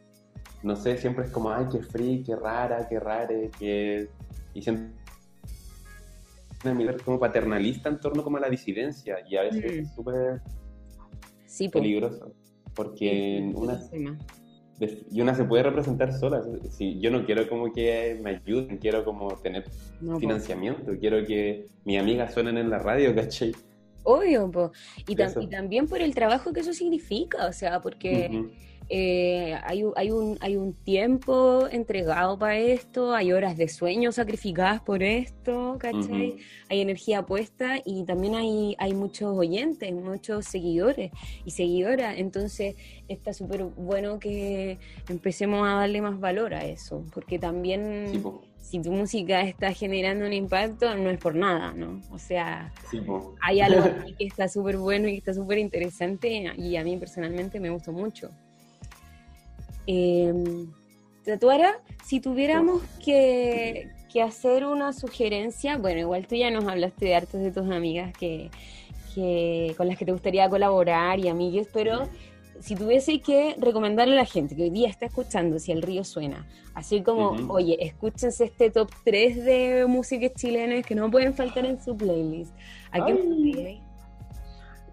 no 0.62 0.76
sé, 0.76 0.98
siempre 0.98 1.24
es 1.24 1.30
como, 1.30 1.50
ay, 1.50 1.64
qué 1.72 1.78
free, 1.78 2.22
qué 2.22 2.36
rara, 2.36 2.86
qué 2.88 3.00
rare, 3.00 3.50
que... 3.58 4.08
Y 4.52 4.60
siempre 4.60 4.97
una 6.64 6.74
mirada 6.74 6.98
como 7.04 7.18
paternalista 7.18 7.88
en 7.88 8.00
torno 8.00 8.22
como 8.22 8.36
a 8.36 8.40
la 8.40 8.50
disidencia 8.50 9.18
y 9.28 9.36
a 9.36 9.42
veces 9.42 9.64
es 9.64 9.94
súper 9.94 10.40
peligroso 11.72 12.32
porque 12.74 13.52
una 13.54 13.80
y 15.11 15.20
una 15.20 15.34
se 15.34 15.44
puede 15.44 15.64
representar 15.64 16.12
sola 16.12 16.42
si 16.70 17.00
yo 17.00 17.11
no 17.11 17.24
quiero 17.24 17.48
como 17.48 17.72
que 17.72 18.18
me 18.22 18.30
ayuden 18.30 18.78
quiero 18.78 19.04
como 19.04 19.28
tener 19.38 19.64
financiamiento 20.20 20.92
quiero 21.00 21.24
que 21.26 21.66
mis 21.84 21.98
amigas 21.98 22.34
suenen 22.34 22.59
en 22.59 22.70
la 22.70 22.78
radio 22.78 23.14
¿cachai? 23.14 23.54
obvio 24.04 24.72
y, 25.06 25.16
también 25.16 25.86
por 25.86 26.00
el 26.00 26.14
trabajo 26.14 26.52
que 26.52 26.61
eso 26.61 26.72
significa 26.72 27.46
o 27.46 27.52
sea 27.52 27.80
porque 27.80 28.48
eh, 28.91 29.55
hay, 29.64 29.84
hay, 29.97 30.11
un, 30.11 30.39
hay 30.41 30.57
un 30.57 30.72
tiempo 30.72 31.68
entregado 31.70 32.39
para 32.39 32.57
esto, 32.57 33.14
hay 33.14 33.32
horas 33.32 33.57
de 33.59 33.68
sueño 33.68 34.12
sacrificadas 34.12 34.80
por 34.80 35.03
esto, 35.03 35.76
¿cachai? 35.78 36.36
Hay 36.70 36.80
energía 36.80 37.26
puesta 37.26 37.76
y 37.84 38.05
también 38.05 38.34
hay, 38.34 38.76
hay 38.78 38.95
muchos 38.95 39.36
oyentes, 39.36 39.93
muchos 39.93 40.47
seguidores 40.47 41.11
y 41.45 41.51
seguidoras, 41.51 42.16
entonces 42.16 42.76
está 43.09 43.34
súper 43.34 43.64
bueno 43.64 44.18
que 44.18 44.78
empecemos 45.09 45.68
a 45.68 45.74
darle 45.74 46.01
más 46.01 46.18
valor 46.18 46.55
a 46.55 46.64
eso, 46.64 47.05
porque 47.12 47.39
también... 47.39 48.22
si 48.59 48.82
tu 48.82 48.93
música 48.93 49.41
está 49.41 49.72
generando 49.72 50.26
un 50.26 50.32
impacto, 50.34 50.95
no 50.95 51.09
es 51.09 51.18
por 51.18 51.34
nada, 51.34 51.72
¿no? 51.72 52.03
O 52.11 52.18
sea, 52.18 52.70
hay 53.41 53.61
algo 53.62 53.82
que 54.18 54.26
está 54.26 54.47
súper 54.47 54.76
bueno 54.76 55.09
y 55.09 55.12
que 55.12 55.18
está 55.18 55.32
súper 55.32 55.57
interesante 55.57 56.53
y 56.55 56.76
a 56.76 56.84
mí 56.84 56.95
personalmente 56.99 57.61
me 57.61 57.70
gustó 57.70 57.93
mucho. 57.93 58.28
Eh, 59.91 60.34
Tatuara, 61.24 61.80
si 62.05 62.20
tuviéramos 62.20 62.82
que, 63.03 63.89
hacer 64.22 64.66
una 64.66 64.93
sugerencia, 64.93 65.78
bueno, 65.78 66.01
igual 66.01 66.26
tú 66.26 66.34
ya 66.34 66.51
nos 66.51 66.66
hablaste 66.66 67.07
de 67.07 67.14
hartas 67.14 67.41
de 67.41 67.53
tus 67.53 67.70
amigas 67.70 68.12
que, 68.18 68.51
con 69.76 69.86
las 69.86 69.97
que 69.97 70.05
te 70.05 70.12
gustaría 70.12 70.49
colaborar 70.49 71.20
y 71.20 71.28
amigues, 71.28 71.68
pero 71.72 72.09
si 72.61 72.74
tuviese 72.74 73.20
que 73.20 73.55
recomendarle 73.59 74.14
a 74.14 74.16
la 74.16 74.24
gente 74.24 74.57
que 74.57 74.64
hoy 74.64 74.70
día 74.70 74.89
está 74.89 75.07
escuchando 75.07 75.59
Si 75.61 75.70
el 75.70 75.82
río 75.82 76.03
suena, 76.03 76.47
así 76.74 77.03
como, 77.03 77.53
oye, 77.53 77.78
escúchense 77.80 78.45
este 78.45 78.70
top 78.70 78.91
3 79.05 79.45
de 79.45 79.86
músicas 79.86 80.32
chilenas 80.34 80.84
que 80.84 80.97
no 80.97 81.11
pueden 81.11 81.32
faltar 81.32 81.64
en 81.64 81.82
su 81.82 81.97
playlist, 81.97 82.53
¿a 82.91 83.07
qué 83.07 83.80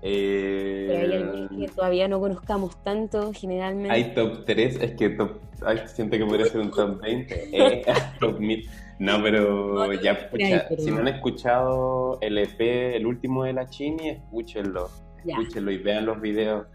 eh, 0.01 0.85
Pero 0.87 0.99
hay 0.99 1.21
alguien 1.21 1.59
que 1.59 1.67
todavía 1.67 2.07
no 2.07 2.19
conozcamos 2.19 2.81
tanto, 2.83 3.31
generalmente. 3.33 3.91
Hay 3.91 4.13
top 4.13 4.45
3, 4.45 4.81
es 4.81 4.91
que 4.95 5.09
top. 5.11 5.39
Ay, 5.65 5.81
siento 5.87 6.17
que 6.17 6.25
podría 6.25 6.45
ser 6.45 6.61
un 6.61 6.71
top 6.71 7.01
20. 7.01 7.49
Eh, 7.51 7.83
top 8.19 8.39
1000. 8.39 8.69
No, 8.99 9.21
pero 9.21 9.93
ya, 9.93 10.29
si 10.77 10.91
no 10.91 10.99
han 10.99 11.07
escuchado 11.09 12.17
el 12.21 12.37
EP, 12.37 12.95
el 12.95 13.05
último 13.05 13.43
de 13.43 13.53
la 13.53 13.67
Chini, 13.69 14.09
escúchenlo. 14.09 14.89
escúchenlo 15.25 15.71
y 15.71 15.77
vean 15.77 16.05
los 16.05 16.21
videos. 16.21 16.67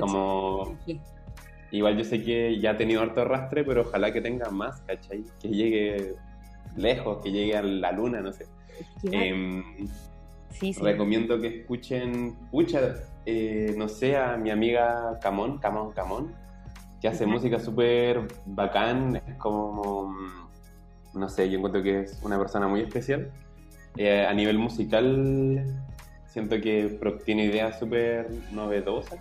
como... 0.00 0.76
Igual 1.70 1.96
yo 1.96 2.04
sé 2.04 2.22
que 2.22 2.60
ya 2.60 2.72
ha 2.72 2.76
tenido 2.76 3.00
harto 3.00 3.22
arrastre, 3.22 3.64
pero 3.64 3.80
ojalá 3.80 4.12
que 4.12 4.20
tenga 4.20 4.50
más, 4.50 4.82
¿cachai? 4.82 5.24
Que 5.40 5.48
llegue 5.48 6.14
lejos, 6.76 7.22
que 7.22 7.32
llegue 7.32 7.56
a 7.56 7.62
la 7.62 7.92
luna, 7.92 8.20
no 8.20 8.30
sé. 8.30 8.44
Sí, 10.52 10.72
sí. 10.72 10.82
Recomiendo 10.82 11.40
que 11.40 11.60
escuchen, 11.60 12.36
pucha, 12.50 12.94
eh, 13.26 13.74
no 13.76 13.88
sé, 13.88 14.16
a 14.16 14.36
mi 14.36 14.50
amiga 14.50 15.18
Camón, 15.20 15.58
Camón, 15.58 15.92
Camón, 15.92 16.34
que 17.00 17.08
hace 17.08 17.26
música 17.26 17.58
súper 17.58 18.28
bacán, 18.46 19.16
es 19.16 19.36
como, 19.36 20.14
no 21.14 21.28
sé, 21.28 21.50
yo 21.50 21.58
encuentro 21.58 21.82
que 21.82 22.00
es 22.02 22.20
una 22.22 22.38
persona 22.38 22.68
muy 22.68 22.80
especial. 22.80 23.30
Eh, 23.96 24.24
a 24.24 24.32
nivel 24.32 24.58
musical, 24.58 25.66
siento 26.26 26.60
que 26.60 26.98
tiene 27.24 27.44
ideas 27.44 27.78
súper 27.78 28.30
novedosas. 28.52 29.18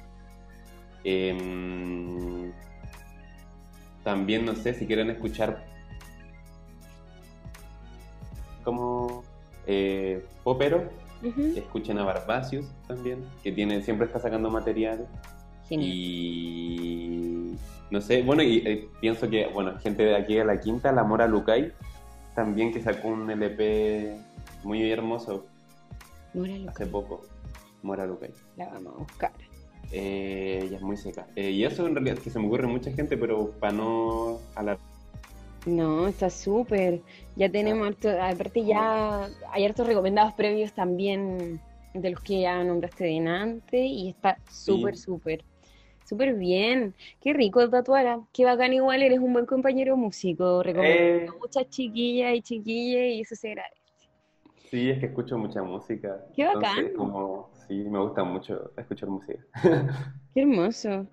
Em, 1.04 2.52
también, 4.04 4.46
no 4.46 4.56
sé, 4.56 4.74
si 4.74 4.86
quieren 4.86 5.10
escuchar 5.10 5.66
como 8.64 9.24
eh, 9.68 10.24
popero, 10.44 10.90
escuchen 11.56 11.98
a 12.00 12.04
Barbacius 12.04 12.66
también, 12.88 13.24
que 13.44 13.52
tiene, 13.52 13.82
siempre 13.82 14.08
está 14.08 14.20
sacando 14.20 14.50
material. 14.50 15.08
Y 15.70 17.56
no 17.90 18.02
sé, 18.02 18.24
bueno, 18.24 18.44
y 18.44 18.58
eh, 18.66 18.90
pienso 19.00 19.30
que, 19.30 19.48
bueno, 19.48 19.78
gente 19.80 20.04
de 20.04 20.16
aquí 20.16 20.38
a 20.38 20.46
la 20.46 20.60
quinta, 20.60 20.92
la 20.92 21.04
Mora 21.04 21.28
Lucay, 21.28 21.72
también 22.36 22.74
que 22.74 22.82
sacó 22.82 23.10
un 23.10 23.30
LP 23.30 24.18
muy 24.64 24.90
hermoso. 24.90 25.46
Mora 26.34 26.54
Hace 26.68 26.86
poco. 26.88 27.22
Mora 27.84 28.06
Lucay. 28.06 28.32
La 28.58 28.70
vamos 28.70 28.94
a 28.96 28.98
buscar. 29.00 29.32
Eh, 29.92 30.62
ella 30.64 30.78
es 30.78 30.84
muy 30.84 30.96
seca. 30.96 31.28
Eh, 31.36 31.52
y 31.52 31.64
eso 31.66 31.86
en 31.86 31.96
realidad 31.96 32.18
es 32.18 32.24
que 32.24 32.30
se 32.30 32.40
me 32.40 32.48
ocurre 32.48 32.68
mucha 32.68 32.92
gente, 32.92 33.18
pero 33.18 33.52
para 33.52 33.74
no 33.74 34.40
hablar. 34.56 34.78
No, 35.66 36.08
está 36.08 36.30
súper. 36.30 37.02
Ya 37.36 37.50
tenemos, 37.50 37.96
aparte 38.06 38.66
ya 38.66 39.30
hay 39.52 39.66
hartos 39.66 39.86
recomendados 39.86 40.34
previos 40.34 40.74
también 40.74 41.62
de 41.94 42.10
los 42.10 42.22
que 42.22 42.42
ya 42.42 42.64
nombraste 42.64 43.04
de 43.04 43.18
antes 43.28 43.82
y 43.86 44.10
está 44.10 44.38
súper, 44.50 44.98
súper, 44.98 45.44
súper 46.06 46.34
bien. 46.36 46.96
Qué 47.22 47.34
rico 47.34 47.70
tatuara. 47.70 48.20
Qué 48.34 48.44
bacán 48.46 48.74
igual, 48.74 49.04
eres 49.04 49.20
un 49.20 49.34
buen 49.34 49.46
compañero 49.46 49.96
músico. 49.98 50.64
Recomiendo 50.64 51.34
eh. 51.34 51.38
muchas 51.40 51.70
chiquillas 51.70 52.36
y 52.36 52.42
chiquillas 52.42 53.04
y 53.04 53.22
eso 53.22 53.36
se 53.36 53.50
agradece. 53.50 53.82
Sí, 54.72 54.90
es 54.90 55.00
que 55.00 55.08
escucho 55.08 55.38
mucha 55.38 55.62
música. 55.62 56.26
Qué 56.36 56.46
bacán. 56.46 56.94
como, 56.96 57.52
sí, 57.68 57.74
me 57.74 58.00
gusta 58.00 58.24
mucho 58.24 58.72
escuchar 58.78 59.10
música. 59.10 59.40
Qué 60.34 60.42
hermoso. 60.42 61.06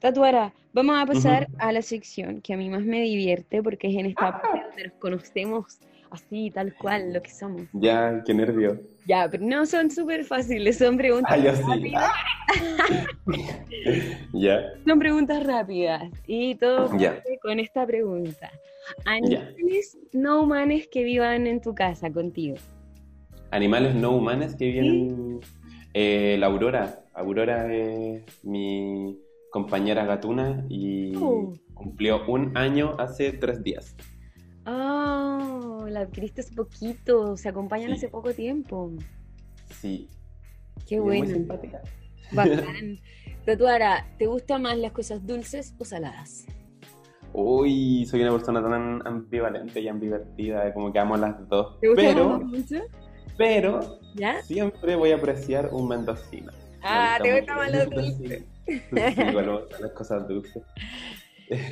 Tatuara, 0.00 0.52
vamos 0.72 0.96
a 0.96 1.06
pasar 1.06 1.48
a 1.58 1.72
la 1.72 1.82
sección 1.82 2.40
que 2.40 2.54
a 2.54 2.56
mí 2.56 2.70
más 2.70 2.82
me 2.82 3.02
divierte 3.02 3.62
porque 3.62 3.88
es 3.88 3.96
en 3.96 4.06
esta 4.06 4.28
ah. 4.28 4.42
parte 4.42 4.62
donde 4.68 4.84
nos 4.84 4.92
conocemos 4.94 5.78
así, 6.10 6.50
tal 6.50 6.72
cual, 6.74 7.12
lo 7.12 7.20
que 7.20 7.30
somos. 7.30 7.62
Ya, 7.72 8.22
qué 8.24 8.32
nervio. 8.32 8.80
Ya, 9.06 9.28
pero 9.28 9.44
no 9.44 9.66
son 9.66 9.90
súper 9.90 10.24
fáciles, 10.24 10.78
son 10.78 10.96
preguntas 10.96 11.32
ah, 11.32 11.60
rápidas. 11.66 12.12
ya. 14.32 14.62
Son 14.86 14.98
preguntas 15.00 15.44
rápidas 15.44 16.04
y 16.26 16.54
todo 16.54 16.90
con 17.42 17.58
esta 17.58 17.84
pregunta. 17.84 18.50
¿Animales 19.04 19.96
no 20.12 20.42
humanos 20.42 20.82
que 20.90 21.02
vivan 21.02 21.46
en 21.48 21.60
tu 21.60 21.74
casa 21.74 22.10
contigo? 22.10 22.56
Animales 23.50 23.94
no 23.94 24.12
humanos 24.12 24.54
que 24.54 24.66
viven... 24.66 25.40
Eh, 25.94 26.36
la 26.38 26.46
Aurora. 26.46 27.00
Aurora 27.14 27.74
es 27.74 28.22
mi 28.44 29.18
compañera 29.50 30.04
gatuna 30.04 30.64
y 30.68 31.14
oh. 31.16 31.54
cumplió 31.74 32.26
un 32.26 32.56
año 32.56 32.94
hace 32.98 33.32
tres 33.32 33.62
días. 33.62 33.96
Oh, 34.66 35.86
la 35.88 36.00
adquiriste 36.00 36.42
hace 36.42 36.54
poquito, 36.54 37.36
se 37.36 37.48
acompañan 37.48 37.92
hace 37.92 38.08
poco 38.08 38.32
tiempo. 38.34 38.92
Sí. 39.70 40.08
Qué 40.86 41.00
bueno. 41.00 41.24
Muy 41.24 41.34
simpática. 41.34 41.80
Bacán. 42.32 42.98
Tatuara, 43.46 44.06
¿te 44.18 44.26
gustan 44.26 44.62
más 44.62 44.76
las 44.76 44.92
cosas 44.92 45.26
dulces 45.26 45.74
o 45.78 45.84
saladas? 45.84 46.46
Uy, 47.32 48.04
soy 48.06 48.22
una 48.22 48.32
persona 48.32 48.62
tan 48.62 49.06
ambivalente 49.06 49.80
y 49.80 49.88
ambivertida, 49.88 50.72
como 50.74 50.92
que 50.92 50.98
amo 50.98 51.16
las 51.16 51.48
dos. 51.48 51.78
¿Te 51.80 51.88
gustan 51.88 52.06
pero, 52.06 52.40
mucho? 52.40 52.76
Pero 53.36 54.00
¿Ya? 54.14 54.42
siempre 54.42 54.96
voy 54.96 55.12
a 55.12 55.16
apreciar 55.16 55.70
un 55.72 55.88
mendocino. 55.88 56.52
Ah, 56.82 57.18
te 57.22 57.36
gusta 57.36 57.54
más 57.54 57.72
los 57.72 57.90
dulces. 57.90 58.44
igual 59.28 59.66
las 59.80 59.92
cosas 59.92 60.28
dulces. 60.28 60.62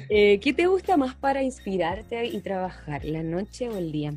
Eh, 0.08 0.40
¿Qué 0.40 0.52
te 0.52 0.66
gusta 0.66 0.96
más 0.96 1.14
para 1.14 1.42
inspirarte 1.42 2.24
y 2.26 2.40
trabajar, 2.40 3.04
la 3.04 3.22
noche 3.22 3.68
o 3.68 3.76
el 3.76 3.92
día? 3.92 4.14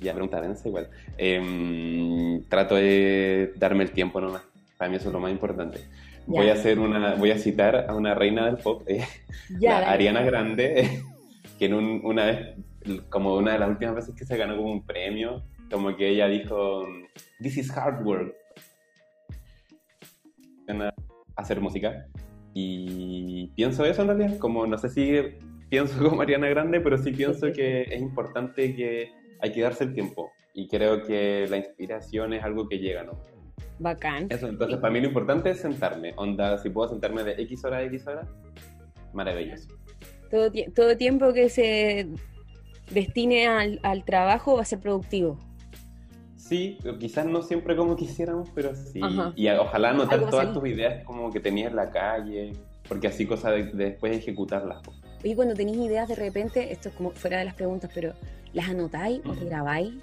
Ya, 0.00 0.12
pregunta 0.12 0.40
densa 0.40 0.68
igual. 0.68 0.88
Em, 1.16 2.42
trato 2.44 2.74
de 2.76 3.52
darme 3.56 3.84
el 3.84 3.92
tiempo 3.92 4.20
nomás. 4.20 4.42
Para 4.76 4.90
mí 4.90 4.96
eso 4.96 5.08
es 5.08 5.12
lo 5.12 5.20
más 5.20 5.30
importante. 5.30 5.80
Voy 6.26 6.48
a 6.48 6.54
hacer 6.54 6.78
una, 6.78 7.14
voy 7.14 7.30
a 7.32 7.38
citar 7.38 7.86
a 7.88 7.94
una 7.94 8.14
reina 8.14 8.46
del 8.46 8.56
pop, 8.56 8.82
eh, 8.86 9.04
Ariana 9.68 10.22
Grande, 10.22 11.02
que 11.58 11.66
en 11.66 11.74
una 11.74 12.26
vez, 12.26 12.56
como 13.08 13.34
una 13.34 13.52
de 13.52 13.58
las 13.58 13.68
últimas 13.68 13.96
veces 13.96 14.14
que 14.14 14.24
se 14.24 14.36
ganó 14.36 14.56
como 14.56 14.70
un 14.70 14.86
premio, 14.86 15.42
como 15.70 15.96
que 15.96 16.08
ella 16.08 16.28
dijo, 16.28 16.86
This 17.40 17.58
is 17.58 17.76
hard 17.76 18.04
work. 18.06 18.34
Hacer 21.36 21.60
música. 21.60 22.06
Y 22.54 23.48
pienso 23.56 23.84
eso 23.84 24.02
en 24.02 24.08
realidad, 24.08 24.38
como 24.38 24.66
no 24.66 24.76
sé 24.78 24.88
si 24.88 25.18
pienso 25.70 25.98
como 26.02 26.16
Mariana 26.16 26.48
Grande, 26.48 26.80
pero 26.80 26.98
sí 26.98 27.12
pienso 27.12 27.52
que 27.52 27.82
es 27.82 28.00
importante 28.00 28.74
que 28.74 29.10
hay 29.40 29.52
que 29.52 29.62
darse 29.62 29.84
el 29.84 29.94
tiempo. 29.94 30.30
Y 30.54 30.68
creo 30.68 31.02
que 31.02 31.46
la 31.48 31.56
inspiración 31.56 32.34
es 32.34 32.44
algo 32.44 32.68
que 32.68 32.78
llega, 32.78 33.04
¿no? 33.04 33.18
Bacán. 33.78 34.26
Eso, 34.28 34.48
entonces 34.48 34.78
para 34.78 34.92
mí 34.92 35.00
lo 35.00 35.08
importante 35.08 35.50
es 35.50 35.60
sentarme. 35.60 36.12
Onda, 36.16 36.58
si 36.58 36.68
puedo 36.68 36.90
sentarme 36.90 37.24
de 37.24 37.32
X 37.42 37.64
hora 37.64 37.78
a 37.78 37.82
X 37.84 38.06
hora, 38.06 38.28
maravilloso. 39.12 39.68
Todo, 40.30 40.50
todo 40.74 40.96
tiempo 40.96 41.32
que 41.32 41.48
se 41.48 42.06
destine 42.90 43.46
al, 43.46 43.80
al 43.82 44.04
trabajo 44.04 44.56
va 44.56 44.62
a 44.62 44.66
ser 44.66 44.80
productivo. 44.80 45.38
Sí, 46.52 46.76
quizás 47.00 47.24
no 47.24 47.40
siempre 47.42 47.74
como 47.74 47.96
quisiéramos, 48.02 48.50
pero 48.54 48.74
sí. 48.74 49.00
Y 49.36 49.48
ojalá 49.48 49.90
anotar 49.90 50.28
todas 50.28 50.52
tus 50.52 50.68
ideas 50.68 51.02
como 51.04 51.32
que 51.32 51.40
tenías 51.40 51.70
en 51.70 51.76
la 51.76 51.90
calle, 51.90 52.52
porque 52.86 53.06
así 53.06 53.24
cosa 53.24 53.50
de, 53.50 53.64
después 53.72 54.14
ejecutarlas. 54.14 54.82
Oye, 55.24 55.34
cuando 55.34 55.54
tenéis 55.54 55.78
ideas 55.78 56.08
de 56.08 56.14
repente, 56.14 56.70
esto 56.70 56.90
es 56.90 56.94
como 56.94 57.12
fuera 57.12 57.38
de 57.38 57.46
las 57.46 57.54
preguntas, 57.54 57.90
pero 57.94 58.12
¿las 58.52 58.68
anotáis 58.68 59.22
o 59.24 59.32
te 59.32 59.46
grabáis? 59.46 59.94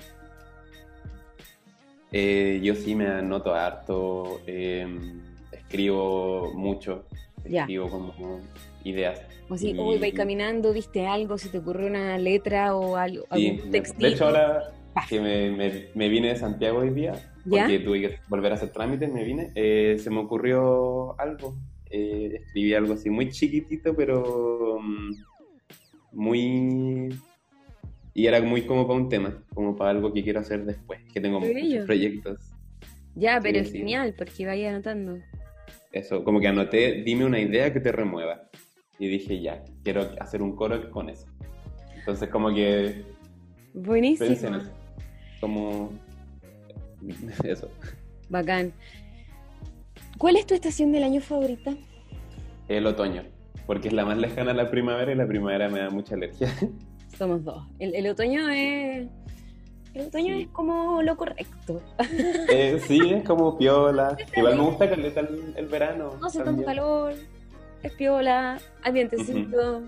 Eh, 2.12 2.60
yo 2.64 2.74
sí 2.74 2.96
me 2.96 3.06
anoto 3.06 3.54
harto, 3.54 4.42
em, 4.48 5.22
escribo 5.52 6.52
mucho, 6.56 7.06
escribo 7.44 7.90
como 7.92 8.42
ideas. 8.84 9.22
O 9.50 9.58
si 9.58 9.78
hoy 9.78 10.00
vais 10.00 10.16
caminando, 10.16 10.74
viste 10.74 11.06
algo, 11.06 11.38
se 11.38 11.50
te 11.50 11.60
ocurrió 11.60 11.86
una 11.86 12.18
letra 12.18 12.76
o 12.76 12.96
algo, 12.96 13.26
algún 13.30 13.70
textil. 13.70 14.02
De 14.02 14.08
hecho, 14.10 14.26
ahora 14.26 14.74
que 15.08 15.20
me, 15.20 15.90
me, 15.94 16.10
vine 16.10 16.30
de 16.30 16.36
Santiago 16.36 16.80
hoy 16.80 16.90
día, 16.92 17.14
porque 17.48 17.80
tuve 17.80 18.02
que 18.02 18.20
volver 18.28 18.52
a 18.52 18.56
hacer 18.56 18.70
trámites, 18.70 19.12
me 19.12 19.24
vine, 19.24 19.52
eh, 19.56 19.98
se 20.00 20.10
me 20.10 20.20
ocurrió 20.20 21.20
algo. 21.20 21.56
Eh, 21.90 22.42
escribí 22.44 22.74
algo 22.74 22.94
así 22.94 23.10
muy 23.10 23.30
chiquitito, 23.30 23.96
pero 23.96 24.80
mm, 24.80 25.12
muy... 26.12 27.10
Y 28.14 28.28
era 28.28 28.42
muy 28.42 28.64
como 28.64 28.86
para 28.86 29.00
un 29.00 29.10
tema, 29.10 29.44
como 29.54 29.76
para 29.76 29.92
algo 29.92 30.14
que 30.14 30.24
quiero 30.24 30.40
hacer 30.40 30.66
después, 30.66 31.00
que 31.14 31.22
tengo 31.22 31.40
muchos 31.40 31.86
proyectos. 31.86 32.40
Ya, 33.16 33.40
pero 33.42 33.60
es 33.60 33.72
genial, 33.72 34.14
porque 34.18 34.46
vaya 34.46 34.70
anotando. 34.70 35.20
Eso, 35.92 36.24
como 36.24 36.40
que 36.40 36.48
anoté, 36.48 37.04
dime 37.04 37.26
una 37.26 37.40
idea 37.40 37.72
que 37.72 37.80
te 37.80 37.92
remueva. 37.92 38.50
Y 38.98 39.08
dije, 39.08 39.42
ya, 39.42 39.64
quiero 39.84 40.10
hacer 40.20 40.42
un 40.42 40.56
coro 40.56 40.92
con 40.92 41.10
eso. 41.10 41.28
Entonces, 41.98 42.30
como 42.30 42.54
que. 42.54 43.04
Buenísimo. 43.74 44.60
Como 45.40 45.92
eso. 47.44 47.70
Bacán. 48.30 48.74
¿Cuál 50.18 50.36
es 50.36 50.46
tu 50.46 50.54
estación 50.54 50.92
del 50.92 51.04
año 51.04 51.22
favorita? 51.22 51.74
El 52.68 52.86
otoño, 52.86 53.24
porque 53.66 53.88
es 53.88 53.94
la 53.94 54.06
más 54.06 54.18
lejana 54.18 54.52
a 54.52 54.54
la 54.54 54.70
primavera 54.70 55.12
y 55.12 55.16
la 55.16 55.28
primavera 55.28 55.70
me 55.70 55.80
da 55.80 55.90
mucha 55.90 56.16
alergia. 56.16 56.54
Somos 57.18 57.44
dos. 57.44 57.66
El, 57.80 58.08
otoño 58.08 58.50
es... 58.50 59.08
El 59.94 60.08
otoño 60.08 60.36
es 60.36 60.48
como 60.50 61.02
lo 61.02 61.18
correcto. 61.18 61.82
Eh, 62.52 62.80
sí, 62.88 63.00
es 63.12 63.24
como 63.24 63.58
piola. 63.58 64.18
Igual 64.36 64.58
me 64.58 64.64
gusta 64.64 64.90
caleta 64.90 65.22
el, 65.22 65.54
el 65.56 65.68
verano. 65.68 66.16
No 66.20 66.28
hace 66.28 66.44
tanto 66.44 66.64
calor, 66.64 67.14
es 67.84 67.92
piola, 67.94 68.60
ambientecito. 68.84 69.84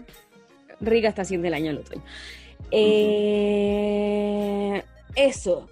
Rica 0.79 1.09
estación 1.09 1.41
del 1.41 1.53
año 1.53 1.71
el 1.71 1.79
otoño. 1.79 2.01
Eh, 2.71 4.01
eso. 5.15 5.69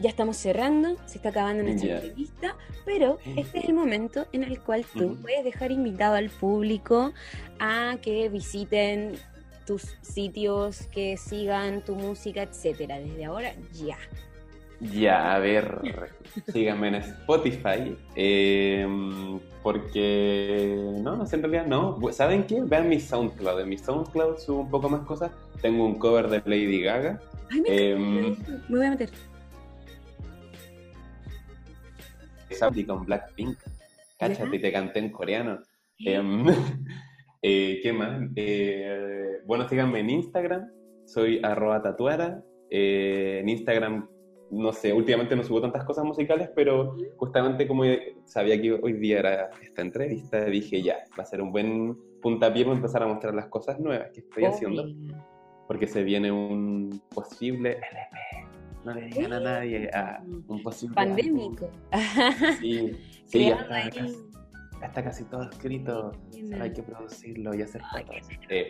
ya 0.00 0.08
estamos 0.08 0.36
cerrando, 0.36 0.96
se 1.06 1.18
está 1.18 1.28
acabando 1.28 1.62
nuestra 1.62 1.96
entrevista, 1.96 2.56
pero 2.84 3.18
este 3.36 3.60
es 3.60 3.64
el 3.66 3.74
momento 3.74 4.26
en 4.32 4.42
el 4.42 4.58
cual 4.60 4.84
tú 4.92 5.16
puedes 5.22 5.44
dejar 5.44 5.70
invitado 5.70 6.16
al 6.16 6.28
público 6.28 7.12
a 7.60 7.96
que 8.02 8.28
visiten 8.28 9.16
tus 9.66 9.96
sitios, 10.02 10.88
que 10.88 11.16
sigan 11.16 11.82
tu 11.84 11.94
música, 11.94 12.42
etcétera. 12.42 12.98
Desde 12.98 13.24
ahora 13.24 13.52
ya. 13.72 13.96
Ya, 14.80 15.34
a 15.36 15.38
ver, 15.38 15.80
síganme 16.52 16.88
en 16.88 16.94
Spotify, 16.96 17.96
eh, 18.16 18.84
porque, 19.62 20.76
no, 21.00 21.14
no 21.14 21.24
sé, 21.24 21.36
en 21.36 21.42
realidad 21.42 21.66
no. 21.66 22.00
¿Saben 22.10 22.44
qué? 22.44 22.60
Vean 22.62 22.88
mi 22.88 22.98
SoundCloud. 22.98 23.60
En 23.60 23.68
mi 23.68 23.78
SoundCloud 23.78 24.38
subo 24.38 24.62
un 24.62 24.70
poco 24.70 24.88
más 24.88 25.02
cosas. 25.02 25.30
Tengo 25.60 25.86
un 25.86 26.00
cover 26.00 26.28
de 26.28 26.42
Lady 26.44 26.80
Gaga. 26.80 27.20
Ay, 27.52 27.60
me 27.60 27.90
Em. 27.90 28.36
Me 28.68 28.78
voy 28.78 28.86
a 28.86 28.90
meter. 28.90 29.10
y 32.74 32.84
con 32.84 33.04
Blackpink. 33.04 33.58
Cáchate, 34.18 34.58
te 34.58 34.72
canté 34.72 35.00
en 35.00 35.10
coreano. 35.10 35.58
Em, 35.98 36.46
eh, 37.42 37.80
¿Qué 37.82 37.92
más? 37.92 38.22
Eh, 38.36 39.40
bueno, 39.46 39.68
síganme 39.68 40.00
en 40.00 40.10
Instagram. 40.10 40.70
Soy 41.04 41.40
arroba 41.42 41.82
tatuara. 41.82 42.42
Eh, 42.70 43.40
en 43.42 43.48
Instagram, 43.48 44.08
no 44.50 44.72
sé, 44.72 44.92
últimamente 44.92 45.36
no 45.36 45.42
subo 45.42 45.60
tantas 45.60 45.84
cosas 45.84 46.04
musicales, 46.04 46.50
pero 46.54 46.96
justamente 47.16 47.66
como 47.66 47.84
sabía 48.24 48.60
que 48.60 48.72
hoy 48.72 48.94
día 48.94 49.18
era 49.18 49.50
esta 49.60 49.82
entrevista, 49.82 50.44
dije 50.46 50.80
ya, 50.82 51.04
va 51.18 51.24
a 51.24 51.26
ser 51.26 51.42
un 51.42 51.52
buen 51.52 51.98
puntapié 52.22 52.64
para 52.64 52.76
empezar 52.76 53.02
a 53.02 53.08
mostrar 53.08 53.34
las 53.34 53.48
cosas 53.48 53.78
nuevas 53.78 54.10
que 54.12 54.20
estoy 54.20 54.44
haciendo. 54.44 54.86
Porque 55.72 55.86
se 55.86 56.02
viene 56.04 56.30
un 56.30 57.00
posible 57.14 57.70
LP. 57.70 58.46
No 58.84 58.92
le 58.92 59.06
digan 59.06 59.32
a 59.32 59.40
nadie, 59.40 59.88
a 59.94 60.22
un 60.48 60.62
posible 60.62 60.94
álbum. 60.98 61.16
Pandémico. 61.16 61.70
Sí, 62.60 62.92
sí, 63.24 63.48
ya 63.48 63.54
está, 63.54 63.88
casi, 63.88 64.14
ya 64.82 64.86
está 64.86 65.02
casi 65.04 65.24
todo 65.24 65.48
escrito. 65.48 66.12
Solo 66.30 66.62
hay 66.62 66.72
que 66.74 66.82
producirlo 66.82 67.54
y 67.54 67.62
hacer 67.62 67.80
fotos. 67.90 68.28
Eh, 68.50 68.68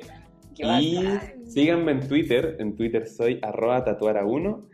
Qué 0.54 0.62
y 0.80 1.04
bacán. 1.04 1.50
síganme 1.50 1.90
en 1.90 2.06
Twitter. 2.06 2.56
En 2.60 2.76
Twitter 2.76 3.04
soy 3.08 3.40
arroba 3.42 3.84
tatuara1. 3.84 4.64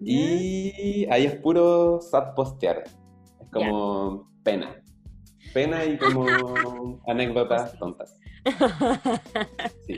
Y 0.00 1.06
ahí 1.08 1.24
es 1.24 1.36
puro 1.36 2.00
sad 2.00 2.34
postear. 2.34 2.82
Es 3.40 3.48
como 3.52 4.28
pena. 4.42 4.74
Pena 5.54 5.84
y 5.84 5.96
como 5.98 6.26
anécdotas 7.06 7.78
tontas. 7.78 8.18
Sí. 9.86 9.96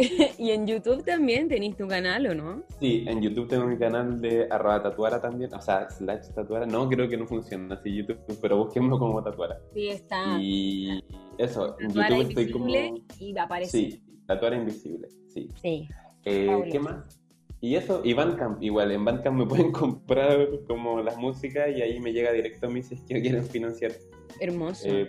y 0.38 0.50
en 0.50 0.66
YouTube 0.66 1.04
también 1.04 1.48
tenéis 1.48 1.76
tu 1.76 1.86
canal, 1.86 2.26
¿o 2.26 2.34
no? 2.34 2.62
Sí, 2.80 3.04
en 3.06 3.20
YouTube 3.20 3.48
tengo 3.48 3.66
mi 3.66 3.78
canal 3.78 4.20
de 4.20 4.46
arroba 4.50 4.82
tatuara 4.82 5.20
también. 5.20 5.52
O 5.54 5.60
sea, 5.60 5.88
slash 5.90 6.28
tatuara. 6.34 6.66
No, 6.66 6.88
creo 6.88 7.08
que 7.08 7.16
no 7.16 7.26
funciona 7.26 7.74
así 7.74 7.94
YouTube, 7.94 8.18
pero 8.40 8.58
busquenlo 8.58 8.98
como 8.98 9.22
tatuara. 9.22 9.58
Sí, 9.74 9.88
está. 9.88 10.38
Y 10.40 11.04
eso, 11.38 11.76
en 11.80 11.88
YouTube 11.88 12.20
estoy 12.20 12.44
invisible 12.44 12.88
como... 12.92 13.18
y 13.18 13.38
aparece. 13.38 13.70
Sí, 13.70 14.02
tatuara 14.26 14.56
invisible, 14.56 15.08
sí. 15.26 15.48
Sí. 15.60 15.88
Eh. 16.24 16.68
¿Qué 16.70 16.80
más? 16.80 17.20
Y 17.62 17.74
eso, 17.74 18.00
y 18.02 18.14
Bandcamp, 18.14 18.62
igual, 18.62 18.90
en 18.90 19.04
Bandcamp 19.04 19.36
me 19.36 19.46
pueden 19.46 19.70
comprar 19.70 20.48
como 20.66 21.02
las 21.02 21.16
músicas 21.18 21.68
y 21.76 21.82
ahí 21.82 22.00
me 22.00 22.12
llega 22.12 22.32
directo 22.32 22.66
a 22.66 22.70
mí 22.70 22.82
si 22.82 22.94
es 22.94 23.02
que 23.02 23.20
quieren 23.20 23.44
financiar. 23.44 23.92
Hermoso. 24.40 24.88
Eh, 24.88 25.08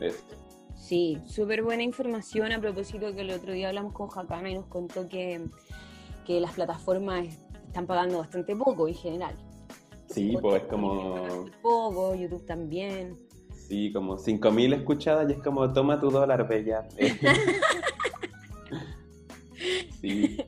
eso. 0.00 0.24
Sí, 0.80 1.18
súper 1.26 1.62
buena 1.62 1.82
información 1.82 2.50
a 2.52 2.60
propósito 2.60 3.14
que 3.14 3.20
el 3.20 3.30
otro 3.30 3.52
día 3.52 3.68
hablamos 3.68 3.92
con 3.92 4.08
Jacana 4.08 4.50
y 4.50 4.54
nos 4.54 4.66
contó 4.66 5.08
que, 5.08 5.40
que 6.26 6.40
las 6.40 6.54
plataformas 6.54 7.26
están 7.66 7.86
pagando 7.86 8.18
bastante 8.18 8.56
poco 8.56 8.88
en 8.88 8.94
general. 8.94 9.34
Sí, 10.06 10.36
pues 10.40 10.62
es 10.62 10.68
como, 10.68 11.46
Poco, 11.62 12.14
YouTube 12.16 12.44
también. 12.44 13.16
sí, 13.68 13.92
como 13.92 14.16
5.000 14.16 14.74
escuchadas 14.74 15.30
y 15.30 15.34
es 15.34 15.38
como, 15.38 15.72
toma 15.72 16.00
tu 16.00 16.10
dólar, 16.10 16.48
bella. 16.48 16.88
Sí, 20.00 20.38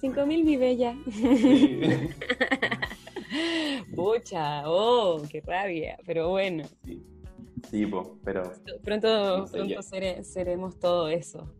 5000 0.00 0.44
mi 0.44 0.56
bella. 0.56 0.96
sí. 1.08 1.80
Pucha, 3.94 4.68
oh, 4.68 5.22
qué 5.30 5.40
rabia. 5.40 5.96
Pero 6.04 6.30
bueno, 6.30 6.64
Sí, 6.84 7.00
sí 7.70 7.86
po, 7.86 8.18
pero 8.24 8.42
pronto, 8.82 9.38
No 9.38 9.46
sé, 9.46 9.58
pronto 9.58 9.82
seremos 10.22 10.78
todo 10.78 11.08
eso. 11.08 11.52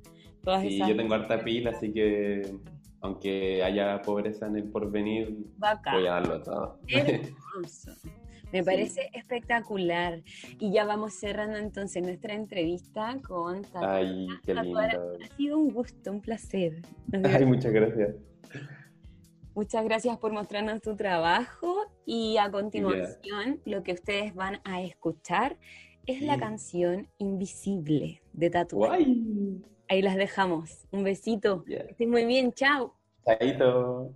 Todas 0.42 0.62
sí, 0.62 0.76
esas 0.76 0.88
yo 0.88 0.97
tengo 0.97 1.14
harta 1.14 1.42
pila, 1.42 1.70
así 1.70 1.92
que 1.92 2.55
aunque 3.01 3.62
haya 3.62 4.01
pobreza 4.03 4.47
en 4.47 4.57
el 4.57 4.64
porvenir, 4.64 5.36
voy 5.59 6.07
a 6.07 6.12
darlo 6.12 6.42
todo. 6.42 6.78
Hermoso. 6.88 7.92
Me 8.53 8.61
Sí. 8.61 8.66
parece 8.66 9.11
espectacular. 9.12 10.22
Y 10.61 10.70
ya 10.72 10.84
vamos 10.84 11.14
cerrando 11.14 11.57
entonces 11.59 12.03
nuestra 12.05 12.34
entrevista 12.34 13.18
con 13.26 13.62
Tata. 13.62 13.97
Ay, 13.97 14.28
qué 14.45 14.55
lindo. 14.55 14.78
Ha 14.78 15.36
sido 15.36 15.59
un 15.59 15.70
gusto, 15.70 16.12
un 16.12 16.20
placer. 16.20 16.82
Ay, 17.24 17.45
muchas 17.47 17.72
gracias. 17.72 18.14
Muchas 19.57 19.84
gracias 19.84 20.16
por 20.18 20.32
mostrarnos 20.32 20.80
tu 20.82 20.95
trabajo 20.95 21.86
y 22.07 22.36
a 22.38 22.50
continuación 22.50 23.61
lo 23.64 23.82
que 23.82 23.92
ustedes 23.92 24.34
van 24.34 24.61
a 24.64 24.82
escuchar 24.82 25.57
es 26.07 26.20
la 26.22 26.34
Sí. 26.34 26.40
canción 26.40 27.09
Invisible 27.18 28.22
de. 28.32 28.66
Guay. 28.70 29.62
Ahí 29.88 30.02
las 30.02 30.16
dejamos. 30.16 30.86
Un 30.90 31.05
besito. 31.05 31.64
Que 31.64 31.86
estén 31.90 32.11
muy 32.11 32.24
bien. 32.24 32.52
Chao. 32.52 32.94
Chaito. 33.24 34.12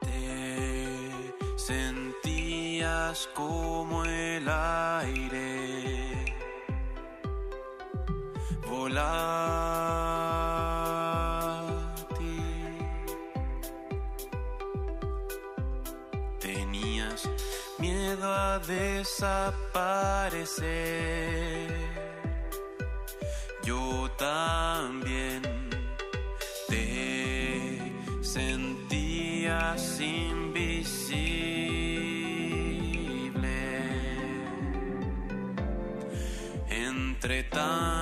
Te 0.00 1.34
sentías 1.56 3.28
como 3.34 4.04
el 4.04 4.48
aire 4.48 5.61
Tenías 16.40 17.26
miedo 17.78 18.30
a 18.30 18.58
desaparecer. 18.58 19.72
Yo 23.64 24.10
también 24.18 25.40
te 26.68 27.80
sentías 28.20 30.00
invisible 30.00 30.92
entre 36.68 37.44
tanto 37.44 38.01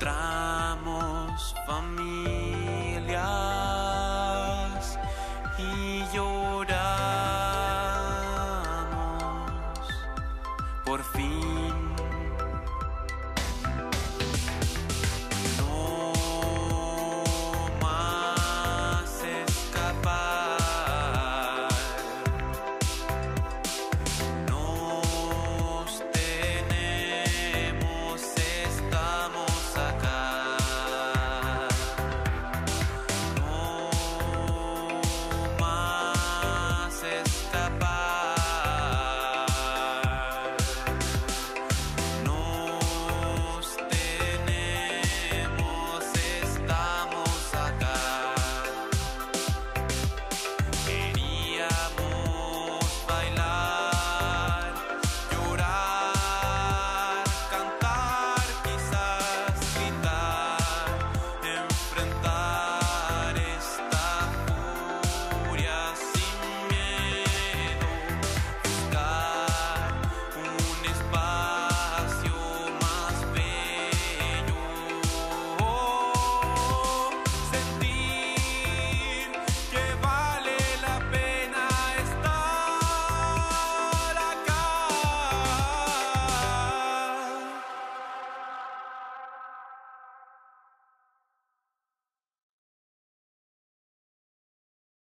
encontramos 0.00 1.54
familia. 1.66 2.49